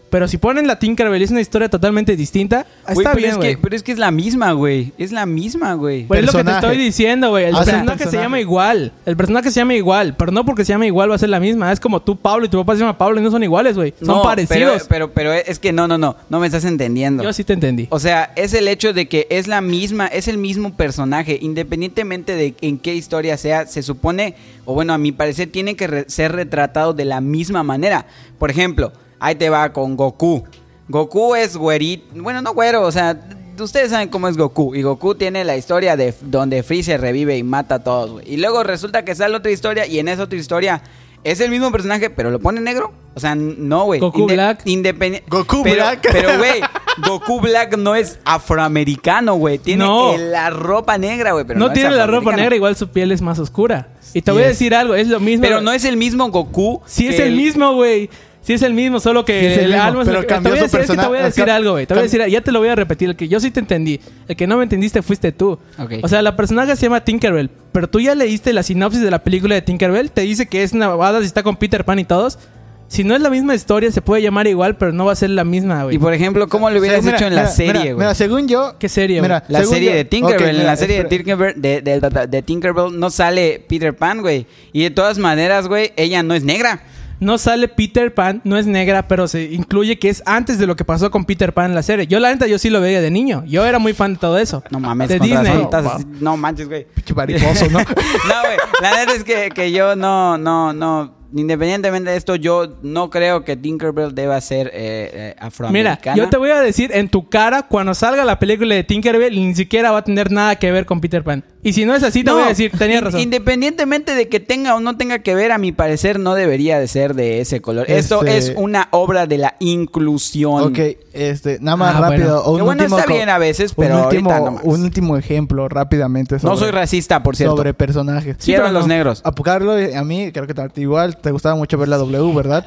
Pero 0.09 0.27
si 0.27 0.37
ponen 0.37 0.65
la 0.67 0.79
Tinkerbell 0.79 1.21
es 1.21 1.31
una 1.31 1.41
historia 1.41 1.69
totalmente 1.69 2.15
distinta, 2.15 2.65
Güey, 2.85 2.97
está 2.97 3.09
pero, 3.11 3.15
bien, 3.17 3.29
es 3.31 3.37
güey. 3.37 3.55
que, 3.55 3.57
pero 3.61 3.75
es 3.75 3.83
que 3.83 3.91
es 3.91 3.97
la 3.99 4.11
misma, 4.11 4.51
güey. 4.53 4.91
Es 4.97 5.11
la 5.11 5.25
misma, 5.25 5.73
güey. 5.75 6.05
Pues 6.05 6.21
es 6.21 6.25
lo 6.25 6.31
que 6.31 6.37
te 6.39 6.43
Personaje. 6.45 6.67
estoy 6.67 6.83
diciendo, 6.85 7.29
güey. 7.29 7.45
El 7.45 7.55
Hacen 7.55 7.65
personaje, 7.65 7.97
se 7.99 8.03
personaje. 8.05 8.25
llama 8.25 8.39
igual. 8.39 8.91
El 9.05 9.17
personaje 9.17 9.51
se 9.51 9.59
llama 9.59 9.75
igual. 9.75 10.15
Pero 10.17 10.31
no 10.31 10.45
porque 10.45 10.65
se 10.65 10.73
llama 10.73 10.87
igual 10.87 11.11
va 11.11 11.15
a 11.15 11.19
ser 11.19 11.29
la 11.29 11.39
misma. 11.39 11.71
Es 11.71 11.79
como 11.79 12.01
tú, 12.01 12.17
Pablo, 12.17 12.45
y 12.45 12.49
tu 12.49 12.57
papá 12.57 12.73
se 12.73 12.79
llama 12.79 12.97
Pablo 12.97 13.19
y 13.19 13.23
no 13.23 13.29
son 13.31 13.43
iguales, 13.43 13.75
güey. 13.75 13.93
Son 13.99 14.07
No, 14.07 14.21
parecidos. 14.23 14.85
Pero, 14.89 15.11
pero, 15.11 15.31
pero 15.31 15.33
es 15.33 15.59
que 15.59 15.71
no, 15.71 15.87
no, 15.87 15.97
no. 15.97 16.15
No 16.29 16.39
me 16.39 16.47
estás 16.47 16.65
entendiendo. 16.65 17.23
Yo 17.23 17.31
sí 17.33 17.43
te 17.43 17.53
entendí. 17.53 17.87
O 17.91 17.99
sea, 17.99 18.31
es 18.35 18.53
el 18.53 18.67
hecho 18.67 18.93
de 18.93 19.07
que 19.07 19.27
es 19.29 19.47
la 19.47 19.61
misma, 19.61 20.07
es 20.07 20.27
el 20.27 20.37
mismo 20.39 20.73
personaje, 20.75 21.37
independientemente 21.39 22.35
de 22.35 22.55
en 22.61 22.79
qué 22.79 22.95
historia 22.95 23.37
sea, 23.37 23.67
se 23.67 23.83
supone, 23.83 24.35
o 24.65 24.73
bueno, 24.73 24.93
a 24.93 24.97
mi 24.97 25.11
parecer, 25.11 25.49
tiene 25.51 25.75
que 25.75 25.87
re- 25.87 26.05
ser 26.07 26.31
retratado 26.31 26.93
de 26.93 27.05
la 27.05 27.21
misma 27.21 27.61
manera. 27.63 28.05
Por 28.39 28.49
ejemplo, 28.49 28.91
ahí 29.19 29.35
te 29.35 29.49
va 29.49 29.71
con 29.73 29.95
Goku. 29.95 30.43
Goku 30.87 31.35
es 31.35 31.55
güerito, 31.55 32.05
bueno, 32.15 32.41
no 32.41 32.53
güero, 32.53 32.81
o 32.83 32.91
sea, 32.91 33.19
ustedes 33.59 33.91
saben 33.91 34.09
cómo 34.09 34.27
es 34.27 34.37
Goku. 34.37 34.73
Y 34.75 34.81
Goku 34.81 35.15
tiene 35.15 35.43
la 35.43 35.55
historia 35.55 35.95
de 35.95 36.13
donde 36.21 36.63
Freezer 36.63 36.99
revive 36.99 37.37
y 37.37 37.43
mata 37.43 37.75
a 37.75 37.83
todos, 37.83 38.11
güey. 38.11 38.33
Y 38.33 38.37
luego 38.37 38.63
resulta 38.63 39.05
que 39.05 39.13
sale 39.15 39.35
otra 39.35 39.51
historia 39.51 39.85
y 39.85 39.99
en 39.99 40.07
esa 40.07 40.23
otra 40.23 40.39
historia 40.39 40.81
es 41.23 41.41
el 41.41 41.51
mismo 41.51 41.71
personaje, 41.71 42.09
pero 42.09 42.31
lo 42.31 42.39
pone 42.39 42.61
negro. 42.61 42.93
O 43.13 43.19
sea, 43.19 43.35
no, 43.35 43.83
güey. 43.83 43.99
Goku 43.99 44.25
Black. 44.27 44.61
Independiente. 44.65 45.29
Goku 45.29 45.61
pero, 45.63 45.75
Black. 45.75 46.07
Pero, 46.11 46.37
güey, 46.37 46.61
Goku 47.05 47.41
Black 47.41 47.77
no 47.77 47.95
es 47.95 48.19
afroamericano, 48.23 49.35
güey. 49.35 49.57
Tiene 49.59 49.83
No. 49.83 50.17
la 50.17 50.49
ropa 50.49 50.97
negra, 50.97 51.33
güey. 51.33 51.45
no, 51.55 51.71
tiene 51.71 51.91
la 51.91 52.07
ropa 52.07 52.35
negra, 52.35 52.55
igual 52.55 52.75
su 52.75 52.87
piel 52.87 53.11
es 53.11 53.21
más 53.21 53.37
oscura. 53.39 53.89
Y 54.13 54.21
te 54.21 54.31
voy 54.31 54.43
a 54.43 54.47
decir 54.47 54.73
algo, 54.73 54.95
es 54.95 55.07
lo 55.07 55.19
mismo. 55.19 55.43
Pero 55.43 55.61
no 55.61 55.71
es 55.71 55.83
el 55.85 55.97
mismo 55.97 56.29
Goku. 56.29 56.81
Sí 56.85 57.07
es 57.07 57.19
el 57.19 57.35
mismo, 57.35 57.73
güey. 57.73 58.09
Sí 58.49 58.53
es 58.55 58.63
el 58.63 58.73
mismo, 58.73 58.99
solo 58.99 59.23
que 59.25 59.39
Sí 59.39 59.45
es 59.45 59.57
el 59.59 59.63
el 59.65 59.69
mismo, 59.73 59.83
alma 59.83 60.01
es 60.01 60.07
pero 60.07 60.21
lo 60.21 60.27
que- 60.27 60.33
cambió 60.33 60.53
te 60.53 60.57
voy 60.59 60.65
a 60.65 60.69
su 60.71 60.77
decir, 60.77 60.79
es 60.91 60.97
que 60.97 61.03
te 61.03 61.07
voy 61.07 61.17
a 61.19 61.23
decir 61.25 61.49
algo, 61.51 61.71
güey. 61.73 61.85
Te 61.85 61.93
voy 61.93 61.99
a 61.99 62.03
decir, 62.05 62.25
ya 62.27 62.41
te 62.41 62.51
lo 62.51 62.57
voy 62.57 62.69
a 62.69 62.73
repetir, 62.75 63.09
el 63.09 63.15
que 63.15 63.27
yo 63.27 63.39
sí 63.39 63.51
te 63.51 63.59
entendí. 63.59 63.99
El 64.27 64.35
que 64.35 64.47
no 64.47 64.57
me 64.57 64.63
entendiste 64.63 65.03
fuiste 65.03 65.31
tú. 65.31 65.59
Ok. 65.77 65.91
O 66.01 66.07
sea, 66.07 66.23
la 66.23 66.35
personaje 66.35 66.75
se 66.75 66.81
llama 66.87 67.03
Tinkerbell, 67.03 67.51
pero 67.71 67.87
tú 67.87 67.99
ya 67.99 68.15
leíste 68.15 68.51
la 68.51 68.63
sinopsis 68.63 69.01
de 69.03 69.11
la 69.11 69.19
película 69.23 69.53
de 69.53 69.61
Tinkerbell, 69.61 70.09
te 70.09 70.21
dice 70.21 70.47
que 70.47 70.63
es 70.63 70.73
una 70.73 70.87
babada 70.87 71.19
si 71.19 71.27
está 71.27 71.43
con 71.43 71.57
Peter 71.57 71.85
Pan 71.85 71.99
y 71.99 72.05
todos. 72.05 72.39
Si 72.87 73.03
no 73.03 73.13
es 73.15 73.21
la 73.21 73.29
misma 73.29 73.53
historia, 73.53 73.91
se 73.91 74.01
puede 74.01 74.23
llamar 74.23 74.47
igual, 74.47 74.75
pero 74.77 74.91
no 74.91 75.05
va 75.05 75.11
a 75.11 75.15
ser 75.15 75.29
la 75.29 75.43
misma, 75.43 75.83
güey. 75.83 75.97
Y 75.97 75.99
por 75.99 76.11
ejemplo, 76.11 76.47
¿cómo 76.49 76.71
lo 76.71 76.79
hubieras 76.79 77.05
hecho 77.05 77.27
en 77.27 77.35
la 77.35 77.41
mira, 77.43 77.51
serie, 77.53 77.71
mira, 77.73 77.83
güey? 77.83 77.95
Mira, 77.97 78.15
según 78.15 78.47
yo... 78.47 78.77
¿Qué 78.79 78.89
serie, 78.89 79.19
güey? 79.19 79.29
La 79.29 79.43
según 79.59 79.73
serie 79.75 79.89
yo- 79.91 79.95
de 79.95 80.05
Tinkerbell, 80.05 80.41
Ok, 80.41 80.49
en 80.49 80.55
mira, 80.57 80.65
la 80.71 80.75
serie 80.75 80.95
de 80.95 81.01
espera. 81.03 81.17
Tinkerbell, 81.23 81.61
de, 81.61 81.81
de- 81.83 82.27
de 82.27 82.41
Tinkerbell 82.41 82.99
no 82.99 83.11
sale 83.11 83.63
Peter 83.69 83.95
Pan, 83.95 84.21
güey. 84.21 84.47
Y 84.73 84.81
de 84.81 84.89
todas 84.89 85.19
maneras, 85.19 85.67
güey, 85.67 85.93
ella 85.97 86.23
no 86.23 86.33
es 86.33 86.43
negra. 86.43 86.81
No 87.19 87.37
sale 87.37 87.67
Peter 87.67 88.13
Pan, 88.13 88.41
no 88.43 88.57
es 88.57 88.65
negra, 88.65 89.07
pero 89.07 89.27
se 89.27 89.43
incluye 89.51 89.99
que 89.99 90.09
es 90.09 90.23
antes 90.25 90.57
de 90.57 90.65
lo 90.67 90.75
que 90.75 90.85
pasó 90.85 91.11
con 91.11 91.25
Peter 91.25 91.53
Pan 91.53 91.65
en 91.67 91.75
la 91.75 91.83
serie. 91.83 92.07
Yo, 92.07 92.19
la 92.19 92.31
neta, 92.31 92.47
yo 92.47 92.57
sí 92.57 92.69
lo 92.69 92.79
veía 92.81 93.01
de 93.01 93.11
niño. 93.11 93.43
Yo 93.45 93.65
era 93.65 93.77
muy 93.79 93.93
fan 93.93 94.13
de 94.13 94.19
todo 94.19 94.37
eso. 94.37 94.63
No 94.69 94.79
mames, 94.79 95.09
De 95.09 95.19
Disney. 95.19 95.43
razón 95.43 95.61
estás 95.63 96.05
No, 96.21 96.37
manches, 96.37 96.67
güey. 96.67 96.85
Pinche 96.95 97.13
mariposo, 97.13 97.69
¿no? 97.69 97.79
No, 97.79 97.85
güey. 97.85 98.57
La 98.81 98.95
neta 98.95 99.13
es 99.13 99.23
que, 99.23 99.49
que 99.49 99.71
yo 99.71 99.95
no, 99.95 100.37
no, 100.37 100.71
no. 100.73 101.19
Independientemente 101.35 102.09
de 102.09 102.17
esto, 102.17 102.35
yo 102.35 102.77
no 102.81 103.11
creo 103.11 103.43
que 103.43 103.55
Tinkerbell 103.55 104.15
deba 104.15 104.41
ser 104.41 104.67
eh, 104.67 104.71
eh, 105.13 105.35
Mira, 105.35 105.47
afroamericana. 105.47 106.17
yo 106.17 106.27
te 106.27 106.37
voy 106.37 106.49
a 106.49 106.59
decir 106.59 106.89
en 106.91 107.07
tu 107.07 107.29
cara, 107.29 107.67
cuando 107.67 107.93
salga 107.93 108.25
la 108.25 108.39
película 108.39 108.73
de 108.73 108.83
Tinkerbell, 108.83 109.35
ni 109.35 109.53
siquiera 109.53 109.91
va 109.91 109.99
a 109.99 110.03
tener 110.03 110.31
nada 110.31 110.55
que 110.55 110.71
ver 110.71 110.87
con 110.87 110.99
Peter 110.99 111.23
Pan. 111.23 111.43
Y 111.61 111.73
si 111.73 111.85
no 111.85 111.93
es 111.93 112.03
así, 112.03 112.23
te 112.23 112.29
No, 112.29 112.35
voy 112.35 112.43
a 112.45 112.47
decir, 112.47 112.71
tenías 112.71 112.99
in- 112.99 113.05
razón. 113.05 113.19
Independientemente 113.19 114.15
de 114.15 114.29
que 114.29 114.39
tenga 114.39 114.75
o 114.75 114.79
no 114.79 114.95
tenga 114.95 115.19
que 115.19 115.35
ver, 115.35 115.51
a 115.51 115.57
mi 115.57 115.73
parecer 115.73 116.17
no 116.17 116.33
debería 116.33 116.79
de 116.79 116.87
ser 116.87 117.15
de 117.15 117.41
ese 117.41 117.61
color. 117.61 117.89
Esto 117.91 118.23
Este- 118.23 118.37
es 118.37 118.53
una 118.55 118.87
obra 118.91 119.27
de 119.27 119.39
la 119.39 119.55
inclusión. 119.59 120.63
ok, 120.63 120.79
este, 121.11 121.57
nada 121.59 121.75
más 121.75 121.95
Ah, 121.95 122.01
rápido. 122.09 122.43
bueno. 122.43 122.55
Que 122.57 122.61
bueno, 122.63 122.83
está 122.83 123.03
co- 123.03 123.13
bien 123.13 123.27
a 123.29 123.37
veces, 123.37 123.71
un 123.71 123.83
pero 123.83 124.03
último, 124.05 124.31
ahorita 124.31 124.45
no 124.45 124.51
más. 124.55 124.63
un 124.63 124.83
último 124.83 125.17
ejemplo 125.17 125.67
rápidamente 125.67 126.37
No 126.43 126.55
soy 126.55 126.71
racista, 126.71 127.21
por 127.23 127.35
cierto. 127.35 127.57
sobre 127.57 127.73
personajes. 127.73 128.37
Pero 128.45 128.69
los 128.71 128.83
no. 128.83 128.87
negros. 128.87 129.21
A 129.25 129.33
Carlos, 129.33 129.81
a 129.93 130.03
mí 130.05 130.31
creo 130.31 130.47
que 130.47 130.81
igual 130.81 131.17
te 131.17 131.31
gustaba 131.31 131.55
mucho 131.55 131.77
ver 131.77 131.89
la 131.89 131.97
W, 131.97 132.33
¿verdad? 132.35 132.65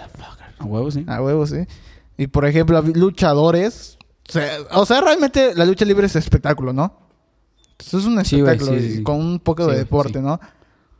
A 0.58 0.64
huevos, 0.64 0.94
sí. 0.94 1.04
A 1.08 1.22
huevo, 1.22 1.46
sí. 1.46 1.64
Y 2.18 2.26
por 2.26 2.44
ejemplo, 2.44 2.82
luchadores. 2.82 3.96
O 4.28 4.32
sea, 4.32 4.48
o 4.72 4.86
sea, 4.86 5.00
realmente 5.00 5.54
la 5.54 5.64
lucha 5.64 5.84
libre 5.84 6.06
es 6.06 6.14
espectáculo, 6.16 6.72
¿no? 6.72 7.01
Eso 7.86 7.98
es 7.98 8.04
un 8.04 8.18
espectáculo 8.18 8.72
sí, 8.72 8.80
sí, 8.80 8.86
y 8.86 8.96
sí. 8.96 9.02
con 9.02 9.16
un 9.16 9.38
poco 9.38 9.66
de 9.66 9.78
deporte. 9.78 10.20
¿no? 10.20 10.40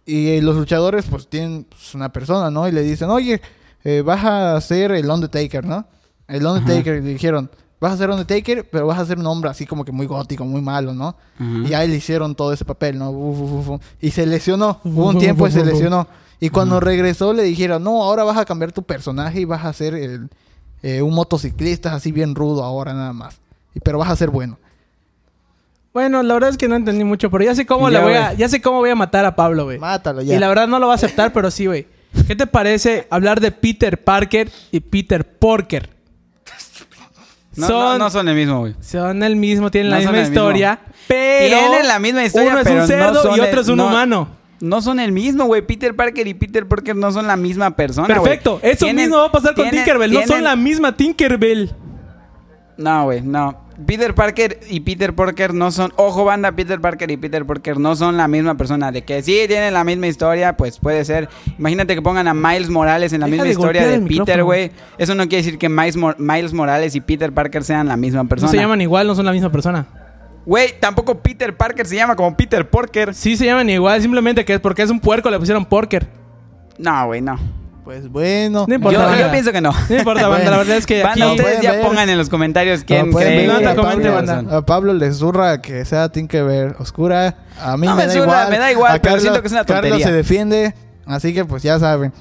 Y 0.05 0.29
eh, 0.29 0.43
los 0.43 0.57
luchadores, 0.57 1.05
pues 1.09 1.29
tienen 1.29 1.67
pues, 1.69 1.95
una 1.95 2.13
persona, 2.13 2.51
¿no? 2.51 2.67
Y 2.69 2.73
le 2.73 2.83
dicen, 2.83 3.09
oye, 3.11 3.41
eh, 3.85 4.03
vas 4.03 4.25
a 4.25 4.61
ser 4.61 4.93
el 4.93 5.09
Undertaker, 5.09 5.65
¿no? 5.65 5.87
El 6.27 6.45
Undertaker, 6.45 6.97
y 6.97 7.01
le 7.03 7.11
dijeron, 7.11 7.51
vas 7.81 7.93
a 7.93 7.97
ser 7.97 8.11
Undertaker, 8.11 8.69
pero 8.71 8.87
vas 8.87 8.99
a 8.99 9.07
ser 9.07 9.19
un 9.19 9.27
hombre 9.27 9.51
así 9.51 9.67
como 9.67 9.85
que 9.85 9.93
muy 9.93 10.07
gótico, 10.07 10.45
muy 10.45 10.61
malo, 10.61 10.93
¿no? 10.93 11.17
Ajá. 11.39 11.69
Y 11.69 11.75
ahí 11.75 11.89
le 11.89 11.97
hicieron 11.97 12.35
todo 12.35 12.53
ese 12.53 12.65
papel, 12.65 12.99
¿no? 12.99 13.11
Uf, 13.11 13.41
uf, 13.41 13.53
uf, 13.53 13.69
uf. 13.69 13.83
Y 14.01 14.11
se 14.11 14.27
lesionó. 14.27 14.81
Hubo 14.85 15.09
un 15.09 15.19
tiempo 15.19 15.47
y 15.47 15.53
se 15.53 15.65
lesionó. 15.65 16.09
Y 16.41 16.49
cuando 16.49 16.81
regresó 16.81 17.33
le 17.33 17.45
dijeron, 17.45 17.85
no, 17.85 18.03
ahora 18.03 18.25
vas 18.25 18.37
a 18.37 18.45
cambiar 18.45 18.73
tu 18.73 18.83
personaje 18.83 19.41
y 19.41 19.45
vas 19.45 19.65
a 19.65 19.73
ser 19.73 19.95
el, 19.95 20.29
eh, 20.83 21.01
un 21.01 21.15
motociclista 21.15 21.95
así 21.95 22.11
bien 22.11 22.35
rudo 22.35 22.65
ahora 22.65 22.93
nada 22.93 23.13
más. 23.13 23.37
Y, 23.75 23.81
pero 23.81 23.99
vas 23.99 24.11
a 24.11 24.17
ser 24.17 24.31
bueno. 24.31 24.59
Bueno, 25.93 26.23
la 26.23 26.35
verdad 26.35 26.51
es 26.51 26.57
que 26.57 26.69
no 26.69 26.77
entendí 26.77 27.05
mucho, 27.05 27.31
pero 27.31 27.45
ya 27.45 27.55
sé 27.55 27.67
cómo 27.67 27.91
Ya, 27.91 27.99
le 27.99 28.05
voy 28.05 28.15
a, 28.15 28.33
ya 28.33 28.49
sé 28.49 28.63
cómo 28.63 28.79
voy 28.79 28.91
a 28.91 28.95
matar 28.95 29.25
a 29.27 29.37
Pablo, 29.37 29.65
güey. 29.65 29.79
Mátalo 29.79 30.23
ya. 30.23 30.35
Y 30.35 30.39
la 30.39 30.49
verdad 30.49 30.67
no 30.67 30.79
lo 30.79 30.87
va 30.87 30.95
a 30.95 30.97
aceptar, 30.97 31.33
pero 31.33 31.51
sí, 31.51 31.67
güey. 31.67 31.87
¿Qué 32.27 32.35
te 32.37 32.47
parece 32.47 33.07
hablar 33.11 33.41
de 33.41 33.51
Peter 33.53 34.03
Parker 34.03 34.51
y 34.71 34.81
Peter 34.81 35.27
Porker? 35.39 35.91
No, 37.55 37.67
son, 37.67 37.77
no, 37.77 37.99
no 37.99 38.11
son 38.11 38.29
el 38.29 38.35
mismo, 38.35 38.61
güey. 38.61 38.75
son 38.81 39.23
el 39.23 39.37
mismo, 39.37 39.71
tienen 39.71 39.91
No 39.91 39.99
la 39.99 40.03
son 40.05 40.13
misma 40.13 40.27
historia, 40.29 40.81
pero 41.07 41.47
Tienen 41.59 41.87
la 41.89 41.99
misma 41.99 42.25
historia, 42.25 42.51
uno 42.51 42.59
es 42.61 42.65
pero 42.65 42.75
un 42.77 42.81
no 42.81 42.87
cerdo 42.87 43.23
son 43.23 43.37
y 43.37 43.41
otro 43.41 43.53
el- 43.53 43.59
es 43.59 43.69
un 43.69 43.77
no- 43.77 43.87
humano. 43.89 44.29
No 44.61 44.81
son 44.81 45.01
el 45.01 45.11
mismo, 45.13 45.45
güey. 45.47 45.61
Peter 45.61 45.95
Parker 45.95 46.27
y 46.27 46.35
Peter 46.35 46.67
Parker 46.67 46.95
no 46.97 47.11
son 47.13 47.27
la 47.27 47.37
misma 47.37 47.73
persona. 47.77 48.07
Perfecto, 48.07 48.61
eso 48.63 48.87
Tienen- 48.87 49.07
mismo 49.07 49.19
va 49.19 49.27
a 49.27 49.33
pasar 49.33 49.55
con 49.55 49.65
tienen- 49.65 49.85
Tinkerbell, 49.85 50.13
no 50.15 50.23
son 50.27 50.45
la 50.45 50.57
misma 50.57 50.97
Tinkerbell. 50.97 51.75
No, 52.79 53.05
güey, 53.05 53.21
no. 53.21 53.61
Peter 53.87 54.15
Parker 54.15 54.61
y 54.69 54.81
Peter 54.81 55.15
Parker 55.15 55.55
no 55.55 55.71
son... 55.71 55.93
Ojo, 55.97 56.25
banda, 56.25 56.53
Peter 56.53 56.81
Parker 56.81 57.11
y 57.11 57.17
Peter 57.17 57.45
Parker 57.45 57.79
no 57.79 57.97
son 57.97 58.17
la 58.17 58.29
misma 58.29 58.57
persona. 58.57 58.93
De 58.93 59.03
que 59.03 59.23
sí 59.23 59.45
tienen 59.49 59.73
la 59.75 59.83
misma 59.85 60.07
historia, 60.07 60.57
pues 60.57 60.79
puede 60.79 61.05
ser. 61.05 61.29
Imagínate 61.59 61.95
que 61.95 62.03
pongan 62.03 62.29
a 62.29 62.35
Miles 62.35 62.69
Morales 62.71 63.13
en 63.13 63.21
la 63.21 63.27
Deja 63.27 63.33
misma 63.45 63.45
de 63.45 63.51
historia 63.51 63.87
de 63.89 64.01
Peter, 64.01 64.43
güey. 64.45 64.71
Eso 64.99 65.15
no 65.15 65.23
quiere 65.29 65.45
decir 65.45 65.59
que 65.59 65.69
Miles, 65.69 65.97
Mor- 65.97 66.17
Miles 66.19 66.53
Morales 66.53 66.95
y 66.95 67.01
Peter 67.01 67.33
Parker 67.33 67.65
sean 67.65 67.89
la 67.89 67.97
misma 67.97 68.23
No 68.25 68.29
persona. 68.29 68.51
se 68.51 68.59
llaman 68.59 68.81
igual, 68.81 69.07
no 69.07 69.15
son 69.15 69.25
la 69.27 69.33
misma 69.33 69.51
persona. 69.51 69.87
Güey, 70.45 70.79
tampoco 70.81 71.19
Peter 71.23 71.57
Parker 71.57 71.87
se 71.87 71.97
llama 71.97 72.17
como 72.17 72.37
Peter 72.37 72.69
Parker. 72.69 73.15
Sí 73.15 73.37
se 73.37 73.47
llaman 73.47 73.71
igual, 73.71 74.03
simplemente 74.03 74.45
que 74.45 74.55
es 74.55 74.61
porque 74.61 74.83
es 74.83 74.91
un 74.91 74.99
puerco 75.01 75.31
le 75.31 75.39
pusieron 75.39 75.65
Porker. 75.65 76.07
No, 76.79 77.07
güey, 77.07 77.21
no. 77.21 77.39
Pues 77.85 78.09
bueno. 78.09 78.65
No 78.69 78.75
importa, 78.75 79.19
Yo, 79.19 79.31
pienso 79.33 79.51
que 79.51 79.61
no. 79.61 79.73
No 79.89 79.97
importa, 79.97 80.29
banda, 80.29 80.37
Bueno. 80.37 80.51
la 80.53 80.57
verdad 80.59 80.77
es 80.77 80.87
que 80.87 81.03
aquí... 81.03 81.21
Banda, 81.21 81.35
ustedes 81.43 81.61
ya 81.63 81.73
ver. 81.73 81.83
pongan 81.83 82.09
en 82.09 82.17
los 82.17 82.29
comentarios 82.29 82.85
quién 82.85 83.13
cree 83.13 83.47
no, 83.49 83.55
te 83.55 83.59
tiene 83.61 83.75
comente, 83.75 84.09
banda. 84.09 84.57
A 84.57 84.65
Pablo 84.65 84.95
le 84.95 85.13
zurra 85.13 85.61
que 85.61 85.85
sea 85.85 86.09
Tinkerbell 86.09 86.77
oscura. 86.79 87.35
A 87.61 87.77
mí 87.77 87.87
No 87.87 87.97
me, 87.97 88.03
me 88.03 88.07
da 88.07 88.13
zurra, 88.13 88.25
igual. 88.25 88.51
me 88.51 88.59
da 88.59 88.71
igual, 88.73 88.97
A 88.97 88.99
pero 89.03 89.19
siento 89.19 89.41
que 89.41 89.47
es 89.49 89.53
una 89.53 89.65
Carlos 89.65 89.83
tontería. 89.91 90.07
se 90.07 90.13
defiende. 90.13 90.75
Así 91.07 91.35
que 91.35 91.45
pues 91.45 91.65
ya 91.65 91.79
saben. 91.81 92.13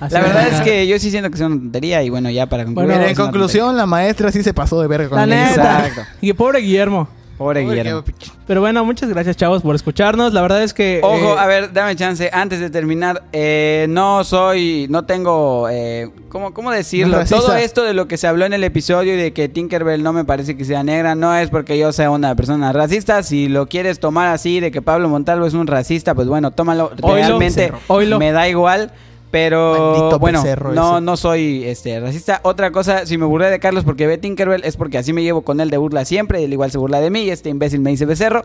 Así 0.00 0.14
La 0.14 0.20
verdad 0.22 0.48
es 0.48 0.60
que 0.62 0.86
yo 0.86 0.98
sí 0.98 1.10
siento 1.10 1.28
que 1.28 1.34
es 1.36 1.40
una 1.42 1.54
tontería 1.56 2.02
y 2.02 2.08
bueno, 2.08 2.30
ya 2.30 2.46
para 2.46 2.64
concluir. 2.64 2.88
Bueno, 2.90 3.04
en 3.06 3.14
conclusión, 3.14 3.76
la 3.76 3.84
maestra 3.86 4.32
sí 4.32 4.42
se 4.42 4.54
pasó 4.54 4.80
de 4.80 4.88
verga 4.88 5.08
con 5.10 5.18
La 5.18 5.24
el 5.24 5.30
neta. 5.30 5.86
Exacto. 5.86 6.02
Y 6.22 6.32
pobre 6.32 6.60
Guillermo. 6.60 7.08
Pobre 7.38 7.62
Guillermo. 7.62 8.04
qué- 8.04 8.12
Pero 8.46 8.60
bueno, 8.60 8.84
muchas 8.84 9.08
gracias, 9.08 9.36
chavos, 9.36 9.62
por 9.62 9.74
escucharnos. 9.74 10.32
La 10.32 10.40
verdad 10.42 10.62
es 10.62 10.72
que... 10.72 11.00
Ojo, 11.02 11.34
eh, 11.34 11.38
a 11.38 11.46
ver, 11.46 11.72
dame 11.72 11.96
chance. 11.96 12.30
Antes 12.32 12.60
de 12.60 12.70
terminar, 12.70 13.24
eh, 13.32 13.86
no 13.88 14.22
soy, 14.22 14.86
no 14.88 15.04
tengo, 15.04 15.68
eh, 15.68 16.10
¿cómo, 16.28 16.54
¿cómo 16.54 16.70
decirlo? 16.70 17.18
Todo 17.24 17.56
esto 17.56 17.82
de 17.82 17.92
lo 17.94 18.06
que 18.06 18.18
se 18.18 18.26
habló 18.28 18.44
en 18.44 18.52
el 18.52 18.62
episodio 18.62 19.14
y 19.14 19.16
de 19.16 19.32
que 19.32 19.48
Tinkerbell 19.48 20.02
no 20.02 20.12
me 20.12 20.24
parece 20.24 20.56
que 20.56 20.64
sea 20.64 20.84
negra, 20.84 21.14
no 21.14 21.34
es 21.36 21.50
porque 21.50 21.76
yo 21.78 21.92
sea 21.92 22.10
una 22.10 22.34
persona 22.36 22.72
racista. 22.72 23.22
Si 23.22 23.48
lo 23.48 23.66
quieres 23.66 23.98
tomar 23.98 24.28
así, 24.28 24.60
de 24.60 24.70
que 24.70 24.80
Pablo 24.82 25.08
Montalvo 25.08 25.46
es 25.46 25.54
un 25.54 25.66
racista, 25.66 26.14
pues 26.14 26.28
bueno, 26.28 26.50
tómalo. 26.52 26.92
Oilo, 27.02 27.16
Realmente 27.38 27.72
me 28.18 28.30
da 28.32 28.48
igual. 28.48 28.92
Pero 29.34 30.16
bueno, 30.20 30.44
no, 30.72 30.98
ese. 30.98 31.00
no 31.00 31.16
soy 31.16 31.64
este 31.64 31.98
racista. 31.98 32.38
Otra 32.44 32.70
cosa, 32.70 33.04
si 33.04 33.18
me 33.18 33.26
burlé 33.26 33.50
de 33.50 33.58
Carlos 33.58 33.82
porque 33.82 34.06
ve 34.06 34.16
Tinkerbell 34.16 34.62
es 34.62 34.76
porque 34.76 34.96
así 34.96 35.12
me 35.12 35.24
llevo 35.24 35.42
con 35.42 35.58
él 35.58 35.70
de 35.70 35.76
burla 35.76 36.04
siempre. 36.04 36.40
Y 36.40 36.44
él 36.44 36.52
igual 36.52 36.70
se 36.70 36.78
burla 36.78 37.00
de 37.00 37.10
mí. 37.10 37.22
Y 37.22 37.30
este 37.30 37.48
imbécil 37.48 37.80
me 37.80 37.90
dice 37.90 38.06
becerro. 38.06 38.44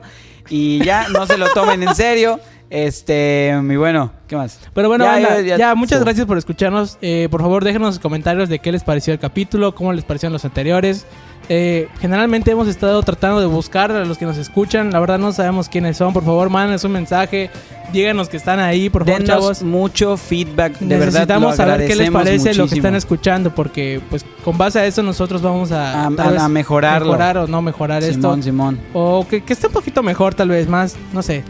Y 0.49 0.83
ya, 0.83 1.07
no 1.09 1.27
se 1.27 1.37
lo 1.37 1.49
tomen 1.49 1.83
en 1.83 1.93
serio. 1.93 2.39
Este, 2.69 3.51
y 3.67 3.75
bueno, 3.75 4.11
¿qué 4.27 4.35
más? 4.35 4.59
Pero 4.73 4.89
bueno, 4.89 5.03
Ya, 5.05 5.11
banda, 5.13 5.57
ya, 5.57 5.75
muchas 5.75 6.01
gracias 6.03 6.27
por 6.27 6.37
escucharnos. 6.37 6.97
Eh, 7.01 7.27
por 7.31 7.41
favor, 7.41 7.63
déjenos 7.63 7.95
en 7.95 8.01
comentarios 8.01 8.47
de 8.47 8.59
qué 8.59 8.71
les 8.71 8.83
pareció 8.83 9.11
el 9.13 9.19
capítulo, 9.19 9.73
cómo 9.73 9.91
les 9.91 10.05
parecieron 10.05 10.33
los 10.33 10.45
anteriores. 10.45 11.05
Eh, 11.51 11.87
generalmente 11.99 12.51
hemos 12.51 12.67
estado 12.67 13.01
tratando 13.01 13.39
de 13.39 13.47
buscar 13.47 13.91
a 13.91 14.05
los 14.05 14.19
que 14.19 14.25
nos 14.25 14.37
escuchan. 14.37 14.91
La 14.91 14.99
verdad 14.99 15.17
no 15.17 15.31
sabemos 15.31 15.67
quiénes 15.67 15.97
son. 15.97 16.13
Por 16.13 16.23
favor, 16.23 16.51
mándenos 16.51 16.83
un 16.83 16.91
mensaje. 16.91 17.49
Díganos 17.91 18.29
que 18.29 18.37
están 18.37 18.59
ahí, 18.59 18.87
por 18.91 19.03
favor, 19.03 19.19
Denos 19.19 19.35
chavos. 19.35 19.63
mucho 19.63 20.15
feedback. 20.15 20.77
De 20.77 20.85
verdad, 20.95 21.05
Necesitamos 21.07 21.51
lo 21.51 21.57
saber 21.57 21.87
qué 21.87 21.95
les 21.95 22.11
parece 22.11 22.53
lo 22.53 22.67
que 22.67 22.75
están 22.75 22.93
escuchando, 22.93 23.55
porque 23.55 23.99
pues 24.11 24.23
con 24.45 24.59
base 24.59 24.77
a 24.77 24.85
eso 24.85 25.01
nosotros 25.01 25.41
vamos 25.41 25.71
a, 25.71 26.07
mejorarlo. 26.49 27.07
mejorar 27.07 27.37
o 27.39 27.47
no 27.47 27.63
mejorar 27.63 28.03
Simón, 28.03 28.39
esto. 28.39 28.43
Simón. 28.43 28.79
O 28.93 29.25
que, 29.27 29.41
que 29.41 29.53
esté 29.53 29.65
un 29.65 29.73
poquito 29.73 30.03
mejor, 30.03 30.35
tal 30.35 30.49
vez, 30.49 30.69
más, 30.69 30.97
no 31.13 31.23
sé. 31.23 31.43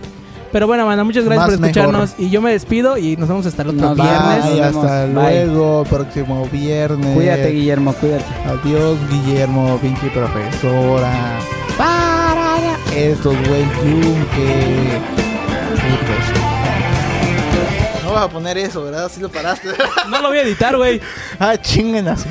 Pero 0.51 0.65
bueno, 0.67 0.85
banda, 0.85 1.03
muchas 1.03 1.25
gracias 1.25 1.47
Más 1.47 1.57
por 1.57 1.65
escucharnos. 1.67 2.15
Y 2.17 2.29
yo 2.29 2.41
me 2.41 2.51
despido 2.51 2.97
y 2.97 3.15
nos 3.17 3.29
vemos 3.29 3.45
hasta 3.45 3.61
el 3.61 3.69
otro 3.69 3.81
Nos 3.81 3.95
viernes. 3.95 4.45
Bye, 4.51 4.63
hasta 4.63 5.05
Bye. 5.05 5.13
luego, 5.45 5.83
próximo 5.83 6.47
viernes. 6.51 7.15
Cuídate, 7.15 7.49
Guillermo, 7.51 7.93
cuídate. 7.93 8.25
Adiós, 8.47 8.97
Guillermo, 9.09 9.77
pinche 9.81 10.09
profesora. 10.09 11.37
Para 11.77 12.57
estos 12.95 13.35
yunque. 13.35 14.99
Putos. 15.73 16.25
No 18.03 18.13
vas 18.13 18.23
a 18.25 18.29
poner 18.29 18.57
eso, 18.57 18.83
¿verdad? 18.83 19.11
Si 19.13 19.21
lo 19.21 19.29
paraste. 19.29 19.69
No 20.09 20.21
lo 20.21 20.29
voy 20.29 20.39
a 20.39 20.41
editar, 20.41 20.75
güey. 20.75 20.99
ah, 21.39 21.55
chinguen 21.57 22.07
así. 22.07 22.27